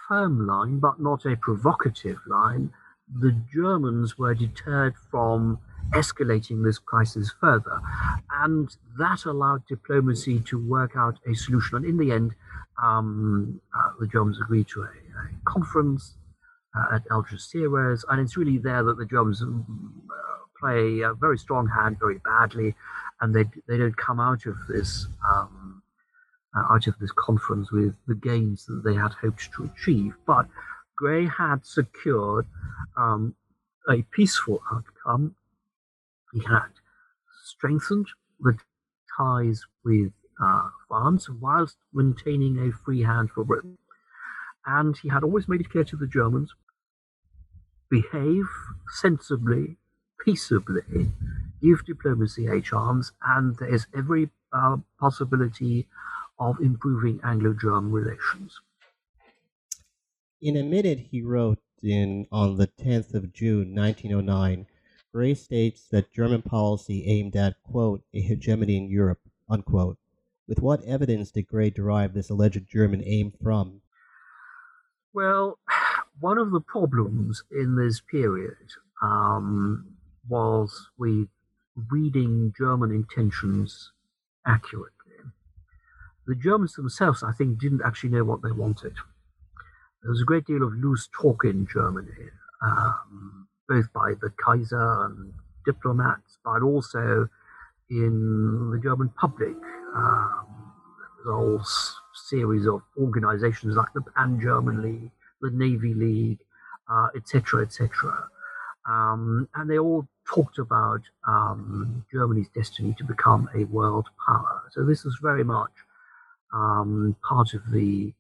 firm 0.07 0.47
line, 0.47 0.79
but 0.79 0.99
not 0.99 1.25
a 1.25 1.35
provocative 1.35 2.19
line. 2.27 2.71
The 3.19 3.31
Germans 3.53 4.17
were 4.17 4.33
deterred 4.33 4.95
from 5.11 5.59
escalating 5.95 6.63
this 6.63 6.77
crisis 6.77 7.33
further. 7.39 7.79
And 8.43 8.75
that 8.99 9.25
allowed 9.25 9.65
diplomacy 9.67 10.39
to 10.49 10.57
work 10.57 10.91
out 10.95 11.17
a 11.29 11.33
solution. 11.33 11.77
And 11.77 11.85
in 11.85 11.97
the 11.97 12.11
end, 12.11 12.35
um, 12.81 13.61
uh, 13.75 13.91
the 13.99 14.07
Germans 14.07 14.39
agreed 14.41 14.67
to 14.69 14.81
a, 14.81 14.85
a 14.85 14.89
conference 15.45 16.17
uh, 16.75 16.95
at 16.95 17.07
Algeciras, 17.09 18.03
and 18.09 18.19
it's 18.21 18.37
really 18.37 18.57
there 18.57 18.83
that 18.83 18.97
the 18.97 19.05
Germans 19.05 19.41
uh, 19.41 19.45
play 20.59 21.01
a 21.01 21.13
very 21.13 21.37
strong 21.37 21.67
hand 21.67 21.97
very 21.99 22.19
badly, 22.19 22.75
and 23.21 23.33
they 23.33 23.45
they 23.67 23.77
don't 23.77 23.95
come 23.97 24.19
out 24.19 24.45
of 24.45 24.55
this 24.67 25.07
um, 25.31 25.81
uh, 26.55 26.73
out 26.73 26.87
of 26.87 26.97
this 26.99 27.11
conference 27.11 27.71
with 27.71 27.95
the 28.07 28.15
gains 28.15 28.65
that 28.65 28.81
they 28.83 28.95
had 28.95 29.13
hoped 29.13 29.49
to 29.53 29.69
achieve. 29.73 30.13
But 30.25 30.47
Grey 30.97 31.25
had 31.25 31.65
secured 31.65 32.45
um, 32.97 33.35
a 33.89 34.01
peaceful 34.11 34.61
outcome. 34.71 35.35
He 36.35 36.41
had 36.43 36.67
strengthened 37.45 38.07
the 38.41 38.57
ties 39.17 39.63
with 39.85 40.11
uh, 40.43 40.67
France 40.85 41.29
whilst 41.29 41.77
maintaining 41.93 42.59
a 42.59 42.73
free 42.73 43.03
hand 43.03 43.31
for 43.31 43.45
Britain. 43.45 43.77
And 44.65 44.97
he 44.97 45.07
had 45.07 45.23
always 45.23 45.47
made 45.47 45.61
it 45.61 45.69
clear 45.69 45.85
to 45.85 45.95
the 45.95 46.07
Germans 46.07 46.53
behave 47.89 48.49
sensibly, 48.89 49.77
peaceably, 50.19 51.13
give 51.61 51.85
diplomacy 51.85 52.47
a 52.47 52.59
chance, 52.59 53.13
and 53.25 53.55
there's 53.55 53.87
every 53.95 54.29
uh, 54.51 54.75
possibility 54.99 55.87
of 56.37 56.59
improving 56.59 57.21
Anglo 57.23 57.53
German 57.53 57.93
relations. 57.93 58.59
In 60.41 60.57
a 60.57 60.63
minute, 60.63 60.99
he 60.99 61.21
wrote 61.21 61.61
in 61.81 62.27
on 62.29 62.57
the 62.57 62.67
10th 62.67 63.13
of 63.13 63.31
June 63.31 63.73
1909, 63.73 64.67
Grey 65.15 65.33
states 65.33 65.87
that 65.91 66.11
German 66.11 66.41
policy 66.41 67.05
aimed 67.05 67.37
at, 67.37 67.55
quote, 67.63 68.03
a 68.13 68.19
hegemony 68.19 68.75
in 68.75 68.89
Europe, 68.89 69.21
unquote. 69.49 69.97
With 70.45 70.59
what 70.59 70.83
evidence 70.83 71.31
did 71.31 71.47
Grey 71.47 71.69
derive 71.69 72.13
this 72.13 72.29
alleged 72.29 72.67
German 72.67 73.01
aim 73.05 73.31
from? 73.41 73.79
Well, 75.13 75.57
one 76.19 76.37
of 76.37 76.51
the 76.51 76.59
problems 76.59 77.43
in 77.49 77.77
this 77.77 78.01
period 78.01 78.57
um, 79.01 79.95
was 80.27 80.89
with 80.97 81.29
reading 81.89 82.53
German 82.57 82.91
intentions 82.91 83.93
accurately. 84.45 84.91
The 86.27 86.35
Germans 86.35 86.73
themselves, 86.73 87.23
I 87.23 87.31
think, 87.31 87.57
didn't 87.57 87.83
actually 87.85 88.09
know 88.09 88.25
what 88.25 88.41
they 88.43 88.51
wanted. 88.51 88.95
There 90.01 90.11
was 90.11 90.21
a 90.21 90.25
great 90.25 90.45
deal 90.45 90.61
of 90.61 90.73
loose 90.73 91.07
talk 91.17 91.45
in 91.45 91.65
Germany, 91.65 92.31
um, 92.61 93.44
both 93.67 93.91
by 93.93 94.13
the 94.21 94.31
Kaiser 94.43 95.05
and 95.05 95.33
diplomats, 95.65 96.37
but 96.43 96.61
also 96.61 97.27
in 97.89 98.71
the 98.71 98.79
German 98.79 99.09
public. 99.09 99.55
Um, 99.95 100.73
there 101.23 101.33
was 101.33 101.33
a 101.33 101.33
whole 101.33 101.61
series 102.13 102.67
of 102.67 102.81
organizations 102.97 103.75
like 103.75 103.93
the 103.93 104.01
Pan 104.01 104.39
German 104.41 104.81
League, 104.81 105.11
the 105.41 105.51
Navy 105.51 105.93
League, 105.93 106.39
etc., 107.15 107.59
uh, 107.59 107.63
etc. 107.63 107.89
Et 107.91 108.91
um, 108.91 109.49
and 109.55 109.69
they 109.69 109.79
all 109.79 110.07
talked 110.27 110.59
about 110.59 111.01
um, 111.27 112.05
Germany's 112.11 112.49
destiny 112.49 112.95
to 112.97 113.03
become 113.03 113.49
a 113.55 113.63
world 113.65 114.07
power. 114.25 114.63
So 114.71 114.83
this 114.85 115.03
was 115.03 115.17
very 115.21 115.43
much 115.43 115.71
um, 116.53 117.15
part 117.27 117.53
of 117.53 117.61
the, 117.71 118.13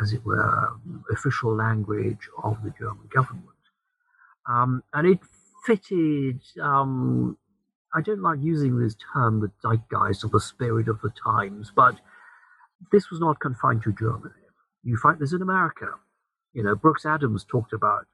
as 0.00 0.12
it 0.12 0.24
were, 0.24 0.68
official 1.10 1.54
language 1.54 2.28
of 2.42 2.62
the 2.62 2.72
German 2.78 3.08
government. 3.12 3.57
Um, 4.48 4.82
and 4.92 5.06
it 5.06 5.18
fitted, 5.66 6.40
um, 6.60 7.36
I 7.94 8.00
don't 8.00 8.22
like 8.22 8.38
using 8.40 8.78
this 8.78 8.96
term, 9.12 9.40
the 9.40 9.50
zeitgeist 9.62 10.24
or 10.24 10.28
the 10.28 10.40
spirit 10.40 10.88
of 10.88 11.00
the 11.02 11.10
times, 11.10 11.70
but 11.74 11.96
this 12.92 13.10
was 13.10 13.20
not 13.20 13.40
confined 13.40 13.82
to 13.82 13.92
Germany. 13.92 14.34
You 14.82 14.96
find 14.96 15.18
this 15.18 15.32
in 15.32 15.42
America. 15.42 15.88
You 16.52 16.62
know, 16.62 16.74
Brooks 16.74 17.04
Adams 17.04 17.44
talked 17.44 17.72
about 17.72 18.06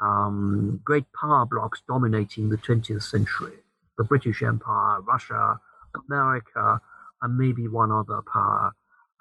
um, 0.00 0.80
great 0.84 1.06
power 1.18 1.46
blocks 1.46 1.82
dominating 1.86 2.50
the 2.50 2.58
20th 2.58 3.02
century 3.02 3.54
the 3.96 4.04
British 4.04 4.42
Empire, 4.42 5.00
Russia, 5.02 5.60
America, 6.08 6.80
and 7.22 7.38
maybe 7.38 7.68
one 7.68 7.92
other 7.92 8.20
power 8.32 8.72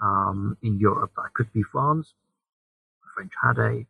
um, 0.01 0.57
in 0.63 0.79
Europe. 0.79 1.11
That 1.15 1.33
could 1.35 1.53
be 1.53 1.61
France. 1.61 2.13
The 3.03 3.09
French 3.13 3.31
had 3.41 3.59
a 3.59 3.85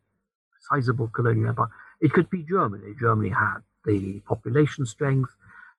sizable 0.68 1.08
colonial 1.08 1.48
empire. 1.48 1.70
It 2.04 2.12
could 2.12 2.28
be 2.28 2.42
Germany. 2.42 2.94
Germany 3.00 3.30
had 3.30 3.60
the 3.86 4.20
population 4.28 4.84
strength, 4.84 5.30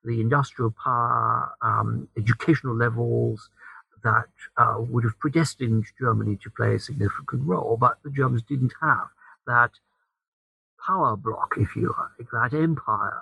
the 0.03 0.19
industrial 0.21 0.71
power, 0.71 1.51
um, 1.61 2.09
educational 2.17 2.76
levels 2.76 3.51
that 4.03 4.26
uh, 4.57 4.78
would 4.80 5.03
have 5.03 5.19
predestined 5.19 5.86
Germany 5.99 6.39
to 6.41 6.49
play 6.49 6.73
a 6.73 6.80
significant 6.80 7.43
role, 7.45 7.78
but 7.80 7.99
the 8.03 8.09
Germans 8.09 8.41
didn't 8.41 8.73
have 8.82 9.07
that 9.45 9.69
power 10.84 11.15
block, 11.15 11.53
if 11.57 11.76
you 11.76 11.93
like, 11.95 12.28
that 12.32 12.57
empire, 12.57 13.21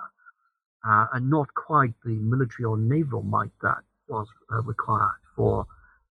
uh, 0.88 1.06
and 1.12 1.28
not 1.28 1.52
quite 1.52 1.92
the 2.06 2.16
military 2.16 2.64
or 2.64 2.78
naval 2.78 3.22
might 3.22 3.52
that 3.60 3.82
was 4.08 4.28
uh, 4.50 4.62
required 4.62 5.20
for 5.36 5.66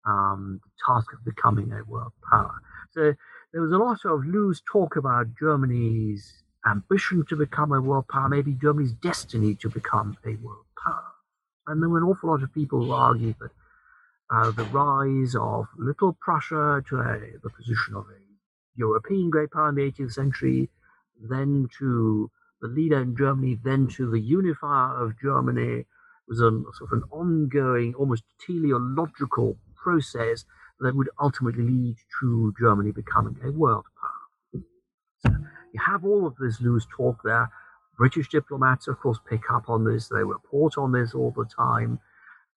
um, 0.08 0.60
the 0.64 0.72
task 0.88 1.14
of 1.14 1.24
becoming 1.24 1.72
a 1.72 1.84
world 1.84 2.14
power. 2.28 2.56
So 2.90 3.14
there 3.54 3.62
was 3.62 3.74
a 3.74 3.78
lot 3.78 4.00
of 4.06 4.26
loose 4.26 4.60
talk 4.72 4.96
about 4.96 5.28
Germany's 5.40 6.44
ambition 6.68 7.26
to 7.30 7.36
become 7.36 7.72
a 7.72 7.82
world 7.82 8.08
power, 8.08 8.30
maybe 8.30 8.54
Germany's 8.54 8.94
destiny 8.94 9.56
to 9.56 9.70
become 9.70 10.18
a 10.26 10.36
world 10.36 10.66
power. 10.84 11.12
And 11.68 11.82
there 11.82 11.90
were 11.90 12.00
an 12.00 12.04
awful 12.04 12.30
lot 12.30 12.44
of 12.44 12.54
people 12.54 12.86
who 12.86 12.92
argued 12.92 13.36
that 13.40 13.52
uh, 14.32 14.52
the 14.52 14.66
rise 14.66 15.36
of 15.36 15.68
Little 15.78 16.18
Prussia 16.20 16.84
to 16.90 16.98
a, 16.98 17.20
the 17.42 17.50
position 17.50 17.96
of 17.96 18.06
a 18.06 18.20
European 18.76 19.30
great 19.30 19.52
power 19.52 19.70
in 19.70 19.76
the 19.76 19.92
18th 19.92 20.14
century, 20.14 20.70
then 21.30 21.68
to 21.80 22.32
the 22.62 22.68
leader 22.68 23.02
in 23.02 23.16
Germany, 23.16 23.60
then 23.64 23.88
to 23.88 24.10
the 24.10 24.20
unifier 24.20 25.04
of 25.04 25.20
Germany, 25.20 25.86
was 26.28 26.40
a 26.40 26.52
sort 26.78 26.92
of 26.92 26.98
an 26.98 27.04
ongoing, 27.12 27.96
almost 27.96 28.24
teleological 28.46 29.58
process 29.76 30.46
that 30.80 30.96
would 30.96 31.10
ultimately 31.20 31.64
lead 31.64 31.96
to 32.22 32.54
Germany 32.60 32.92
becoming 32.92 33.38
a 33.44 33.52
world 33.52 33.86
power. 34.00 34.62
So 35.26 35.46
you 35.74 35.80
have 35.86 36.06
all 36.06 36.26
of 36.26 36.36
this 36.38 36.62
loose 36.62 36.88
talk 36.96 37.22
there. 37.24 37.50
British 37.98 38.30
diplomats, 38.30 38.88
of 38.88 39.00
course, 39.00 39.20
pick 39.30 39.42
up 39.52 39.70
on 39.70 39.84
this. 39.84 40.08
They 40.08 40.24
report 40.24 40.78
on 40.78 40.92
this 40.92 41.14
all 41.14 41.32
the 41.32 41.46
time. 41.46 42.00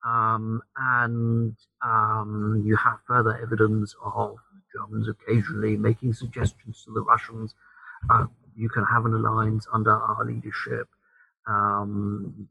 Um, 0.06 0.62
and 0.76 1.56
um, 1.84 2.62
you 2.64 2.76
have 2.76 2.98
further 3.06 3.38
evidence 3.40 3.94
of 4.04 4.36
Germans 4.74 5.08
occasionally 5.08 5.76
making 5.76 6.12
suggestions 6.12 6.84
to 6.84 6.92
the 6.92 7.02
Russians. 7.02 7.54
Uh, 8.10 8.26
you 8.56 8.68
can 8.68 8.84
have 8.84 9.04
an 9.04 9.14
alliance 9.14 9.66
under 9.72 9.92
our 9.92 10.24
leadership. 10.24 10.88
Um, 11.46 12.48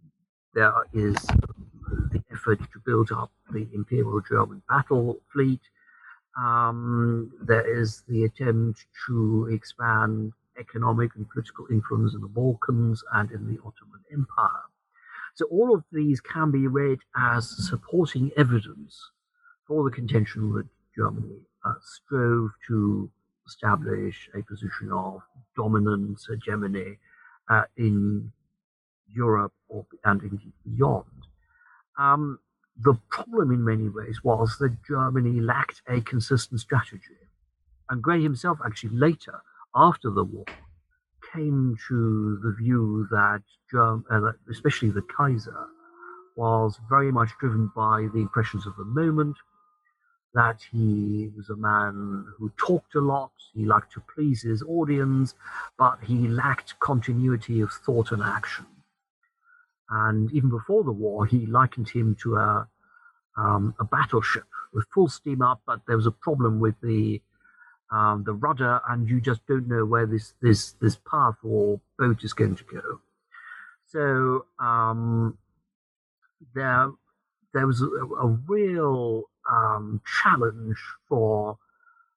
there 0.54 0.74
is 0.94 1.16
the 2.12 2.22
effort 2.32 2.60
to 2.60 2.80
build 2.86 3.12
up 3.12 3.32
the 3.52 3.68
Imperial 3.74 4.22
German 4.22 4.62
battle 4.70 5.20
fleet. 5.32 5.62
Um, 6.38 7.32
there 7.42 7.68
is 7.80 8.04
the 8.08 8.24
attempt 8.24 8.86
to 9.08 9.50
expand 9.52 10.34
economic 10.60 11.12
and 11.16 11.30
political 11.30 11.66
influence 11.70 12.14
in 12.14 12.22
the 12.22 12.28
Balkans 12.28 13.04
and 13.14 13.32
in 13.32 13.48
the 13.48 13.60
Ottoman 13.60 14.04
Empire. 14.12 14.64
So 15.36 15.46
all 15.46 15.74
of 15.74 15.84
these 15.92 16.20
can 16.20 16.52
be 16.52 16.68
read 16.68 17.00
as 17.16 17.50
supporting 17.68 18.32
evidence 18.38 19.12
for 19.66 19.84
the 19.84 19.96
contention 19.96 20.54
that 20.54 20.68
Germany 20.96 21.40
uh, 21.66 21.74
strove 21.82 22.52
to 22.68 23.10
establish 23.48 24.30
a 24.36 24.44
position 24.44 24.92
of 24.92 25.22
dominance, 25.56 26.28
hegemony 26.30 26.98
uh, 27.50 27.64
in 27.78 28.32
Europe 29.08 29.54
or, 29.70 29.86
and 30.04 30.22
indeed 30.22 30.54
beyond. 30.66 31.06
Um, 31.98 32.40
the 32.80 32.96
problem 33.10 33.52
in 33.52 33.64
many 33.64 33.90
ways 33.90 34.24
was 34.24 34.58
that 34.60 34.84
Germany 34.84 35.40
lacked 35.40 35.82
a 35.88 36.02
consistent 36.02 36.62
strategy. 36.62 37.20
And 37.90 38.02
Grey 38.02 38.22
himself 38.24 38.60
actually 38.66 38.96
later, 38.96 39.42
after 39.76 40.10
the 40.10 40.24
war, 40.24 40.46
came 41.34 41.78
to 41.88 42.40
the 42.44 42.54
view 42.54 43.08
that, 43.12 43.44
uh, 43.78 44.32
especially 44.50 44.90
the 44.90 45.04
Kaiser, 45.04 45.68
was 46.36 46.80
very 46.90 47.12
much 47.12 47.30
driven 47.40 47.72
by 47.76 48.08
the 48.14 48.20
impressions 48.20 48.66
of 48.66 48.76
the 48.78 48.86
moment, 48.86 49.36
that 50.34 50.62
he 50.72 51.30
was 51.36 51.50
a 51.50 51.56
man 51.56 52.26
who 52.38 52.52
talked 52.58 52.96
a 52.96 53.02
lot, 53.02 53.32
he 53.54 53.66
liked 53.66 53.92
to 53.94 54.02
please 54.14 54.42
his 54.42 54.64
audience, 54.64 55.36
but 55.78 56.00
he 56.04 56.28
lacked 56.28 56.80
continuity 56.80 57.60
of 57.62 57.72
thought 57.72 58.12
and 58.12 58.24
action. 58.24 58.66
And 59.90 60.32
even 60.32 60.50
before 60.50 60.84
the 60.84 60.92
war, 60.92 61.26
he 61.26 61.46
likened 61.46 61.90
him 61.90 62.16
to 62.24 62.38
a, 62.38 62.68
um, 63.38 63.76
a 63.80 63.84
battleship 63.84 64.46
with 64.74 64.86
full 64.94 65.10
steam 65.10 65.42
up, 65.42 65.62
but 65.68 65.82
there 65.86 65.98
was 65.98 66.08
a 66.08 66.12
problem 66.12 66.62
with 66.62 66.76
the 66.82 67.22
um, 67.92 68.24
the 68.26 68.34
rudder, 68.34 68.82
and 68.90 69.10
you 69.10 69.22
just 69.22 69.46
don't 69.48 69.68
know 69.68 69.86
where 69.86 70.06
this 70.06 70.34
this 70.42 70.74
this 70.82 70.96
path 70.96 71.36
or 71.44 71.80
boat 71.98 72.24
is 72.24 72.34
going 72.34 72.56
to 72.56 72.64
go. 72.64 73.02
So 73.88 74.46
um, 74.64 75.38
there 76.56 76.92
there 77.54 77.68
was 77.68 77.82
a, 77.82 77.88
a 77.88 78.28
real 78.48 79.24
um, 79.50 80.02
challenge 80.24 80.78
for 81.08 81.58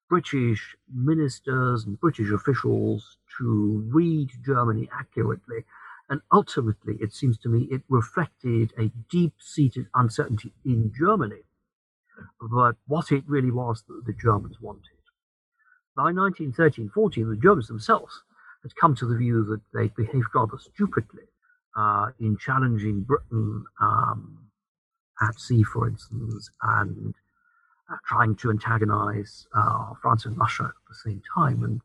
British 0.09 0.75
ministers 0.93 1.85
and 1.85 1.99
British 1.99 2.31
officials 2.31 3.17
to 3.37 3.83
read 3.91 4.29
Germany 4.45 4.89
accurately. 4.97 5.65
And 6.09 6.21
ultimately, 6.31 6.97
it 7.01 7.13
seems 7.13 7.37
to 7.39 7.49
me, 7.49 7.67
it 7.71 7.81
reflected 7.89 8.73
a 8.77 8.91
deep 9.09 9.33
seated 9.39 9.87
uncertainty 9.95 10.53
in 10.63 10.93
Germany 10.97 11.41
about 12.41 12.77
what 12.87 13.11
it 13.11 13.23
really 13.27 13.51
was 13.51 13.83
that 13.87 14.03
the 14.05 14.13
Germans 14.13 14.61
wanted. 14.61 14.94
By 15.95 16.11
1913 16.11 16.89
14, 16.89 17.29
the 17.29 17.35
Germans 17.37 17.67
themselves 17.67 18.23
had 18.63 18.75
come 18.75 18.95
to 18.95 19.05
the 19.05 19.15
view 19.15 19.45
that 19.45 19.61
they 19.73 19.87
behaved 19.95 20.27
rather 20.33 20.57
stupidly 20.57 21.23
uh, 21.75 22.07
in 22.19 22.37
challenging 22.37 23.01
Britain 23.01 23.65
um, 23.79 24.49
at 25.21 25.39
sea, 25.39 25.63
for 25.63 25.87
instance, 25.87 26.49
and 26.61 27.13
uh, 27.89 27.95
trying 28.05 28.35
to 28.37 28.49
antagonize 28.49 29.47
uh, 29.55 29.93
France 30.01 30.25
and 30.25 30.37
Russia 30.37 30.65
at 30.65 30.89
the 30.89 30.95
same 30.95 31.21
time. 31.33 31.63
And 31.63 31.81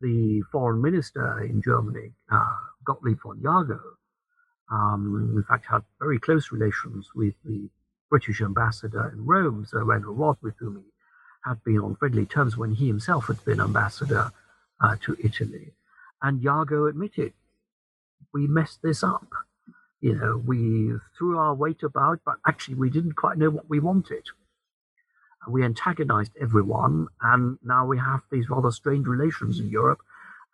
the 0.00 0.42
foreign 0.50 0.82
minister 0.82 1.40
in 1.40 1.62
Germany, 1.62 2.12
uh, 2.32 2.56
Gottlieb 2.84 3.20
von 3.22 3.40
Jagow, 3.40 3.80
um, 4.70 5.34
in 5.36 5.44
fact, 5.44 5.66
had 5.66 5.82
very 6.00 6.18
close 6.18 6.50
relations 6.50 7.10
with 7.14 7.34
the 7.44 7.68
British 8.10 8.40
ambassador 8.40 9.10
in 9.12 9.24
Rome, 9.24 9.64
Sir 9.66 9.84
Rennell 9.84 10.14
Rodd, 10.14 10.38
with 10.42 10.54
whom 10.58 10.76
he 10.76 10.91
had 11.44 11.62
been 11.64 11.78
on 11.78 11.96
friendly 11.96 12.26
terms 12.26 12.56
when 12.56 12.74
he 12.74 12.86
himself 12.86 13.26
had 13.26 13.44
been 13.44 13.60
ambassador 13.60 14.32
uh, 14.80 14.96
to 15.04 15.16
Italy. 15.22 15.72
And 16.20 16.40
Jagow 16.40 16.88
admitted, 16.88 17.32
we 18.32 18.46
messed 18.46 18.80
this 18.82 19.02
up. 19.02 19.28
You 20.00 20.14
know, 20.16 20.42
we 20.44 20.94
threw 21.16 21.38
our 21.38 21.54
weight 21.54 21.82
about, 21.82 22.20
but 22.24 22.36
actually 22.46 22.74
we 22.74 22.90
didn't 22.90 23.14
quite 23.14 23.38
know 23.38 23.50
what 23.50 23.68
we 23.68 23.80
wanted. 23.80 24.24
We 25.48 25.64
antagonized 25.64 26.32
everyone, 26.40 27.08
and 27.20 27.58
now 27.64 27.86
we 27.86 27.98
have 27.98 28.20
these 28.30 28.48
rather 28.48 28.70
strained 28.70 29.08
relations 29.08 29.58
in 29.58 29.68
Europe. 29.68 30.00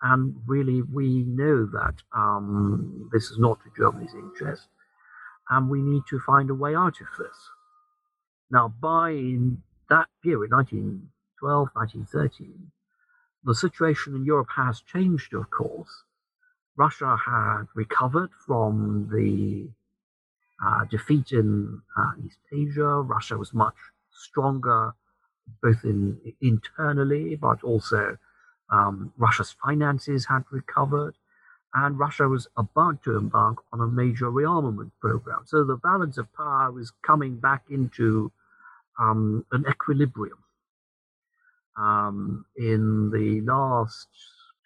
And 0.00 0.36
really, 0.46 0.80
we 0.80 1.24
know 1.24 1.66
that 1.66 1.94
um, 2.14 3.10
this 3.12 3.30
is 3.30 3.38
not 3.38 3.58
to 3.64 3.70
Germany's 3.76 4.14
interest, 4.14 4.68
and 5.50 5.68
we 5.68 5.82
need 5.82 6.04
to 6.08 6.20
find 6.20 6.48
a 6.50 6.54
way 6.54 6.74
out 6.74 7.00
of 7.00 7.08
this. 7.18 7.36
Now, 8.50 8.68
by 8.68 9.10
that 9.88 10.06
period, 10.22 10.50
1912, 10.50 11.68
1913, 11.74 12.70
the 13.44 13.54
situation 13.54 14.14
in 14.14 14.24
Europe 14.24 14.48
has 14.56 14.80
changed, 14.80 15.34
of 15.34 15.50
course. 15.50 16.04
Russia 16.76 17.16
had 17.16 17.64
recovered 17.74 18.30
from 18.46 19.08
the 19.12 19.68
uh, 20.64 20.84
defeat 20.86 21.32
in 21.32 21.82
uh, 21.96 22.12
East 22.24 22.38
Asia. 22.52 23.00
Russia 23.00 23.36
was 23.36 23.54
much 23.54 23.74
stronger, 24.10 24.92
both 25.62 25.84
in 25.84 26.18
internally, 26.40 27.36
but 27.36 27.62
also 27.62 28.16
um, 28.70 29.12
Russia's 29.16 29.54
finances 29.64 30.26
had 30.26 30.44
recovered, 30.50 31.14
and 31.74 31.98
Russia 31.98 32.28
was 32.28 32.48
about 32.56 33.02
to 33.04 33.16
embark 33.16 33.58
on 33.72 33.80
a 33.80 33.86
major 33.86 34.30
rearmament 34.30 34.90
program. 35.00 35.42
So 35.46 35.64
the 35.64 35.76
balance 35.76 36.18
of 36.18 36.32
power 36.34 36.70
was 36.70 36.92
coming 37.02 37.36
back 37.36 37.64
into 37.70 38.30
um, 38.98 39.44
an 39.52 39.64
equilibrium. 39.68 40.38
Um, 41.76 42.44
in 42.56 43.10
the 43.10 43.40
last 43.42 44.08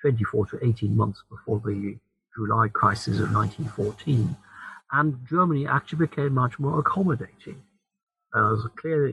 24 0.01 0.47
to 0.47 0.67
18 0.67 0.97
months 0.97 1.23
before 1.31 1.61
the 1.65 1.99
July 2.35 2.69
crisis 2.69 3.19
of 3.21 3.33
1914, 3.35 4.35
and 4.93 5.19
Germany 5.29 5.67
actually 5.67 6.07
became 6.07 6.35
much 6.35 6.59
more 6.59 6.79
accommodating. 6.79 7.63
There 8.33 8.45
was 8.45 8.65
a 8.65 8.71
clear 8.81 9.13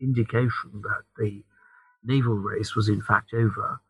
indication 0.00 0.82
that 0.82 1.02
the 1.18 1.42
naval 2.04 2.34
race 2.34 2.74
was 2.74 2.88
in 2.88 3.02
fact 3.02 3.34
over 3.34 3.80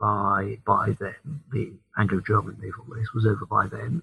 by 0.00 0.58
by 0.66 0.96
then. 0.98 1.40
The 1.52 1.72
Anglo-German 1.96 2.58
naval 2.60 2.84
race 2.86 3.12
was 3.14 3.26
over 3.26 3.46
by 3.46 3.66
then, 3.66 4.02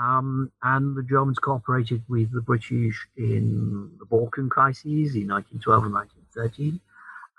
um, 0.00 0.50
and 0.62 0.96
the 0.96 1.02
Germans 1.02 1.38
cooperated 1.38 2.02
with 2.08 2.32
the 2.32 2.40
British 2.40 3.06
in 3.16 3.90
the 3.98 4.06
Balkan 4.06 4.48
crises 4.48 5.14
in 5.14 5.28
1912 5.28 5.84
and 5.84 5.94
1913. 5.94 6.80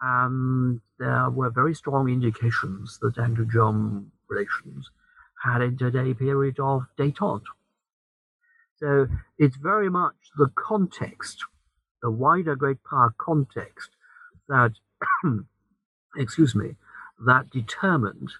And 0.03 0.81
there 0.99 1.29
were 1.29 1.49
very 1.49 1.73
strong 1.73 2.07
indications 2.07 2.99
that 3.01 3.17
Anglo-German 3.17 4.11
relations 4.29 4.91
had 5.43 5.61
entered 5.63 5.95
a 5.95 6.13
period 6.13 6.59
of 6.59 6.85
détente. 6.97 7.43
So 8.77 9.07
it's 9.39 9.57
very 9.57 9.89
much 9.89 10.15
the 10.37 10.51
context, 10.55 11.43
the 12.03 12.11
wider 12.11 12.55
great 12.55 12.83
power 12.83 13.13
context 13.17 13.89
that 14.49 14.73
excuse 16.15 16.55
me, 16.55 16.75
that 17.25 17.49
determined 17.49 18.31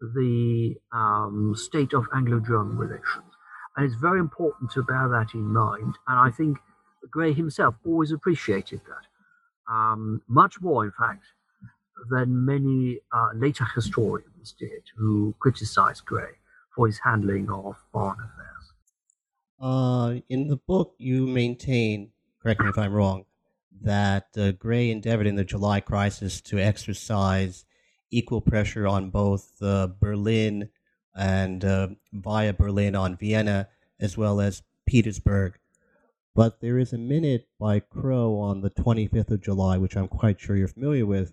the 0.00 0.76
um, 0.92 1.54
state 1.56 1.94
of 1.94 2.06
Anglo-German 2.14 2.76
relations. 2.76 3.35
And 3.76 3.84
it's 3.86 3.94
very 4.00 4.20
important 4.20 4.70
to 4.72 4.82
bear 4.82 5.08
that 5.08 5.34
in 5.34 5.42
mind. 5.42 5.96
And 6.06 6.18
I 6.18 6.30
think 6.30 6.58
Grey 7.10 7.32
himself 7.32 7.74
always 7.84 8.10
appreciated 8.10 8.80
that, 8.88 9.72
um, 9.72 10.22
much 10.28 10.60
more, 10.60 10.84
in 10.84 10.92
fact, 10.92 11.24
than 12.10 12.44
many 12.44 13.00
uh, 13.12 13.30
later 13.34 13.64
historians 13.74 14.52
did 14.58 14.82
who 14.96 15.34
criticized 15.38 16.04
Grey 16.04 16.32
for 16.74 16.86
his 16.86 16.98
handling 16.98 17.50
of 17.50 17.76
foreign 17.92 18.18
affairs. 18.20 18.72
Uh, 19.58 20.20
in 20.28 20.48
the 20.48 20.56
book, 20.56 20.94
you 20.98 21.26
maintain, 21.26 22.10
correct 22.42 22.60
me 22.60 22.68
if 22.68 22.78
I'm 22.78 22.92
wrong, 22.92 23.24
that 23.82 24.28
uh, 24.36 24.52
Grey 24.52 24.90
endeavored 24.90 25.26
in 25.26 25.36
the 25.36 25.44
July 25.44 25.80
crisis 25.80 26.40
to 26.42 26.58
exercise 26.58 27.64
equal 28.10 28.40
pressure 28.40 28.86
on 28.86 29.10
both 29.10 29.60
uh, 29.62 29.88
Berlin 30.00 30.68
and 31.16 31.64
uh, 31.64 31.88
via 32.12 32.52
Berlin 32.52 32.94
on 32.94 33.16
Vienna 33.16 33.68
as 33.98 34.16
well 34.16 34.40
as 34.40 34.62
Petersburg. 34.86 35.54
But 36.34 36.60
there 36.60 36.78
is 36.78 36.92
a 36.92 36.98
minute 36.98 37.48
by 37.58 37.80
Crowe 37.80 38.38
on 38.38 38.60
the 38.60 38.70
25th 38.70 39.30
of 39.30 39.40
July, 39.40 39.78
which 39.78 39.96
I'm 39.96 40.08
quite 40.08 40.38
sure 40.38 40.54
you're 40.54 40.68
familiar 40.68 41.06
with, 41.06 41.32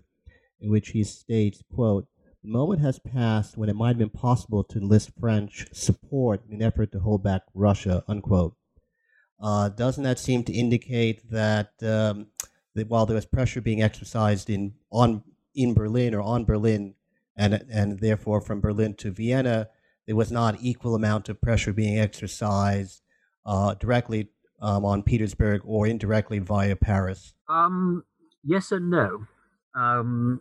in 0.60 0.70
which 0.70 0.90
he 0.90 1.04
states, 1.04 1.62
quote, 1.74 2.06
the 2.42 2.50
moment 2.50 2.80
has 2.80 2.98
passed 2.98 3.56
when 3.56 3.68
it 3.68 3.76
might 3.76 3.88
have 3.88 3.98
been 3.98 4.10
possible 4.10 4.64
to 4.64 4.78
enlist 4.78 5.12
French 5.18 5.66
support 5.72 6.42
in 6.48 6.56
an 6.56 6.62
effort 6.62 6.92
to 6.92 7.00
hold 7.00 7.22
back 7.22 7.42
Russia, 7.54 8.02
unquote. 8.08 8.54
Uh, 9.40 9.68
doesn't 9.68 10.04
that 10.04 10.18
seem 10.18 10.42
to 10.44 10.52
indicate 10.52 11.30
that, 11.30 11.72
um, 11.82 12.28
that 12.74 12.88
while 12.88 13.06
there 13.06 13.14
was 13.14 13.26
pressure 13.26 13.60
being 13.60 13.82
exercised 13.82 14.48
in 14.48 14.74
on 14.90 15.22
in 15.54 15.72
Berlin 15.72 16.14
or 16.14 16.20
on 16.20 16.44
Berlin, 16.44 16.94
and 17.36 17.64
and 17.70 18.00
therefore 18.00 18.40
from 18.40 18.60
Berlin 18.60 18.94
to 18.94 19.10
Vienna, 19.10 19.68
there 20.06 20.16
was 20.16 20.30
not 20.30 20.56
equal 20.60 20.94
amount 20.94 21.28
of 21.28 21.40
pressure 21.40 21.72
being 21.72 21.98
exercised 21.98 23.02
uh, 23.46 23.74
directly 23.74 24.30
um, 24.60 24.84
on 24.84 25.02
Petersburg 25.02 25.62
or 25.64 25.86
indirectly 25.86 26.38
via 26.38 26.76
Paris? 26.76 27.34
Um, 27.48 28.04
yes 28.42 28.72
and 28.72 28.90
no. 28.90 29.26
Um, 29.74 30.40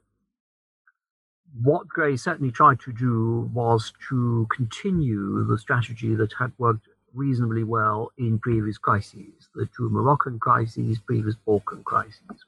what 1.61 1.87
Grey 1.87 2.15
certainly 2.17 2.51
tried 2.51 2.79
to 2.81 2.93
do 2.93 3.49
was 3.53 3.93
to 4.09 4.47
continue 4.55 5.45
the 5.45 5.57
strategy 5.57 6.15
that 6.15 6.33
had 6.33 6.51
worked 6.57 6.87
reasonably 7.13 7.63
well 7.63 8.11
in 8.17 8.39
previous 8.39 8.77
crises, 8.77 9.49
the 9.53 9.67
two 9.77 9.89
Moroccan 9.89 10.39
crises, 10.39 10.99
previous 11.05 11.35
Balkan 11.45 11.83
crises. 11.83 12.45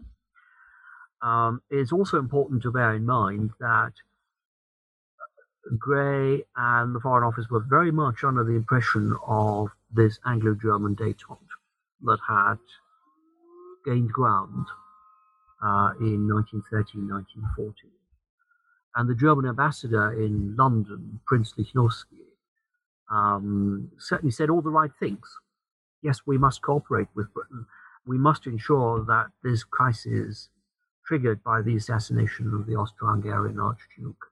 Um, 1.21 1.61
it's 1.69 1.91
also 1.91 2.17
important 2.17 2.63
to 2.63 2.71
bear 2.71 2.95
in 2.95 3.05
mind 3.05 3.51
that 3.59 3.93
Grey 5.77 6.43
and 6.55 6.95
the 6.95 6.99
Foreign 6.99 7.23
Office 7.23 7.49
were 7.49 7.59
very 7.59 7.91
much 7.91 8.23
under 8.23 8.43
the 8.43 8.53
impression 8.53 9.15
of 9.25 9.69
this 9.91 10.19
Anglo 10.25 10.53
German 10.53 10.95
detente 10.95 11.39
that 12.03 12.19
had 12.27 12.59
gained 13.83 14.11
ground 14.11 14.67
uh, 15.63 15.93
in 15.99 16.27
1913 16.27 17.09
1914. 17.09 17.91
And 18.95 19.09
the 19.09 19.15
German 19.15 19.45
ambassador 19.47 20.13
in 20.13 20.55
London, 20.55 21.19
Prince 21.25 21.53
Lichnowsky, 21.57 22.25
um, 23.09 23.91
certainly 23.97 24.31
said 24.31 24.49
all 24.49 24.61
the 24.61 24.69
right 24.69 24.91
things. 24.99 25.27
Yes, 26.01 26.21
we 26.25 26.37
must 26.37 26.61
cooperate 26.61 27.07
with 27.15 27.33
Britain. 27.33 27.65
We 28.05 28.17
must 28.17 28.45
ensure 28.45 29.03
that 29.05 29.27
this 29.43 29.63
crisis, 29.63 30.49
triggered 31.05 31.43
by 31.43 31.61
the 31.61 31.75
assassination 31.75 32.53
of 32.53 32.67
the 32.67 32.75
Austro 32.75 33.09
Hungarian 33.09 33.59
Archduke, 33.59 34.27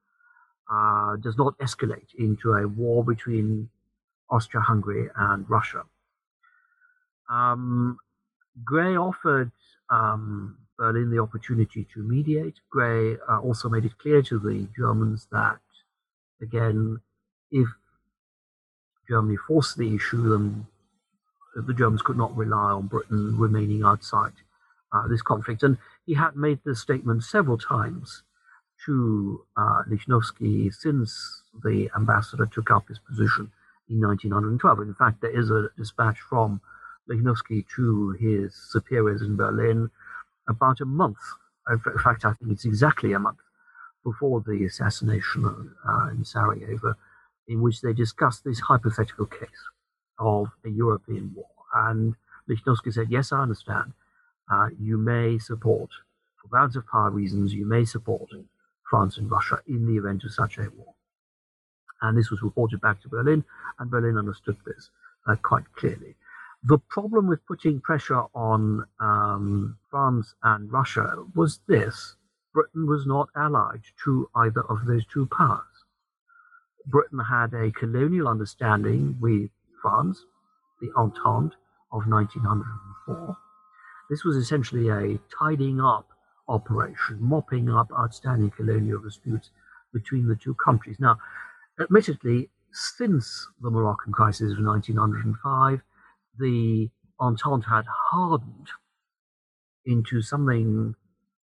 uh, 0.72 1.16
does 1.18 1.38
not 1.38 1.57
escalate 1.59 2.14
into 2.18 2.53
a 2.53 2.68
war 2.68 3.03
between 3.03 3.70
Austria 4.30 4.61
Hungary 4.61 5.09
and 5.16 5.49
Russia. 5.49 5.84
Um, 7.30 7.97
Grey 8.64 8.95
offered 8.95 9.51
um, 9.89 10.57
Berlin 10.78 11.09
the 11.09 11.20
opportunity 11.20 11.88
to 11.93 11.99
mediate. 11.99 12.55
Grey 12.70 13.18
uh, 13.30 13.39
also 13.39 13.70
made 13.70 13.86
it 13.86 13.97
clear 13.97 14.22
to 14.24 14.39
the 14.39 14.68
Germans 14.76 15.28
that, 15.32 15.59
again, 16.41 16.99
if 17.51 17.68
Germany 19.07 19.38
forced 19.47 19.78
the 19.78 19.95
issue, 19.95 20.30
then 20.30 20.66
the 21.55 21.74
Germans 21.74 22.01
could 22.01 22.18
not 22.18 22.36
rely 22.36 22.72
on 22.72 22.88
Britain 22.88 23.38
remaining 23.38 23.84
outside 23.84 24.34
uh, 24.91 25.07
this 25.07 25.22
conflict. 25.22 25.64
And 25.64 25.78
he 26.05 26.16
had 26.16 26.36
made 26.36 26.59
this 26.66 26.80
statement 26.80 27.24
several 27.24 27.57
times 27.57 28.24
to 28.86 29.45
uh, 29.57 29.84
Lichnowsky 29.89 30.73
since 30.73 31.43
the 31.63 31.89
ambassador 31.95 32.45
took 32.45 32.71
up 32.71 32.88
his 32.88 32.99
position 32.99 33.51
in 33.89 34.01
1912. 34.01 34.79
In 34.79 34.93
fact, 34.93 35.21
there 35.21 35.38
is 35.38 35.49
a 35.49 35.69
dispatch 35.77 36.19
from 36.19 36.61
Lichnowsky 37.09 37.65
to 37.75 38.11
his 38.11 38.53
superiors 38.55 39.21
in 39.21 39.36
Berlin 39.36 39.89
about 40.47 40.81
a 40.81 40.86
month. 40.86 41.17
In 41.69 41.79
fact, 42.03 42.25
I 42.25 42.34
think 42.34 42.51
it's 42.51 42.65
exactly 42.65 43.13
a 43.13 43.19
month 43.19 43.39
before 44.03 44.43
the 44.45 44.65
assassination 44.65 45.75
uh, 45.88 46.09
in 46.11 46.25
Sarajevo 46.25 46.95
in 47.47 47.61
which 47.61 47.81
they 47.81 47.93
discussed 47.93 48.43
this 48.43 48.59
hypothetical 48.59 49.25
case 49.25 49.49
of 50.19 50.47
a 50.65 50.69
European 50.69 51.34
war. 51.36 51.47
And 51.73 52.15
Lichnowsky 52.49 52.93
said, 52.93 53.07
Yes, 53.09 53.31
I 53.31 53.41
understand. 53.41 53.93
Uh, 54.51 54.69
you 54.79 54.97
may 54.97 55.38
support 55.39 55.89
for 56.43 56.49
balance 56.49 56.75
of 56.75 56.86
power 56.88 57.09
reasons, 57.09 57.53
you 57.53 57.65
may 57.65 57.86
support 57.86 58.29
France 58.89 59.17
and 59.17 59.29
Russia 59.29 59.59
in 59.67 59.86
the 59.86 59.97
event 59.97 60.23
of 60.23 60.34
such 60.34 60.57
a 60.57 60.69
war. 60.75 60.93
And 62.01 62.17
this 62.17 62.29
was 62.29 62.41
reported 62.41 62.81
back 62.81 63.01
to 63.01 63.09
Berlin, 63.09 63.43
and 63.79 63.89
Berlin 63.89 64.17
understood 64.17 64.57
this 64.65 64.89
uh, 65.27 65.36
quite 65.36 65.63
clearly. 65.75 66.15
The 66.65 66.77
problem 66.77 67.27
with 67.27 67.45
putting 67.45 67.81
pressure 67.81 68.23
on 68.34 68.86
um, 68.99 69.77
France 69.89 70.34
and 70.43 70.71
Russia 70.71 71.25
was 71.36 71.59
this 71.67 72.15
Britain 72.53 72.88
was 72.88 73.05
not 73.05 73.29
allied 73.36 73.81
to 74.05 74.29
either 74.36 74.61
of 74.69 74.86
those 74.86 75.05
two 75.05 75.25
powers. 75.25 75.86
Britain 76.86 77.19
had 77.19 77.53
a 77.53 77.71
colonial 77.71 78.27
understanding 78.27 79.17
with 79.19 79.49
France, 79.81 80.25
the 80.81 80.91
Entente 80.95 81.55
of 81.91 82.07
1904. 82.07 83.38
This 84.09 84.23
was 84.23 84.36
essentially 84.38 84.89
a 84.89 85.19
tidying 85.38 85.81
up 85.81 86.12
operation, 86.47 87.17
mopping 87.19 87.69
up 87.69 87.91
outstanding 87.91 88.51
colonial 88.51 89.01
disputes 89.01 89.49
between 89.93 90.27
the 90.27 90.35
two 90.35 90.55
countries. 90.55 90.97
Now, 90.99 91.17
admittedly, 91.79 92.49
since 92.71 93.47
the 93.61 93.69
Moroccan 93.69 94.11
crisis 94.11 94.53
of 94.53 94.65
1905, 94.65 95.81
the 96.39 96.89
Entente 97.19 97.67
had 97.67 97.85
hardened 97.87 98.69
into 99.85 100.21
something 100.21 100.95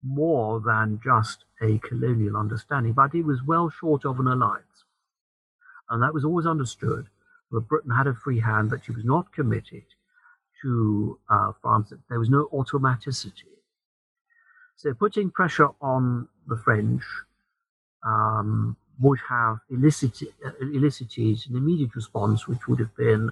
more 0.02 0.60
than 0.60 1.00
just 1.02 1.44
a 1.60 1.78
colonial 1.78 2.36
understanding, 2.36 2.92
but 2.92 3.14
it 3.14 3.22
was 3.22 3.42
well 3.42 3.68
short 3.68 4.04
of 4.04 4.20
an 4.20 4.28
alliance. 4.28 4.84
And 5.90 6.02
that 6.02 6.14
was 6.14 6.24
always 6.24 6.46
understood 6.46 7.08
that 7.50 7.68
Britain 7.68 7.90
had 7.90 8.06
a 8.06 8.14
free 8.14 8.40
hand, 8.40 8.70
that 8.70 8.84
she 8.84 8.92
was 8.92 9.04
not 9.04 9.32
committed 9.32 9.84
to 10.62 11.18
uh, 11.28 11.52
France, 11.60 11.90
that 11.90 12.00
there 12.08 12.18
was 12.18 12.30
no 12.30 12.48
automaticity. 12.52 13.57
So 14.78 14.94
putting 14.94 15.30
pressure 15.30 15.68
on 15.80 16.28
the 16.46 16.56
French 16.56 17.02
um, 18.04 18.76
would 19.00 19.18
have 19.28 19.58
elicited, 19.70 20.28
uh, 20.44 20.50
elicited 20.60 21.38
an 21.50 21.56
immediate 21.56 21.94
response, 21.94 22.48
which 22.48 22.66
would 22.68 22.78
have 22.78 22.96
been, 22.96 23.30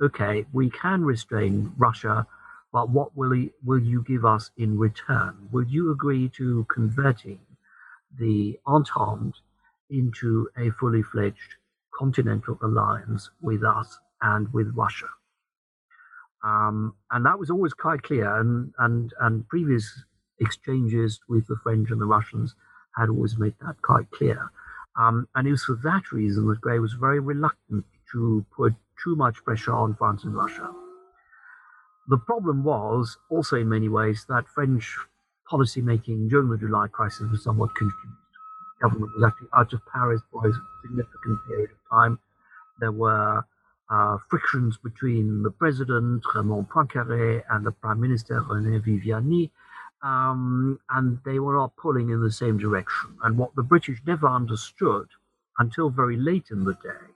okay, 0.00 0.46
we 0.52 0.70
can 0.70 1.04
restrain 1.04 1.72
Russia, 1.76 2.26
but 2.72 2.90
what 2.90 3.16
will, 3.16 3.32
he, 3.32 3.50
will 3.64 3.82
you 3.82 4.04
give 4.06 4.24
us 4.24 4.50
in 4.56 4.78
return? 4.78 5.48
Will 5.52 5.66
you 5.66 5.90
agree 5.90 6.30
to 6.36 6.64
converting 6.72 7.40
the 8.16 8.58
Entente 8.66 9.34
into 9.90 10.48
a 10.56 10.70
fully 10.70 11.02
fledged 11.02 11.56
continental 11.98 12.58
alliance 12.62 13.30
with 13.40 13.64
us 13.64 13.98
and 14.22 14.52
with 14.52 14.72
Russia. 14.74 15.08
Um, 16.44 16.94
and 17.10 17.26
that 17.26 17.38
was 17.38 17.50
always 17.50 17.74
quite 17.74 18.02
clear. 18.02 18.38
And, 18.38 18.72
and, 18.78 19.12
and 19.20 19.48
previous 19.48 20.04
exchanges 20.40 21.20
with 21.28 21.46
the 21.46 21.56
French 21.62 21.90
and 21.90 22.00
the 22.00 22.06
Russians 22.06 22.54
had 22.96 23.08
always 23.08 23.38
made 23.38 23.54
that 23.60 23.80
quite 23.82 24.10
clear. 24.10 24.50
Um, 24.96 25.28
and 25.34 25.46
it 25.46 25.52
was 25.52 25.64
for 25.64 25.78
that 25.84 26.10
reason 26.12 26.48
that 26.48 26.60
Grey 26.60 26.78
was 26.78 26.94
very 26.94 27.20
reluctant 27.20 27.84
to 28.12 28.44
put 28.56 28.74
too 29.02 29.14
much 29.16 29.44
pressure 29.44 29.72
on 29.72 29.94
France 29.94 30.24
and 30.24 30.34
Russia. 30.34 30.70
The 32.08 32.18
problem 32.18 32.64
was 32.64 33.18
also, 33.30 33.56
in 33.56 33.68
many 33.68 33.88
ways, 33.88 34.26
that 34.28 34.48
French 34.48 34.96
policy 35.48 35.82
making 35.82 36.28
during 36.28 36.48
the 36.48 36.56
July 36.58 36.88
crisis 36.88 37.30
was 37.30 37.44
somewhat 37.44 37.74
confused 37.76 38.18
The 38.80 38.88
government 38.88 39.12
was 39.14 39.24
actually 39.24 39.48
out 39.54 39.72
of 39.72 39.80
Paris 39.92 40.22
for 40.32 40.48
a 40.48 40.52
significant 40.82 41.38
period 41.46 41.70
of 41.70 41.78
time. 41.90 42.18
There 42.80 42.92
were 42.92 43.44
uh, 43.90 44.18
frictions 44.30 44.78
between 44.78 45.42
the 45.42 45.50
president, 45.50 46.24
Raymond 46.34 46.68
Poincaré, 46.70 47.42
and 47.50 47.64
the 47.64 47.72
prime 47.72 48.00
minister, 48.00 48.40
René 48.42 48.80
Viviani, 48.80 49.50
um, 50.02 50.78
and 50.90 51.18
they 51.24 51.38
were 51.38 51.58
all 51.58 51.72
pulling 51.76 52.10
in 52.10 52.22
the 52.22 52.32
same 52.32 52.58
direction. 52.58 53.16
And 53.22 53.36
what 53.38 53.54
the 53.54 53.62
British 53.62 54.00
never 54.06 54.28
understood 54.28 55.08
until 55.58 55.90
very 55.90 56.16
late 56.16 56.46
in 56.50 56.64
the 56.64 56.74
day 56.74 57.06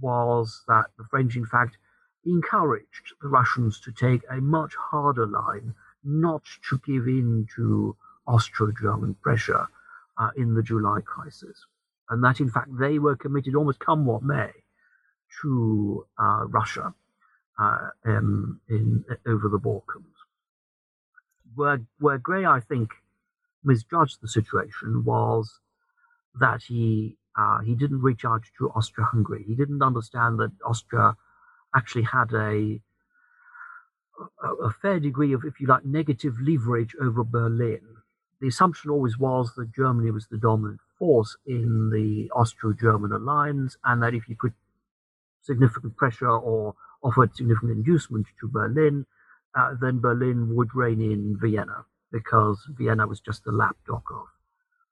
was 0.00 0.62
that 0.68 0.86
the 0.98 1.04
French, 1.10 1.36
in 1.36 1.46
fact, 1.46 1.76
encouraged 2.24 3.14
the 3.20 3.28
Russians 3.28 3.80
to 3.80 3.92
take 3.92 4.22
a 4.30 4.40
much 4.40 4.74
harder 4.74 5.26
line, 5.26 5.74
not 6.04 6.42
to 6.68 6.80
give 6.84 7.06
in 7.06 7.46
to 7.56 7.96
Austro 8.26 8.72
German 8.72 9.14
pressure, 9.22 9.66
uh, 10.18 10.30
in 10.36 10.54
the 10.54 10.62
July 10.62 11.00
crisis, 11.04 11.66
and 12.10 12.22
that 12.22 12.40
in 12.40 12.50
fact 12.50 12.68
they 12.78 12.98
were 12.98 13.16
committed 13.16 13.54
almost 13.54 13.78
come 13.78 14.04
what 14.04 14.22
may 14.22 14.50
to 15.40 16.06
uh, 16.18 16.44
Russia 16.48 16.94
uh, 17.58 17.88
um, 18.04 18.60
in 18.68 19.04
over 19.26 19.48
the 19.48 19.58
Balkans. 19.58 20.11
Where 21.54 21.80
where 21.98 22.18
Grey, 22.18 22.44
I 22.44 22.60
think, 22.60 22.90
misjudged 23.64 24.20
the 24.20 24.28
situation 24.28 25.04
was 25.04 25.60
that 26.40 26.62
he 26.64 27.16
uh, 27.36 27.60
he 27.60 27.74
didn't 27.74 28.02
reach 28.02 28.24
out 28.24 28.42
to 28.58 28.70
Austria-Hungary. 28.70 29.44
He 29.46 29.54
didn't 29.54 29.82
understand 29.82 30.38
that 30.40 30.52
Austria 30.64 31.16
actually 31.74 32.04
had 32.04 32.32
a 32.32 32.80
a 34.42 34.70
fair 34.70 35.00
degree 35.00 35.32
of, 35.32 35.44
if 35.44 35.60
you 35.60 35.66
like, 35.66 35.84
negative 35.84 36.34
leverage 36.40 36.94
over 37.00 37.24
Berlin 37.24 37.80
the 38.42 38.48
assumption 38.48 38.90
always 38.90 39.16
was 39.16 39.54
that 39.54 39.72
Germany 39.72 40.10
was 40.10 40.26
the 40.26 40.36
dominant 40.36 40.80
force 40.98 41.36
in 41.46 41.90
the 41.90 42.28
Austro 42.32 42.72
German 42.72 43.12
alliance, 43.12 43.76
and 43.84 44.02
that 44.02 44.14
if 44.14 44.28
you 44.28 44.34
put 44.34 44.52
significant 45.42 45.96
pressure 45.96 46.28
or 46.28 46.74
offered 47.04 47.36
significant 47.36 47.70
inducement 47.70 48.26
to 48.40 48.48
Berlin, 48.48 49.06
uh, 49.54 49.74
then 49.80 50.00
Berlin 50.00 50.54
would 50.54 50.74
rein 50.74 51.00
in 51.00 51.38
Vienna, 51.40 51.84
because 52.10 52.58
Vienna 52.78 53.06
was 53.06 53.20
just 53.20 53.44
the 53.44 53.52
lapdog 53.52 54.02
of, 54.10 54.26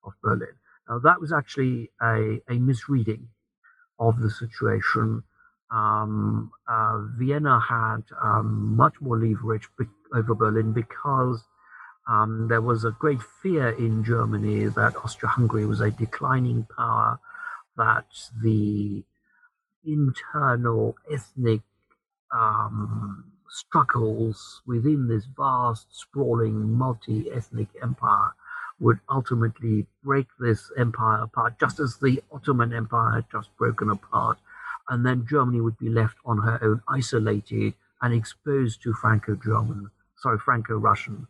of 0.05 0.13
Berlin. 0.23 0.55
Now, 0.89 0.99
that 1.01 1.21
was 1.21 1.33
actually 1.33 1.91
a, 2.03 2.41
a 2.49 2.55
misreading 2.55 3.29
of 3.99 4.21
the 4.21 4.31
situation. 4.31 5.23
Um, 5.71 6.51
uh, 6.69 6.99
Vienna 7.17 7.61
had 7.61 8.03
um, 8.23 8.77
much 8.77 9.01
more 9.01 9.19
leverage 9.19 9.69
be- 9.79 9.85
over 10.13 10.35
Berlin 10.35 10.73
because 10.73 11.45
um, 12.09 12.49
there 12.49 12.61
was 12.61 12.85
a 12.85 12.91
great 12.91 13.23
fear 13.23 13.69
in 13.69 14.03
Germany 14.03 14.65
that 14.67 14.97
Austria 14.97 15.31
Hungary 15.31 15.67
was 15.67 15.81
a 15.81 15.91
declining 15.93 16.67
power, 16.77 17.21
that 17.77 18.07
the 18.43 19.05
internal 19.85 20.97
ethnic 21.11 21.61
um, 22.35 23.33
struggles 23.51 24.63
within 24.67 25.09
this 25.09 25.25
vast, 25.37 25.87
sprawling, 25.91 26.73
multi 26.73 27.31
ethnic 27.33 27.69
empire 27.83 28.33
would 28.79 28.99
ultimately 29.11 29.87
break 30.03 30.27
this 30.39 30.71
empire 30.79 31.23
apart, 31.23 31.59
just 31.61 31.79
as 31.81 31.99
the 31.99 32.23
Ottoman 32.33 32.73
Empire 32.73 33.17
had 33.17 33.25
just 33.31 33.55
broken 33.59 33.91
apart. 33.91 34.39
And 34.89 35.05
then 35.05 35.27
Germany 35.29 35.61
would 35.61 35.79
be 35.79 35.91
left 35.91 36.17
on 36.25 36.39
her 36.39 36.59
own, 36.63 36.83
isolated 36.89 37.75
and 38.01 38.15
exposed 38.15 38.83
to 38.83 38.95
Franco 38.95 39.35
German, 39.35 39.91
sorry, 40.17 40.39
Franco 40.39 40.79
Russian 40.79 41.27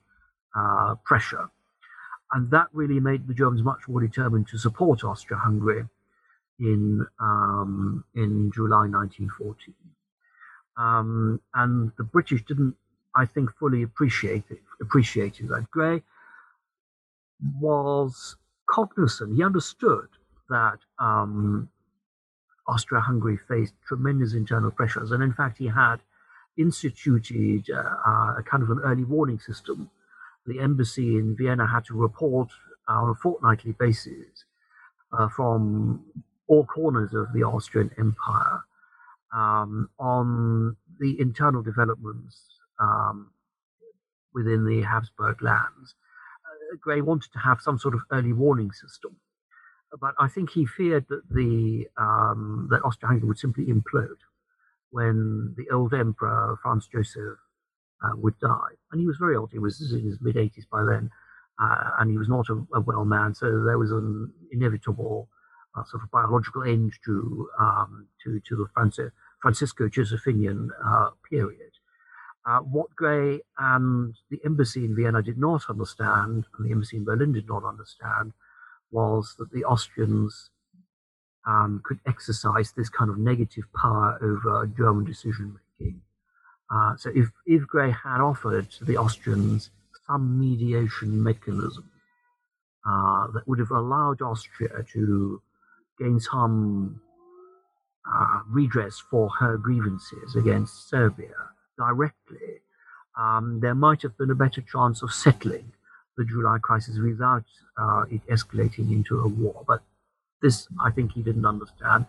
uh, 0.54 0.94
pressure. 1.04 1.50
And 2.32 2.50
that 2.52 2.68
really 2.72 3.00
made 3.00 3.26
the 3.26 3.34
Germans 3.34 3.62
much 3.62 3.88
more 3.88 4.00
determined 4.00 4.46
to 4.48 4.58
support 4.58 5.02
Austria 5.02 5.40
Hungary 5.40 5.84
in, 6.60 7.04
um, 7.18 8.04
in 8.14 8.52
July 8.54 8.86
1914. 8.86 9.74
Um, 10.80 11.40
and 11.54 11.92
the 11.98 12.04
British 12.04 12.44
didn't, 12.44 12.74
I 13.14 13.26
think, 13.26 13.50
fully 13.58 13.82
appreciate 13.82 14.44
it, 14.50 14.62
appreciated 14.80 15.48
that. 15.48 15.70
Grey 15.70 16.02
was 17.60 18.36
cognizant, 18.68 19.36
he 19.36 19.44
understood 19.44 20.08
that 20.48 20.78
um, 20.98 21.68
Austria 22.66 23.00
Hungary 23.00 23.38
faced 23.48 23.74
tremendous 23.86 24.32
internal 24.34 24.70
pressures. 24.70 25.10
And 25.10 25.22
in 25.22 25.32
fact, 25.32 25.58
he 25.58 25.66
had 25.66 25.96
instituted 26.56 27.68
uh, 27.70 28.34
a 28.38 28.42
kind 28.44 28.62
of 28.62 28.70
an 28.70 28.80
early 28.80 29.04
warning 29.04 29.38
system 29.38 29.90
the 30.46 30.60
embassy 30.60 31.16
in 31.16 31.36
Vienna 31.36 31.66
had 31.66 31.84
to 31.86 31.94
report 31.94 32.48
on 32.88 33.10
a 33.10 33.14
fortnightly 33.14 33.72
basis 33.72 34.44
uh, 35.12 35.28
from 35.28 36.02
all 36.48 36.64
corners 36.64 37.14
of 37.14 37.32
the 37.32 37.42
Austrian 37.42 37.90
Empire 37.98 38.62
um, 39.34 39.88
on 39.98 40.76
the 40.98 41.20
internal 41.20 41.62
developments 41.62 42.42
um, 42.80 43.30
within 44.34 44.64
the 44.66 44.82
Habsburg 44.82 45.42
lands. 45.42 45.94
Uh, 46.44 46.76
Grey 46.80 47.00
wanted 47.00 47.32
to 47.32 47.38
have 47.38 47.60
some 47.60 47.78
sort 47.78 47.94
of 47.94 48.00
early 48.10 48.32
warning 48.32 48.72
system, 48.72 49.16
but 50.00 50.14
I 50.18 50.28
think 50.28 50.50
he 50.50 50.66
feared 50.66 51.06
that 51.08 51.22
the 51.30 51.86
um, 51.96 52.68
that 52.70 52.84
Austria-Hungary 52.84 53.28
would 53.28 53.38
simply 53.38 53.66
implode 53.66 54.20
when 54.90 55.54
the 55.56 55.72
old 55.74 55.94
emperor 55.94 56.58
Franz 56.62 56.88
Joseph 56.88 57.38
uh, 58.02 58.16
would 58.16 58.38
die. 58.40 58.74
And 58.90 59.00
he 59.00 59.06
was 59.06 59.16
very 59.18 59.36
old. 59.36 59.50
He 59.52 59.58
was 59.58 59.80
in 59.92 60.04
his 60.04 60.18
mid 60.20 60.36
80s 60.36 60.68
by 60.70 60.84
then. 60.84 61.10
Uh, 61.60 61.90
and 61.98 62.10
he 62.10 62.16
was 62.16 62.28
not 62.28 62.48
a, 62.48 62.54
a, 62.74 62.80
well 62.80 63.04
man. 63.04 63.34
So 63.34 63.62
there 63.64 63.78
was 63.78 63.90
an 63.92 64.32
inevitable 64.50 65.28
uh, 65.76 65.84
sort 65.84 66.02
of 66.02 66.10
biological 66.10 66.62
end 66.62 66.92
to 67.04 67.48
um, 67.58 68.06
to, 68.24 68.40
to 68.48 68.56
the 68.56 69.12
Francisco 69.40 69.88
Josephinian 69.88 70.70
uh, 70.84 71.10
period. 71.28 71.72
Uh, 72.46 72.60
what 72.60 72.94
Grey 72.96 73.40
and 73.58 74.14
the 74.30 74.40
embassy 74.44 74.84
in 74.84 74.96
Vienna 74.96 75.22
did 75.22 75.38
not 75.38 75.62
understand, 75.68 76.46
and 76.56 76.66
the 76.66 76.72
embassy 76.72 76.96
in 76.96 77.04
Berlin 77.04 77.32
did 77.32 77.46
not 77.46 77.64
understand, 77.64 78.32
was 78.90 79.34
that 79.38 79.52
the 79.52 79.64
Austrians 79.64 80.50
um, 81.46 81.80
could 81.84 82.00
exercise 82.06 82.72
this 82.72 82.88
kind 82.88 83.10
of 83.10 83.18
negative 83.18 83.64
power 83.74 84.18
over 84.22 84.66
German 84.66 85.04
decision 85.04 85.58
making. 85.78 86.00
Uh, 86.70 86.96
so 86.96 87.10
if, 87.14 87.30
if 87.46 87.66
Grey 87.66 87.90
had 87.90 88.20
offered 88.20 88.70
to 88.70 88.84
the 88.84 88.96
Austrians 88.96 89.70
some 90.06 90.38
mediation 90.38 91.22
mechanism 91.22 91.90
uh, 92.86 93.26
that 93.32 93.46
would 93.46 93.58
have 93.58 93.70
allowed 93.70 94.22
Austria 94.22 94.84
to 94.92 95.42
gain 96.00 96.18
some 96.20 97.00
uh, 98.12 98.40
redress 98.48 99.02
for 99.10 99.30
her 99.38 99.56
grievances 99.56 100.34
against 100.36 100.88
Serbia 100.88 101.34
directly, 101.78 102.60
um, 103.18 103.60
there 103.60 103.74
might 103.74 104.02
have 104.02 104.16
been 104.18 104.30
a 104.30 104.34
better 104.34 104.62
chance 104.62 105.02
of 105.02 105.12
settling 105.12 105.72
the 106.16 106.24
July 106.24 106.58
crisis 106.60 106.98
without 106.98 107.44
uh, 107.80 108.04
it 108.10 108.20
escalating 108.28 108.92
into 108.92 109.20
a 109.20 109.28
war. 109.28 109.64
But 109.66 109.82
this, 110.42 110.68
I 110.82 110.90
think, 110.90 111.12
he 111.12 111.22
didn't 111.22 111.46
understand. 111.46 112.06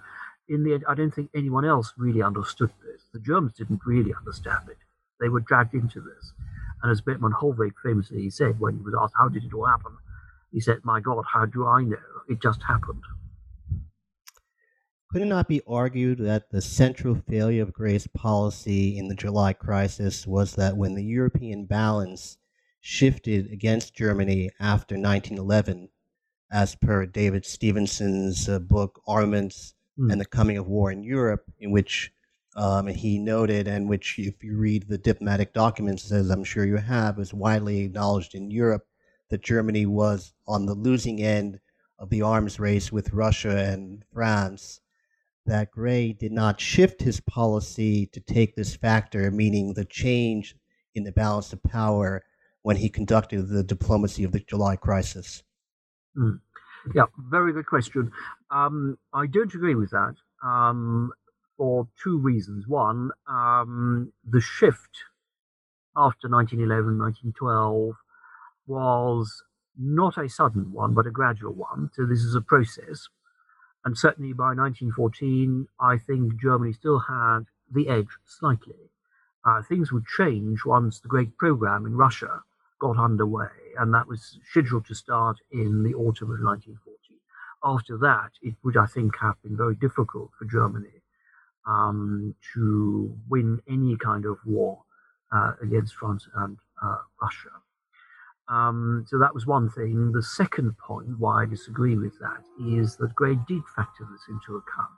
In 0.50 0.64
the 0.64 0.74
end, 0.74 0.86
I 0.88 0.96
don't 0.96 1.12
think 1.12 1.30
anyone 1.36 1.66
else 1.66 1.94
really 1.98 2.22
understood 2.22 2.72
this. 2.84 3.04
The 3.14 3.20
Germans 3.20 3.54
didn't 3.54 3.82
really 3.86 4.14
understand 4.14 4.70
it. 4.70 4.78
They 5.20 5.30
were 5.30 5.40
dragged 5.40 5.74
into 5.74 6.02
this. 6.02 6.34
And 6.82 6.92
as 6.92 7.02
Bethmann 7.02 7.34
Hollweg 7.34 7.74
famously 7.84 8.30
said 8.30 8.60
when 8.60 8.78
he 8.78 8.82
was 8.82 8.96
asked, 9.00 9.14
How 9.18 9.30
did 9.30 9.44
it 9.44 9.54
all 9.54 9.66
happen? 9.66 9.98
He 10.52 10.60
said, 10.60 10.80
My 10.84 11.00
God, 11.00 11.24
how 11.32 11.46
do 11.46 11.68
I 11.68 11.84
know? 11.84 11.98
It 12.28 12.42
just 12.42 12.62
happened. 12.64 13.04
Could 15.12 15.24
it 15.24 15.26
not 15.26 15.50
be 15.50 15.62
argued 15.68 16.20
that 16.20 16.52
the 16.52 16.62
central 16.62 17.16
failure 17.16 17.64
of 17.64 17.74
Grey's 17.74 18.08
policy 18.08 18.98
in 18.98 19.10
the 19.10 19.16
July 19.16 19.52
crisis 19.52 20.26
was 20.26 20.56
that 20.56 20.78
when 20.78 20.96
the 20.96 21.04
European 21.04 21.66
balance 21.66 22.38
shifted 22.80 23.52
against 23.52 23.94
Germany 23.94 24.52
after 24.58 24.96
1911, 24.96 25.90
as 26.50 26.76
per 26.76 27.06
David 27.06 27.46
Stevenson's 27.46 28.48
uh, 28.48 28.60
book 28.60 29.02
Armaments 29.06 29.74
mm. 30.00 30.10
and 30.10 30.22
the 30.22 30.26
Coming 30.26 30.56
of 30.56 30.70
War 30.70 30.94
in 30.94 31.04
Europe, 31.04 31.44
in 31.60 31.72
which 31.72 32.14
um, 32.56 32.88
he 32.88 33.20
noted, 33.20 33.68
and 33.68 33.90
which, 33.90 34.18
if 34.18 34.42
you 34.42 34.56
read 34.56 34.88
the 34.88 34.98
diplomatic 34.98 35.54
documents, 35.54 36.10
as 36.10 36.30
I'm 36.30 36.46
sure 36.46 36.64
you 36.64 36.78
have, 36.78 37.20
is 37.20 37.34
widely 37.34 37.82
acknowledged 37.82 38.34
in 38.34 38.50
Europe, 38.50 38.88
that 39.28 39.44
Germany 39.44 39.86
was 39.86 40.34
on 40.48 40.66
the 40.66 40.74
losing 40.74 41.22
end 41.22 41.60
of 42.00 42.10
the 42.10 42.22
arms 42.22 42.62
race 42.62 42.94
with 42.94 43.12
Russia 43.12 43.58
and 43.58 44.06
France. 44.14 44.80
That 45.46 45.72
Grey 45.72 46.14
did 46.14 46.32
not 46.32 46.62
shift 46.62 47.02
his 47.02 47.20
policy 47.20 48.06
to 48.14 48.20
take 48.20 48.56
this 48.56 48.76
factor, 48.76 49.32
meaning 49.32 49.74
the 49.74 49.86
change 49.86 50.56
in 50.94 51.04
the 51.04 51.12
balance 51.12 51.52
of 51.52 51.64
power 51.64 52.24
when 52.62 52.78
he 52.78 52.90
conducted 52.90 53.48
the 53.48 53.64
diplomacy 53.64 54.24
of 54.24 54.32
the 54.32 54.40
July 54.40 54.76
crisis. 54.76 55.44
Mm. 56.16 56.40
Yeah, 56.96 57.06
very 57.18 57.54
good 57.54 57.66
question. 57.66 58.12
Um, 58.50 58.98
I 59.14 59.28
don't 59.28 59.54
agree 59.54 59.76
with 59.76 59.92
that 59.92 60.16
um, 60.44 61.12
for 61.58 61.88
two 62.02 62.18
reasons. 62.20 62.68
One, 62.68 63.12
um, 63.28 64.12
the 64.28 64.42
shift 64.42 65.06
after 65.96 66.30
1911, 66.30 66.98
1912 66.98 67.96
was 68.68 69.44
not 69.78 70.18
a 70.18 70.30
sudden 70.30 70.72
one, 70.72 70.94
but 70.94 71.08
a 71.08 71.12
gradual 71.12 71.54
one. 71.54 71.90
So 71.94 72.06
this 72.06 72.20
is 72.20 72.36
a 72.36 72.42
process. 72.42 73.08
And 73.84 73.98
certainly 73.98 74.34
by 74.34 74.54
1914, 74.54 75.68
I 75.80 75.98
think 75.98 76.40
Germany 76.40 76.74
still 76.74 77.00
had 77.00 77.46
the 77.72 77.90
edge 77.90 78.18
slightly. 78.26 78.92
Uh, 79.44 79.62
things 79.64 79.92
would 79.92 80.06
change 80.06 80.66
once 80.66 81.00
the 81.00 81.08
great 81.08 81.38
program 81.38 81.86
in 81.86 81.96
Russia 81.96 82.44
got 82.80 82.98
underway 82.98 83.50
and 83.78 83.94
that 83.94 84.08
was 84.08 84.40
scheduled 84.50 84.86
to 84.88 84.96
start 84.96 85.38
in 85.52 85.84
the 85.84 85.94
autumn 85.94 86.32
of 86.32 86.40
1914. 86.42 87.18
After 87.64 87.98
that, 88.00 88.32
it 88.42 88.56
would, 88.64 88.78
I 88.78 88.88
think, 88.88 89.18
have 89.20 89.42
been 89.44 89.56
very 89.56 89.76
difficult 89.76 90.32
for 90.38 90.46
Germany 90.46 91.04
um, 91.68 92.36
to 92.54 93.16
win 93.30 93.62
any 93.70 93.98
kind 93.98 94.26
of 94.26 94.38
war 94.46 94.84
uh, 95.32 95.54
against 95.62 95.96
France 95.96 96.28
and 96.36 96.58
uh, 96.82 96.98
Russia. 97.22 97.50
Um, 98.52 99.06
so 99.08 99.18
that 99.20 99.34
was 99.34 99.48
one 99.48 99.70
thing. 99.70 100.12
The 100.12 100.24
second 100.24 100.78
point 100.78 101.18
why 101.18 101.44
I 101.44 101.46
disagree 101.46 101.96
with 101.96 102.14
that 102.20 102.44
is 102.80 102.98
that 102.98 103.16
Grey 103.16 103.38
did 103.48 103.62
factor 103.76 104.06
this 104.12 104.24
into 104.30 104.58
account. 104.58 104.92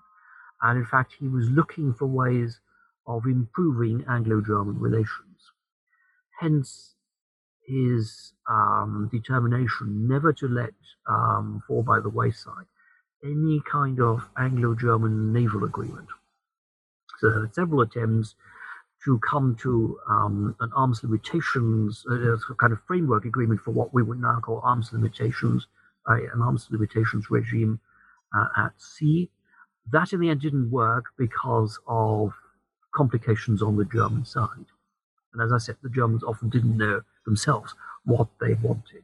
And 0.63 0.79
in 0.79 0.85
fact, 0.85 1.13
he 1.19 1.27
was 1.27 1.49
looking 1.49 1.93
for 1.93 2.07
ways 2.07 2.59
of 3.05 3.25
improving 3.25 4.05
Anglo 4.09 4.41
German 4.41 4.79
relations. 4.79 5.51
Hence, 6.39 6.95
his 7.67 8.33
um, 8.49 9.09
determination 9.11 10.07
never 10.07 10.33
to 10.33 10.47
let 10.47 10.73
um, 11.07 11.61
fall 11.67 11.83
by 11.83 11.99
the 11.99 12.09
wayside 12.09 12.65
any 13.23 13.61
kind 13.71 14.01
of 14.01 14.27
Anglo 14.37 14.75
German 14.75 15.31
naval 15.31 15.63
agreement. 15.63 16.07
So 17.19 17.29
there 17.29 17.39
were 17.39 17.51
several 17.53 17.81
attempts 17.81 18.35
to 19.05 19.19
come 19.19 19.55
to 19.61 19.99
um, 20.09 20.55
an 20.61 20.71
arms 20.75 21.03
limitations, 21.03 22.05
uh, 22.09 22.37
kind 22.57 22.71
of 22.73 22.79
framework 22.87 23.25
agreement 23.25 23.59
for 23.59 23.71
what 23.71 23.93
we 23.93 24.01
would 24.01 24.19
now 24.19 24.39
call 24.39 24.61
arms 24.63 24.91
limitations, 24.93 25.67
uh, 26.09 26.15
an 26.33 26.41
arms 26.41 26.67
limitations 26.71 27.29
regime 27.29 27.79
uh, 28.35 28.47
at 28.57 28.71
sea. 28.77 29.29
That 29.91 30.13
in 30.13 30.21
the 30.21 30.29
end 30.29 30.41
didn't 30.41 30.71
work 30.71 31.05
because 31.17 31.79
of 31.87 32.33
complications 32.93 33.61
on 33.61 33.75
the 33.75 33.85
German 33.85 34.23
side. 34.25 34.67
And 35.33 35.41
as 35.41 35.51
I 35.51 35.57
said, 35.57 35.75
the 35.81 35.89
Germans 35.89 36.23
often 36.23 36.49
didn't 36.49 36.77
know 36.77 37.01
themselves 37.25 37.75
what 38.05 38.27
they 38.39 38.53
wanted. 38.53 39.03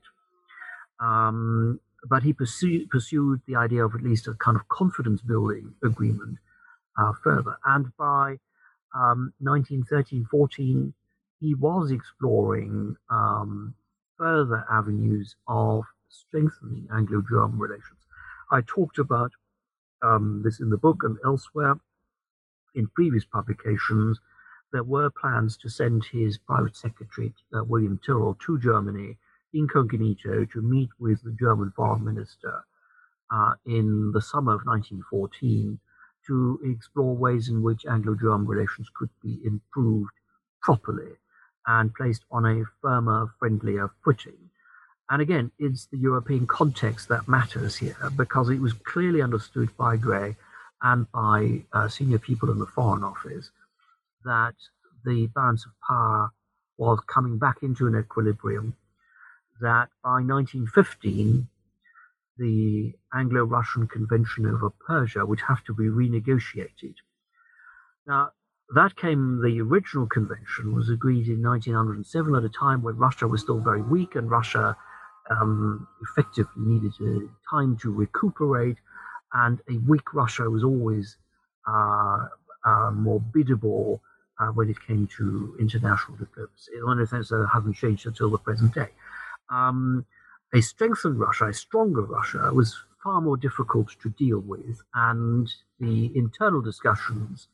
Um, 0.99 1.79
but 2.07 2.23
he 2.23 2.31
pursued, 2.31 2.89
pursued 2.89 3.41
the 3.47 3.55
idea 3.55 3.85
of 3.85 3.95
at 3.95 4.03
least 4.03 4.27
a 4.27 4.33
kind 4.35 4.55
of 4.55 4.67
confidence 4.69 5.21
building 5.21 5.73
agreement 5.83 6.37
uh, 6.97 7.11
further. 7.23 7.57
And 7.65 7.91
by 7.97 8.37
um, 8.95 9.33
1913 9.39 10.27
14, 10.29 10.93
he 11.39 11.55
was 11.55 11.91
exploring 11.91 12.95
um, 13.09 13.73
further 14.17 14.65
avenues 14.71 15.35
of 15.47 15.83
strengthening 16.09 16.87
Anglo 16.93 17.23
German 17.29 17.59
relations. 17.59 17.99
I 18.51 18.61
talked 18.61 18.97
about 18.97 19.31
um, 20.01 20.41
this 20.43 20.59
in 20.59 20.69
the 20.69 20.77
book 20.77 21.03
and 21.03 21.17
elsewhere 21.25 21.75
in 22.75 22.87
previous 22.95 23.25
publications 23.25 24.19
there 24.71 24.83
were 24.83 25.09
plans 25.09 25.57
to 25.57 25.69
send 25.69 26.05
his 26.05 26.37
private 26.37 26.75
secretary, 26.75 27.33
uh, 27.53 27.63
William 27.63 27.99
Tyrrell, 28.05 28.37
to 28.45 28.59
Germany 28.59 29.17
incognito 29.53 30.45
to 30.45 30.61
meet 30.61 30.89
with 30.99 31.23
the 31.23 31.31
German 31.31 31.71
foreign 31.75 32.03
minister 32.03 32.63
uh, 33.31 33.53
in 33.65 34.11
the 34.13 34.21
summer 34.21 34.53
of 34.53 34.65
1914 34.65 35.79
to 36.29 36.59
explore 36.63 37.15
ways 37.15 37.49
in 37.49 37.63
which 37.63 37.85
Anglo 37.85 38.15
German 38.15 38.47
relations 38.47 38.87
could 38.95 39.09
be 39.21 39.39
improved 39.43 40.11
properly 40.61 41.13
and 41.67 41.93
placed 41.93 42.23
on 42.31 42.45
a 42.45 42.63
firmer, 42.81 43.27
friendlier 43.39 43.89
footing. 44.03 44.37
And 45.09 45.21
again, 45.21 45.51
it's 45.57 45.87
the 45.87 45.97
European 45.97 46.45
context 46.45 47.09
that 47.09 47.27
matters 47.27 47.75
here 47.75 47.97
because 48.15 48.49
it 48.49 48.61
was 48.61 48.73
clearly 48.73 49.21
understood 49.21 49.75
by 49.75 49.97
Grey 49.97 50.35
and 50.83 51.11
by 51.11 51.63
uh, 51.73 51.87
senior 51.87 52.19
people 52.19 52.51
in 52.51 52.59
the 52.59 52.67
Foreign 52.67 53.03
Office 53.03 53.49
that 54.23 54.53
the 55.03 55.27
balance 55.27 55.65
of 55.65 55.71
power 55.87 56.29
was 56.77 56.99
coming 57.07 57.37
back 57.37 57.57
into 57.63 57.87
an 57.87 57.95
equilibrium, 57.97 58.75
that 59.59 59.89
by 60.03 60.21
1915, 60.21 61.47
the 62.39 62.93
Anglo 63.13 63.43
Russian 63.43 63.87
Convention 63.87 64.45
over 64.45 64.69
Persia 64.69 65.25
would 65.25 65.41
have 65.47 65.63
to 65.65 65.73
be 65.73 65.85
renegotiated. 65.85 66.95
Now, 68.07 68.31
that 68.75 68.95
came, 68.95 69.41
the 69.43 69.61
original 69.61 70.07
convention 70.07 70.75
was 70.75 70.89
agreed 70.89 71.27
in 71.27 71.41
1907 71.41 72.35
at 72.35 72.43
a 72.43 72.49
time 72.49 72.81
when 72.81 72.97
Russia 72.97 73.27
was 73.27 73.41
still 73.41 73.59
very 73.59 73.81
weak 73.81 74.15
and 74.15 74.29
Russia 74.29 74.77
um, 75.29 75.87
effectively 76.01 76.63
needed 76.63 76.93
time 77.49 77.77
to 77.77 77.91
recuperate, 77.91 78.77
and 79.33 79.59
a 79.69 79.77
weak 79.87 80.13
Russia 80.13 80.49
was 80.49 80.63
always 80.63 81.17
uh, 81.67 82.25
uh, 82.65 82.91
more 82.91 83.19
biddable 83.19 84.01
uh, 84.39 84.47
when 84.47 84.69
it 84.69 84.77
came 84.85 85.07
to 85.17 85.55
international 85.59 86.17
diplomacy. 86.17 86.71
In 86.75 86.99
a 86.99 87.07
sense, 87.07 87.29
that 87.29 87.47
hasn't 87.51 87.75
changed 87.75 88.05
until 88.05 88.29
the 88.29 88.37
present 88.37 88.73
day. 88.73 88.89
Um, 89.49 90.05
a 90.53 90.61
strengthened 90.61 91.19
Russia, 91.19 91.47
a 91.47 91.53
stronger 91.53 92.01
Russia, 92.01 92.51
was 92.53 92.75
far 93.03 93.21
more 93.21 93.37
difficult 93.37 93.89
to 94.01 94.09
deal 94.09 94.39
with, 94.39 94.81
and 94.93 95.49
the 95.79 96.11
internal 96.15 96.61
discussions 96.61 97.47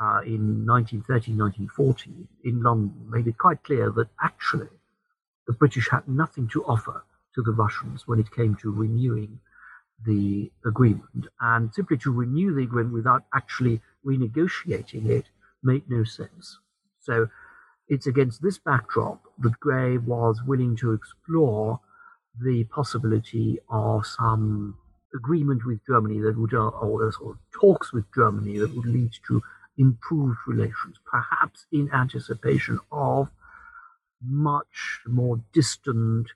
uh, 0.00 0.20
in 0.26 0.66
1930, 0.66 1.32
1940 1.32 2.10
in 2.44 2.62
London 2.62 2.92
made 3.08 3.26
it 3.26 3.38
quite 3.38 3.62
clear 3.62 3.90
that 3.90 4.08
actually 4.22 4.68
the 5.46 5.52
British 5.52 5.88
had 5.88 6.06
nothing 6.08 6.48
to 6.48 6.64
offer 6.64 7.04
to 7.34 7.42
the 7.42 7.52
Russians 7.52 8.06
when 8.06 8.18
it 8.18 8.30
came 8.32 8.56
to 8.56 8.72
renewing 8.72 9.38
the 10.04 10.50
agreement. 10.64 11.28
And 11.40 11.72
simply 11.72 11.96
to 11.98 12.12
renew 12.12 12.54
the 12.54 12.62
agreement 12.62 12.94
without 12.94 13.24
actually 13.34 13.80
renegotiating 14.04 15.08
it 15.08 15.26
made 15.62 15.88
no 15.88 16.04
sense. 16.04 16.58
So 17.00 17.28
it's 17.88 18.06
against 18.06 18.42
this 18.42 18.58
backdrop 18.58 19.22
that 19.38 19.60
Grey 19.60 19.98
was 19.98 20.42
willing 20.46 20.76
to 20.76 20.92
explore 20.92 21.80
the 22.40 22.64
possibility 22.64 23.58
of 23.68 24.06
some 24.06 24.76
agreement 25.14 25.64
with 25.64 25.80
Germany 25.86 26.20
that 26.20 26.36
would, 26.38 26.54
uh, 26.54 26.68
or 26.68 27.10
sort 27.12 27.36
of 27.36 27.38
talks 27.52 27.92
with 27.92 28.04
Germany 28.14 28.58
that 28.58 28.74
would 28.74 28.86
lead 28.86 29.12
to 29.28 29.42
improved 29.76 30.38
relations, 30.46 30.98
perhaps 31.10 31.66
in 31.72 31.90
anticipation 31.92 32.80
of 32.90 33.28
much 34.22 35.00
more 35.06 35.40
distant 35.52 36.28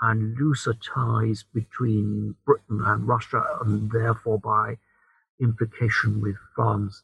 and 0.00 0.36
looser 0.38 0.74
ties 0.74 1.44
between 1.54 2.34
Britain 2.44 2.82
and 2.84 3.08
Russia, 3.08 3.44
and 3.64 3.90
therefore 3.90 4.38
by 4.38 4.76
implication 5.40 6.20
with 6.20 6.36
France 6.54 7.02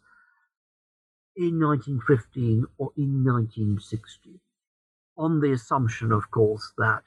in 1.36 1.58
1915 1.60 2.66
or 2.78 2.92
in 2.96 3.24
1960, 3.24 4.40
on 5.16 5.40
the 5.40 5.52
assumption, 5.52 6.12
of 6.12 6.30
course, 6.30 6.72
that 6.76 7.02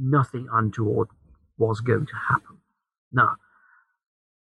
nothing 0.00 0.48
untoward 0.52 1.08
was 1.58 1.80
going 1.80 2.06
to 2.06 2.16
happen. 2.28 2.58
Now, 3.12 3.36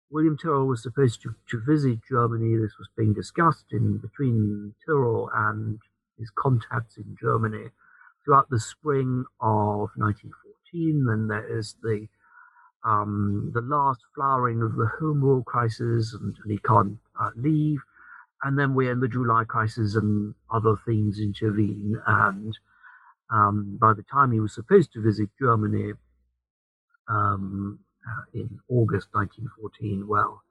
William 0.09 0.37
Tyrrell 0.37 0.67
was 0.67 0.83
supposed 0.83 1.21
to, 1.23 1.35
to 1.49 1.61
visit 1.65 1.99
Germany. 2.07 2.55
This 2.57 2.77
was 2.77 2.89
being 2.95 3.13
discussed 3.13 3.65
in 3.71 3.97
between 3.97 4.75
Tyrrell 4.85 5.29
and 5.33 5.79
his 6.17 6.29
contacts 6.35 6.97
in 6.97 7.15
Germany 7.19 7.69
throughout 8.23 8.49
the 8.49 8.59
spring 8.59 9.25
of 9.41 9.89
1914. 9.95 11.05
Then 11.05 11.27
there 11.27 11.57
is 11.57 11.75
the 11.81 12.07
um, 12.85 13.51
the 13.53 13.61
last 13.61 14.01
flowering 14.13 14.61
of 14.61 14.75
the 14.75 14.89
Home 14.99 15.21
Rule 15.21 15.43
crisis, 15.43 16.13
and, 16.13 16.35
and 16.43 16.51
he 16.51 16.57
can't 16.57 16.97
uh, 17.19 17.29
leave. 17.35 17.79
And 18.43 18.59
then 18.59 18.73
we're 18.73 18.91
in 18.91 18.99
the 18.99 19.07
July 19.07 19.45
crisis, 19.45 19.95
and 19.95 20.35
other 20.51 20.75
things 20.85 21.17
intervene. 21.19 21.95
And 22.05 22.57
um, 23.33 23.77
by 23.81 23.93
the 23.93 24.03
time 24.03 24.31
he 24.31 24.39
was 24.39 24.53
supposed 24.53 24.93
to 24.93 25.01
visit 25.01 25.29
Germany 25.39 25.93
um, 27.09 27.79
uh, 28.07 28.23
in 28.33 28.59
August 28.69 29.07
1914, 29.13 30.07
well, 30.07 30.43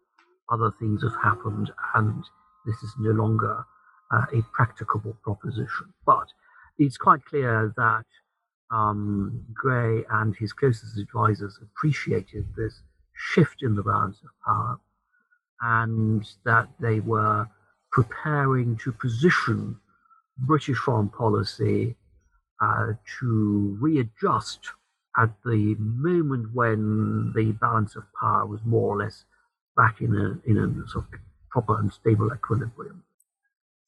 other 0.51 0.72
things 0.78 1.03
have 1.03 1.16
happened, 1.22 1.70
and 1.95 2.24
this 2.66 2.76
is 2.83 2.93
no 2.99 3.11
longer 3.12 3.64
uh, 4.11 4.24
a 4.35 4.43
practicable 4.53 5.16
proposition. 5.22 5.95
But 6.05 6.26
it's 6.78 6.97
quite 6.97 7.24
clear 7.24 7.72
that 7.76 8.05
um, 8.70 9.45
Grey 9.55 10.05
and 10.11 10.35
his 10.35 10.53
closest 10.53 10.99
advisors 10.99 11.59
appreciated 11.62 12.47
this 12.57 12.83
shift 13.14 13.62
in 13.62 13.76
the 13.76 13.83
balance 13.83 14.18
of 14.24 14.30
power 14.45 14.78
and 15.61 16.26
that 16.45 16.68
they 16.80 16.99
were 16.99 17.47
preparing 17.93 18.76
to 18.78 18.91
position 18.91 19.78
British 20.39 20.78
foreign 20.78 21.09
policy 21.09 21.95
uh, 22.62 22.92
to 23.18 23.76
readjust 23.80 24.70
at 25.18 25.30
the 25.44 25.74
moment 25.78 26.54
when 26.54 27.32
the 27.34 27.52
balance 27.60 27.96
of 27.96 28.04
power 28.18 28.46
was 28.46 28.60
more 28.64 28.94
or 28.94 29.04
less 29.04 29.24
back 29.76 30.00
in 30.00 30.14
a, 30.14 30.50
in 30.50 30.56
a 30.58 30.88
sort 30.88 31.06
of 31.12 31.20
proper 31.50 31.78
and 31.78 31.92
stable 31.92 32.30
equilibrium. 32.32 33.02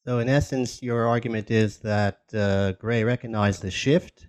So, 0.05 0.19
in 0.19 0.29
essence, 0.29 0.83
your 0.83 1.07
argument 1.07 1.49
is 1.49 1.77
that 1.77 2.19
uh, 2.33 2.73
Grey 2.73 3.03
recognized 3.03 3.63
the 3.63 3.71
shift 3.71 4.27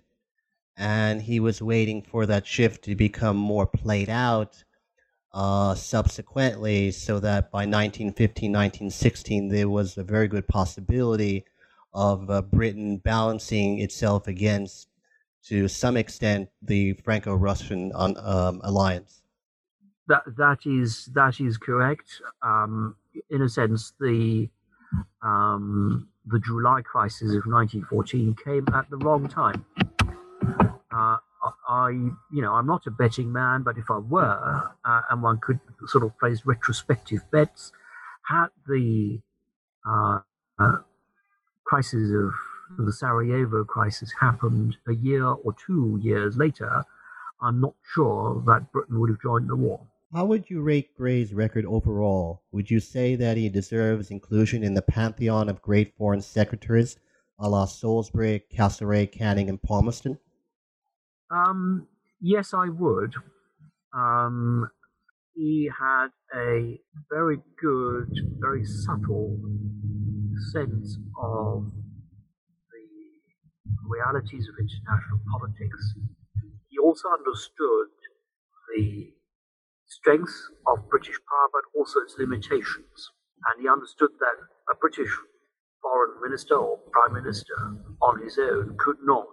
and 0.75 1.21
he 1.21 1.39
was 1.39 1.61
waiting 1.61 2.01
for 2.01 2.25
that 2.25 2.47
shift 2.47 2.83
to 2.85 2.95
become 2.95 3.35
more 3.35 3.67
played 3.67 4.09
out 4.09 4.63
uh, 5.33 5.75
subsequently, 5.75 6.91
so 6.91 7.19
that 7.19 7.51
by 7.51 7.59
1915, 7.59 8.51
1916, 8.51 9.49
there 9.49 9.69
was 9.69 9.97
a 9.97 10.03
very 10.03 10.27
good 10.27 10.47
possibility 10.47 11.45
of 11.93 12.29
uh, 12.29 12.41
Britain 12.41 12.97
balancing 12.97 13.79
itself 13.79 14.27
against, 14.27 14.87
to 15.45 15.67
some 15.67 15.97
extent, 15.97 16.49
the 16.61 16.93
Franco-Russian 16.93 17.91
um, 17.95 18.61
alliance. 18.63 19.21
That 20.07 20.23
that 20.37 20.59
is 20.65 21.09
that 21.13 21.39
is 21.41 21.57
correct. 21.57 22.21
Um, 22.41 22.95
in 23.29 23.41
a 23.41 23.49
sense, 23.49 23.93
the 23.99 24.49
um, 25.21 26.07
the 26.25 26.39
July 26.39 26.81
crisis 26.81 27.29
of 27.29 27.45
1914 27.45 28.35
came 28.43 28.65
at 28.73 28.89
the 28.89 28.97
wrong 28.97 29.27
time. 29.27 29.65
Uh, 30.91 31.17
I, 31.67 31.89
you 31.89 32.41
know, 32.41 32.53
I'm 32.53 32.65
not 32.65 32.87
a 32.87 32.91
betting 32.91 33.31
man, 33.31 33.63
but 33.63 33.77
if 33.77 33.89
I 33.89 33.97
were, 33.97 34.71
uh, 34.85 35.01
and 35.09 35.21
one 35.21 35.39
could 35.39 35.59
sort 35.87 36.03
of 36.03 36.17
place 36.17 36.41
retrospective 36.45 37.21
bets, 37.31 37.71
had 38.27 38.47
the 38.67 39.19
uh, 39.87 40.19
uh 40.59 40.77
crisis 41.67 42.11
of 42.11 42.85
the 42.85 42.93
Sarajevo 42.93 43.63
crisis 43.63 44.11
happened 44.19 44.77
a 44.87 44.93
year 44.93 45.25
or 45.25 45.53
two 45.65 45.99
years 46.01 46.37
later, 46.37 46.83
I'm 47.41 47.61
not 47.61 47.75
sure 47.93 48.41
that 48.47 48.71
Britain 48.71 48.99
would 48.99 49.09
have 49.09 49.21
joined 49.21 49.49
the 49.49 49.55
war. 49.55 49.81
How 50.13 50.25
would 50.25 50.49
you 50.49 50.61
rate 50.61 50.95
Grey's 50.95 51.33
record 51.33 51.65
overall? 51.65 52.41
Would 52.51 52.71
you 52.71 52.79
say 52.79 53.15
that 53.15 53.37
he 53.37 53.49
deserves 53.49 54.09
inclusion 54.09 54.63
in 54.63 54.73
the 54.73 54.81
pantheon 54.81 55.49
of 55.49 55.61
great 55.61 55.93
foreign 55.97 56.21
secretaries 56.21 56.97
a 57.39 57.47
la 57.47 57.65
Salisbury, 57.65 58.43
Castlereagh, 58.51 59.11
Canning, 59.11 59.47
and 59.47 59.61
Palmerston? 59.61 60.17
Um, 61.29 61.87
yes, 62.19 62.53
I 62.53 62.69
would. 62.69 63.13
Um, 63.93 64.69
he 65.35 65.69
had 65.77 66.07
a 66.35 66.79
very 67.11 67.37
good, 67.61 68.09
very 68.39 68.65
subtle 68.65 69.37
sense 70.53 70.97
of 71.21 71.65
the 72.71 72.87
realities 73.87 74.47
of 74.49 74.55
international 74.59 75.19
politics. 75.31 75.93
He 76.69 76.77
also 76.79 77.09
understood 77.09 77.89
the 78.75 79.13
strengths 79.87 80.51
of 80.67 80.89
British 80.89 81.19
power, 81.29 81.49
but 81.53 81.65
also 81.77 81.99
its 82.01 82.15
limitations. 82.19 83.11
And 83.49 83.61
he 83.61 83.69
understood 83.69 84.11
that 84.19 84.37
a 84.71 84.75
British 84.75 85.11
foreign 85.81 86.21
minister 86.21 86.55
or 86.55 86.79
prime 86.91 87.13
minister 87.13 87.55
on 88.01 88.21
his 88.23 88.37
own 88.39 88.75
could 88.79 88.97
not 89.03 89.27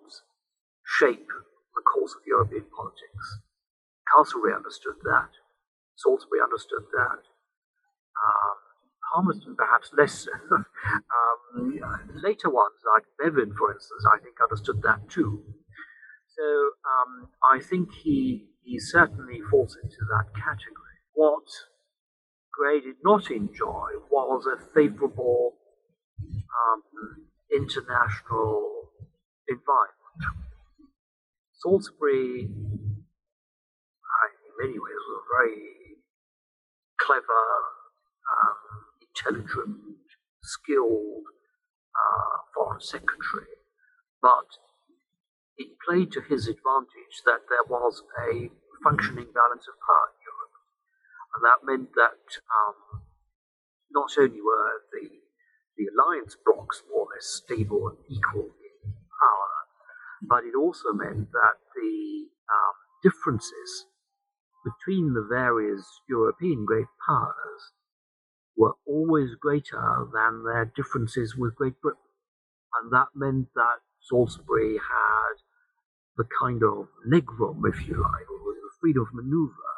shape 0.87 1.29
the 1.75 1.83
course 1.83 2.15
of 2.15 2.23
European 2.27 2.65
politics. 2.77 3.41
Castlereagh 4.09 4.57
understood 4.57 4.97
that. 5.05 5.31
Salisbury 5.97 6.41
understood 6.43 6.85
that. 6.93 7.23
Um, 8.15 8.59
Palmerston 9.15 9.55
perhaps 9.57 9.91
less 9.97 10.25
so. 10.25 10.31
um, 10.57 11.81
later 12.23 12.51
ones, 12.51 12.75
like 12.95 13.05
Bevin, 13.19 13.55
for 13.57 13.73
instance, 13.73 14.05
I 14.13 14.19
think 14.23 14.37
understood 14.43 14.83
that 14.83 15.09
too. 15.09 15.43
So 16.37 16.43
um, 16.43 17.29
I 17.53 17.61
think 17.61 17.89
he 18.03 18.49
he 18.65 18.79
certainly 18.81 19.41
falls 19.51 19.77
into 19.83 19.99
that 20.17 20.35
category. 20.35 20.99
What 21.15 21.45
Grey 22.53 22.81
did 22.81 22.97
not 23.05 23.31
enjoy 23.31 23.89
was 24.11 24.47
a 24.47 24.57
favourable 24.75 25.55
um, 26.21 26.83
international 27.55 28.91
environment. 29.49 30.01
Salisbury, 31.53 32.41
in 32.43 32.51
many 34.59 34.79
ways, 34.79 35.01
was 35.09 35.23
a 35.23 35.27
very 35.37 35.59
clever, 37.01 37.45
um, 38.31 38.57
intelligent, 39.15 39.79
skilled 40.43 41.25
uh, 41.95 42.37
foreign 42.55 42.81
secretary, 42.81 43.63
but 44.21 44.59
it 45.57 45.79
played 45.87 46.11
to 46.13 46.21
his 46.21 46.49
advantage 46.49 47.23
that 47.25 47.47
there 47.49 47.65
was 47.69 48.03
a 48.19 48.51
functioning 48.83 49.31
balance 49.33 49.67
of 49.69 49.79
power 49.79 50.11
in 50.11 50.19
Europe. 50.27 50.57
And 51.35 51.45
that 51.45 51.65
meant 51.65 51.95
that 51.95 52.27
um, 52.51 53.03
not 53.91 54.11
only 54.19 54.41
were 54.41 54.83
the, 54.93 55.09
the 55.79 55.87
alliance 55.95 56.37
blocs 56.45 56.83
more 56.91 57.07
or 57.07 57.15
less 57.15 57.27
stable 57.27 57.89
and 57.89 57.99
equal 58.11 58.51
in 58.51 58.93
power, 59.21 59.55
but 60.23 60.45
it 60.45 60.57
also 60.57 60.93
meant 60.93 61.31
that 61.33 61.63
the 61.75 62.27
um, 62.51 62.77
differences 63.03 63.87
between 64.65 65.13
the 65.15 65.27
various 65.29 65.85
European 66.09 66.65
great 66.65 66.91
powers 67.07 67.73
were 68.57 68.75
always 68.87 69.31
greater 69.41 70.07
than 70.13 70.45
their 70.45 70.73
differences 70.77 71.37
with 71.37 71.57
Great 71.57 71.81
Britain. 71.81 72.01
And 72.81 72.93
that 72.93 73.09
meant 73.15 73.49
that 73.55 73.81
Salisbury 74.01 74.75
had 74.75 75.37
the 76.17 76.25
kind 76.41 76.63
of 76.63 76.89
legroom, 77.07 77.63
if 77.69 77.87
you 77.87 77.95
like, 77.95 78.31
or 78.31 78.55
the 78.55 78.71
freedom 78.81 79.03
of 79.03 79.15
maneuver 79.15 79.75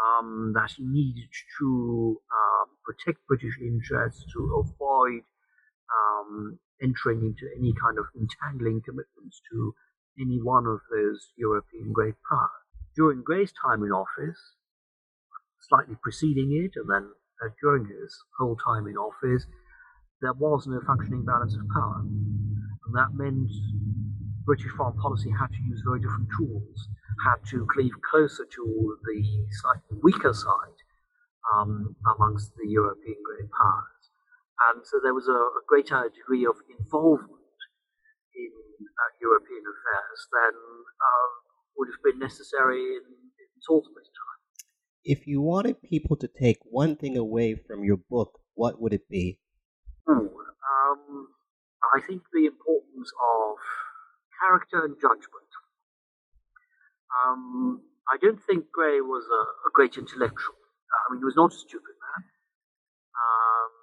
um, 0.00 0.52
that 0.54 0.72
he 0.76 0.84
needed 0.84 1.28
to 1.58 2.20
um, 2.32 2.68
protect 2.84 3.26
British 3.26 3.58
interests, 3.60 4.24
to 4.32 4.64
avoid 4.64 5.22
um, 5.90 6.58
entering 6.82 7.20
into 7.20 7.50
any 7.56 7.72
kind 7.72 7.98
of 7.98 8.06
entangling 8.16 8.80
commitments 8.84 9.40
to 9.52 9.74
any 10.18 10.40
one 10.42 10.66
of 10.66 10.80
those 10.90 11.32
European 11.36 11.92
great 11.92 12.14
powers. 12.28 12.50
During 12.96 13.22
Grey's 13.22 13.52
time 13.52 13.82
in 13.82 13.92
office, 13.92 14.56
slightly 15.68 15.96
preceding 16.02 16.52
it, 16.52 16.72
and 16.76 16.88
then 16.88 17.12
uh, 17.44 17.48
during 17.60 17.84
his 17.86 18.16
whole 18.38 18.56
time 18.56 18.86
in 18.86 18.96
office, 18.96 19.46
there 20.20 20.34
was 20.34 20.66
no 20.66 20.80
functioning 20.86 21.24
balance 21.24 21.54
of 21.54 21.66
power. 21.72 22.00
And 22.00 22.92
that 22.94 23.14
meant 23.14 23.50
British 24.44 24.70
foreign 24.76 24.96
policy 24.98 25.30
had 25.30 25.48
to 25.48 25.62
use 25.62 25.82
very 25.86 26.00
different 26.00 26.28
tools, 26.36 26.88
had 27.24 27.40
to 27.50 27.66
cleave 27.72 27.94
closer 28.10 28.44
to 28.44 28.98
the 29.04 29.20
slightly 29.62 29.98
weaker 30.02 30.32
side 30.32 30.80
um, 31.54 31.96
amongst 32.16 32.52
the 32.56 32.68
European 32.68 33.16
great 33.24 33.50
powers. 33.50 34.00
And 34.68 34.84
so 34.84 35.00
there 35.02 35.14
was 35.14 35.28
a, 35.28 35.32
a 35.32 35.62
greater 35.66 36.10
degree 36.12 36.44
of 36.44 36.56
involvement 36.68 37.40
in 38.36 38.52
uh, 38.52 39.10
European 39.20 39.64
affairs 39.64 40.20
than 40.32 40.54
uh, 40.54 41.28
would 41.76 41.88
have 41.88 42.02
been 42.04 42.18
necessary 42.20 43.00
in, 43.00 43.04
in 43.06 43.48
Salisbury's 43.64 44.12
time. 44.12 44.29
If 45.04 45.26
you 45.26 45.40
wanted 45.40 45.82
people 45.82 46.16
to 46.16 46.28
take 46.28 46.58
one 46.64 46.96
thing 46.96 47.16
away 47.16 47.54
from 47.54 47.84
your 47.84 47.96
book, 47.96 48.40
what 48.54 48.80
would 48.80 48.92
it 48.92 49.08
be? 49.08 49.38
Ooh, 50.08 50.28
um, 50.28 51.28
I 51.94 52.00
think 52.06 52.22
the 52.32 52.46
importance 52.46 53.10
of 53.16 53.56
character 54.40 54.84
and 54.84 54.96
judgment. 55.00 55.50
Um, 57.10 57.82
I 58.12 58.16
don't 58.20 58.40
think 58.42 58.70
Grey 58.72 59.00
was 59.00 59.24
a, 59.24 59.68
a, 59.68 59.70
great 59.72 59.96
intellectual. 59.96 60.54
I 61.08 61.12
mean, 61.12 61.20
he 61.20 61.24
was 61.24 61.36
not 61.36 61.52
a 61.52 61.56
stupid 61.56 61.96
man. 61.98 62.22
Um, 63.16 63.74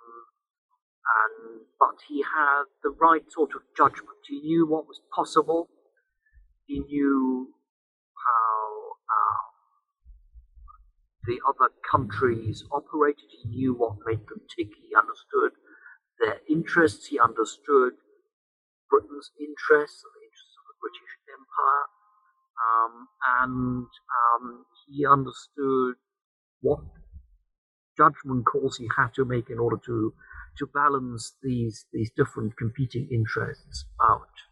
and, 1.17 1.61
but 1.79 1.97
he 2.07 2.21
had 2.21 2.63
the 2.83 2.89
right 2.89 3.23
sort 3.31 3.51
of 3.55 3.61
judgment. 3.75 4.19
He 4.27 4.39
knew 4.41 4.67
what 4.67 4.87
was 4.87 5.01
possible. 5.13 5.69
He 6.65 6.79
knew 6.79 7.53
how 8.15 8.97
uh, 9.07 9.46
the 11.27 11.39
other 11.47 11.69
countries 11.91 12.63
operated. 12.71 13.27
He 13.43 13.49
knew 13.49 13.73
what 13.73 13.99
made 14.05 14.25
them 14.27 14.41
tick. 14.55 14.71
He 14.79 14.95
understood 14.95 15.51
their 16.19 16.39
interests. 16.49 17.07
He 17.07 17.19
understood 17.19 17.93
Britain's 18.89 19.31
interests 19.39 20.01
and 20.01 20.13
the 20.15 20.23
interests 20.25 20.55
of 20.57 20.65
the 20.71 20.79
British 20.79 21.13
Empire. 21.27 21.85
Um, 22.57 22.93
and 23.43 23.87
um, 23.87 24.65
he 24.87 25.05
understood 25.05 25.95
what 26.61 26.79
judgment 27.97 28.45
calls 28.45 28.77
he 28.77 28.87
had 28.97 29.13
to 29.15 29.25
make 29.25 29.49
in 29.49 29.59
order 29.59 29.77
to 29.85 30.13
to 30.57 30.65
balance 30.65 31.33
these 31.43 31.85
these 31.93 32.11
different 32.15 32.57
competing 32.57 33.07
interests 33.11 33.85
out. 34.01 34.47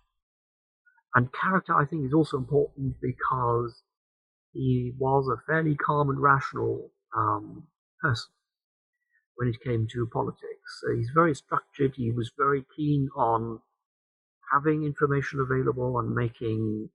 And 1.15 1.31
character, 1.31 1.73
I 1.73 1.85
think, 1.85 2.05
is 2.05 2.13
also 2.13 2.37
important 2.37 2.95
because 3.01 3.81
he 4.55 4.93
was 4.97 5.27
a 5.27 5.43
fairly 5.45 5.75
calm 5.75 6.09
and 6.09 6.21
rational 6.21 6.89
um, 7.15 7.67
person 8.01 8.29
when 9.35 9.49
it 9.49 9.61
came 9.61 9.85
to 9.91 10.07
politics. 10.13 10.81
So 10.81 10.95
he's 10.95 11.11
very 11.13 11.35
structured. 11.35 11.93
He 11.95 12.11
was 12.11 12.31
very 12.37 12.63
keen 12.75 13.09
on 13.17 13.59
having 14.53 14.83
information 14.83 15.41
available 15.41 15.99
and 15.99 16.15
making 16.15 16.89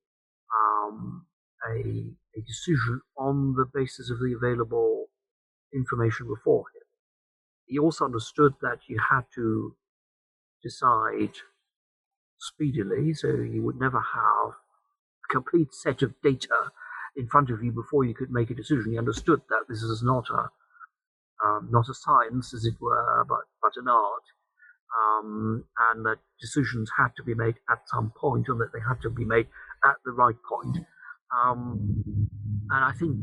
um, 0.57 1.27
a, 1.69 1.81
a 1.81 2.41
decision 2.47 3.03
on 3.19 3.55
the 3.57 3.67
basis 3.73 4.11
of 4.11 4.21
the 4.21 4.35
available 4.35 5.09
information 5.75 6.29
before 6.29 6.65
him. 6.75 6.87
He 7.67 7.79
also 7.79 8.07
understood 8.07 8.55
that 8.63 8.79
you 8.89 8.99
had 9.11 9.25
to 9.35 9.77
decide 10.63 11.35
speedily, 12.39 13.13
so 13.13 13.29
you 13.29 13.63
would 13.63 13.79
never 13.79 14.01
have 14.01 14.55
a 14.55 15.29
complete 15.31 15.75
set 15.75 16.01
of 16.01 16.15
data 16.23 16.73
in 17.17 17.27
front 17.29 17.51
of 17.51 17.63
you 17.63 17.73
before 17.73 18.05
you 18.05 18.15
could 18.15 18.31
make 18.31 18.51
a 18.51 18.55
decision. 18.55 18.93
He 18.93 18.99
understood 18.99 19.41
that 19.49 19.65
this 19.69 19.83
is 19.83 20.03
not 20.03 20.25
a 20.31 20.49
um, 21.45 21.69
not 21.71 21.89
a 21.89 21.95
science, 21.95 22.53
as 22.53 22.65
it 22.65 22.75
were, 22.81 23.25
but 23.29 23.45
but 23.63 23.73
an 23.77 23.89
art, 23.89 24.23
um, 24.99 25.65
and 25.91 26.05
that 26.05 26.19
decisions 26.41 26.91
had 26.99 27.09
to 27.17 27.23
be 27.23 27.35
made 27.35 27.57
at 27.71 27.81
some 27.87 28.13
point, 28.21 28.49
and 28.49 28.61
that 28.61 28.73
they 28.73 28.81
had 28.81 29.01
to 29.03 29.11
be 29.11 29.25
made 29.25 29.47
at 29.85 29.97
the 30.05 30.13
right 30.13 30.37
point. 30.49 30.79
Um, 31.45 31.95
and 32.71 32.85
I 32.85 32.93
think 32.93 33.17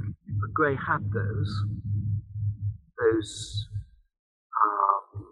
Grey 0.53 0.75
had 0.75 1.11
those 1.11 1.63
those 2.99 3.67
um, 4.63 5.25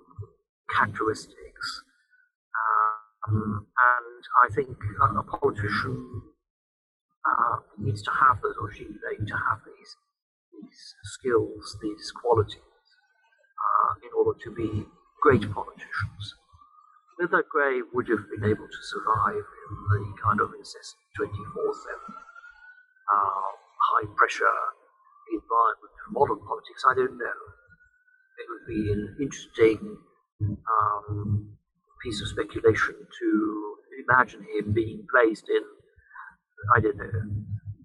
characteristics, 0.76 1.84
um, 3.28 3.66
and 3.66 4.24
I 4.44 4.54
think 4.54 4.78
a, 5.02 5.20
a 5.20 5.24
politician 5.24 6.22
uh, 7.26 7.58
needs 7.78 8.02
to 8.04 8.12
have 8.12 8.42
those, 8.42 8.56
or 8.60 8.72
she 8.72 8.86
need 8.86 9.28
to 9.28 9.38
have 9.38 9.60
these 9.66 9.96
these 10.54 10.96
skills, 11.04 11.78
these 11.82 12.12
qualities, 12.12 12.86
uh, 13.60 13.92
in 14.04 14.12
order 14.18 14.40
to 14.40 14.52
be 14.52 14.86
great 15.22 15.44
politicians. 15.52 16.36
Whether 17.18 17.44
Grey 17.44 17.82
would 17.94 18.08
have 18.10 18.30
been 18.30 18.44
able 18.44 18.68
to 18.68 18.82
survive 18.92 19.44
in 19.44 19.72
the 19.92 20.14
kind 20.22 20.40
of 20.42 20.52
incessant 20.58 21.00
24 21.16 21.74
7 22.08 22.16
uh, 23.12 23.50
high 23.92 24.08
pressure 24.16 24.58
environment 25.32 25.96
of 26.08 26.14
modern 26.14 26.40
politics, 26.46 26.84
I 26.88 26.94
don't 26.94 27.18
know. 27.18 27.40
It 28.38 28.48
would 28.52 28.68
be 28.68 28.92
an 28.92 29.16
interesting 29.22 29.98
um, 30.42 31.56
piece 32.04 32.22
of 32.22 32.28
speculation 32.28 32.96
to 32.96 33.30
imagine 34.08 34.46
him 34.58 34.74
being 34.74 35.08
placed 35.10 35.48
in, 35.50 35.64
I 36.74 36.80
don't 36.80 36.98
know, 36.98 37.12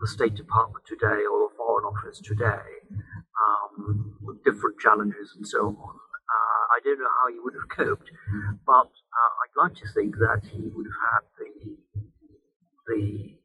the 0.01 0.07
State 0.07 0.35
Department 0.35 0.85
today 0.86 1.27
or 1.27 1.48
the 1.48 1.55
Foreign 1.57 1.85
Office 1.85 2.20
today, 2.20 2.70
um, 2.94 4.16
with 4.23 4.43
different 4.44 4.78
challenges 4.78 5.35
and 5.36 5.47
so 5.47 5.69
on. 5.69 6.01
I 6.70 6.78
don't 6.85 6.98
know 6.98 7.12
how 7.20 7.28
he 7.28 7.39
would 7.40 7.55
have 7.55 7.69
coped, 7.69 8.11
but 8.65 8.89
uh, 8.89 9.32
I'd 9.43 9.57
like 9.59 9.74
to 9.74 9.89
think 9.93 10.16
that 10.16 10.40
he 10.48 10.70
would 10.73 10.86
have 10.86 11.01
had 11.12 11.24
the 11.36 11.77
the, 12.86 13.36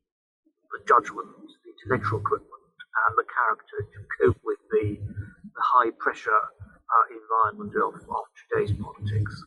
the 0.72 0.80
judgment, 0.88 1.28
the 1.66 1.72
intellectual 1.76 2.20
equipment, 2.20 2.50
and 2.80 3.18
the 3.18 3.28
character 3.28 3.78
to 3.84 4.00
cope 4.18 4.40
with 4.44 4.60
the, 4.72 4.98
the 4.98 5.62
high 5.62 5.92
pressure 6.00 6.32
uh, 6.32 7.06
environment 7.12 7.76
of, 7.76 7.94
of 8.10 8.26
today's 8.48 8.72
politics. 8.80 9.44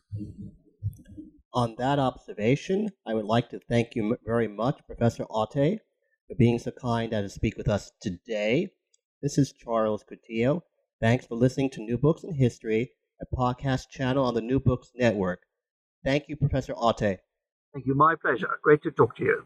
On 1.53 1.75
that 1.77 1.99
observation, 1.99 2.89
I 3.05 3.13
would 3.13 3.25
like 3.25 3.49
to 3.49 3.59
thank 3.59 3.95
you 3.95 4.17
very 4.25 4.47
much, 4.47 4.85
Professor 4.85 5.25
Otte, 5.25 5.79
for 6.27 6.35
being 6.37 6.59
so 6.59 6.71
kind 6.71 7.13
as 7.13 7.23
to 7.23 7.29
speak 7.29 7.57
with 7.57 7.67
us 7.67 7.91
today. 8.01 8.69
This 9.21 9.37
is 9.37 9.53
Charles 9.53 10.03
Coutinho. 10.03 10.61
Thanks 11.01 11.25
for 11.25 11.35
listening 11.35 11.71
to 11.71 11.81
New 11.81 11.97
Books 11.97 12.23
in 12.23 12.35
History 12.35 12.91
a 13.21 13.35
podcast 13.35 13.89
channel 13.89 14.25
on 14.25 14.33
the 14.33 14.41
New 14.41 14.59
Books 14.59 14.91
Network. 14.95 15.41
Thank 16.03 16.29
you, 16.29 16.35
Professor 16.37 16.73
Otte. 16.73 17.17
Thank 17.73 17.85
you. 17.85 17.95
My 17.95 18.15
pleasure. 18.15 18.59
Great 18.63 18.81
to 18.83 18.91
talk 18.91 19.15
to 19.17 19.23
you. 19.23 19.43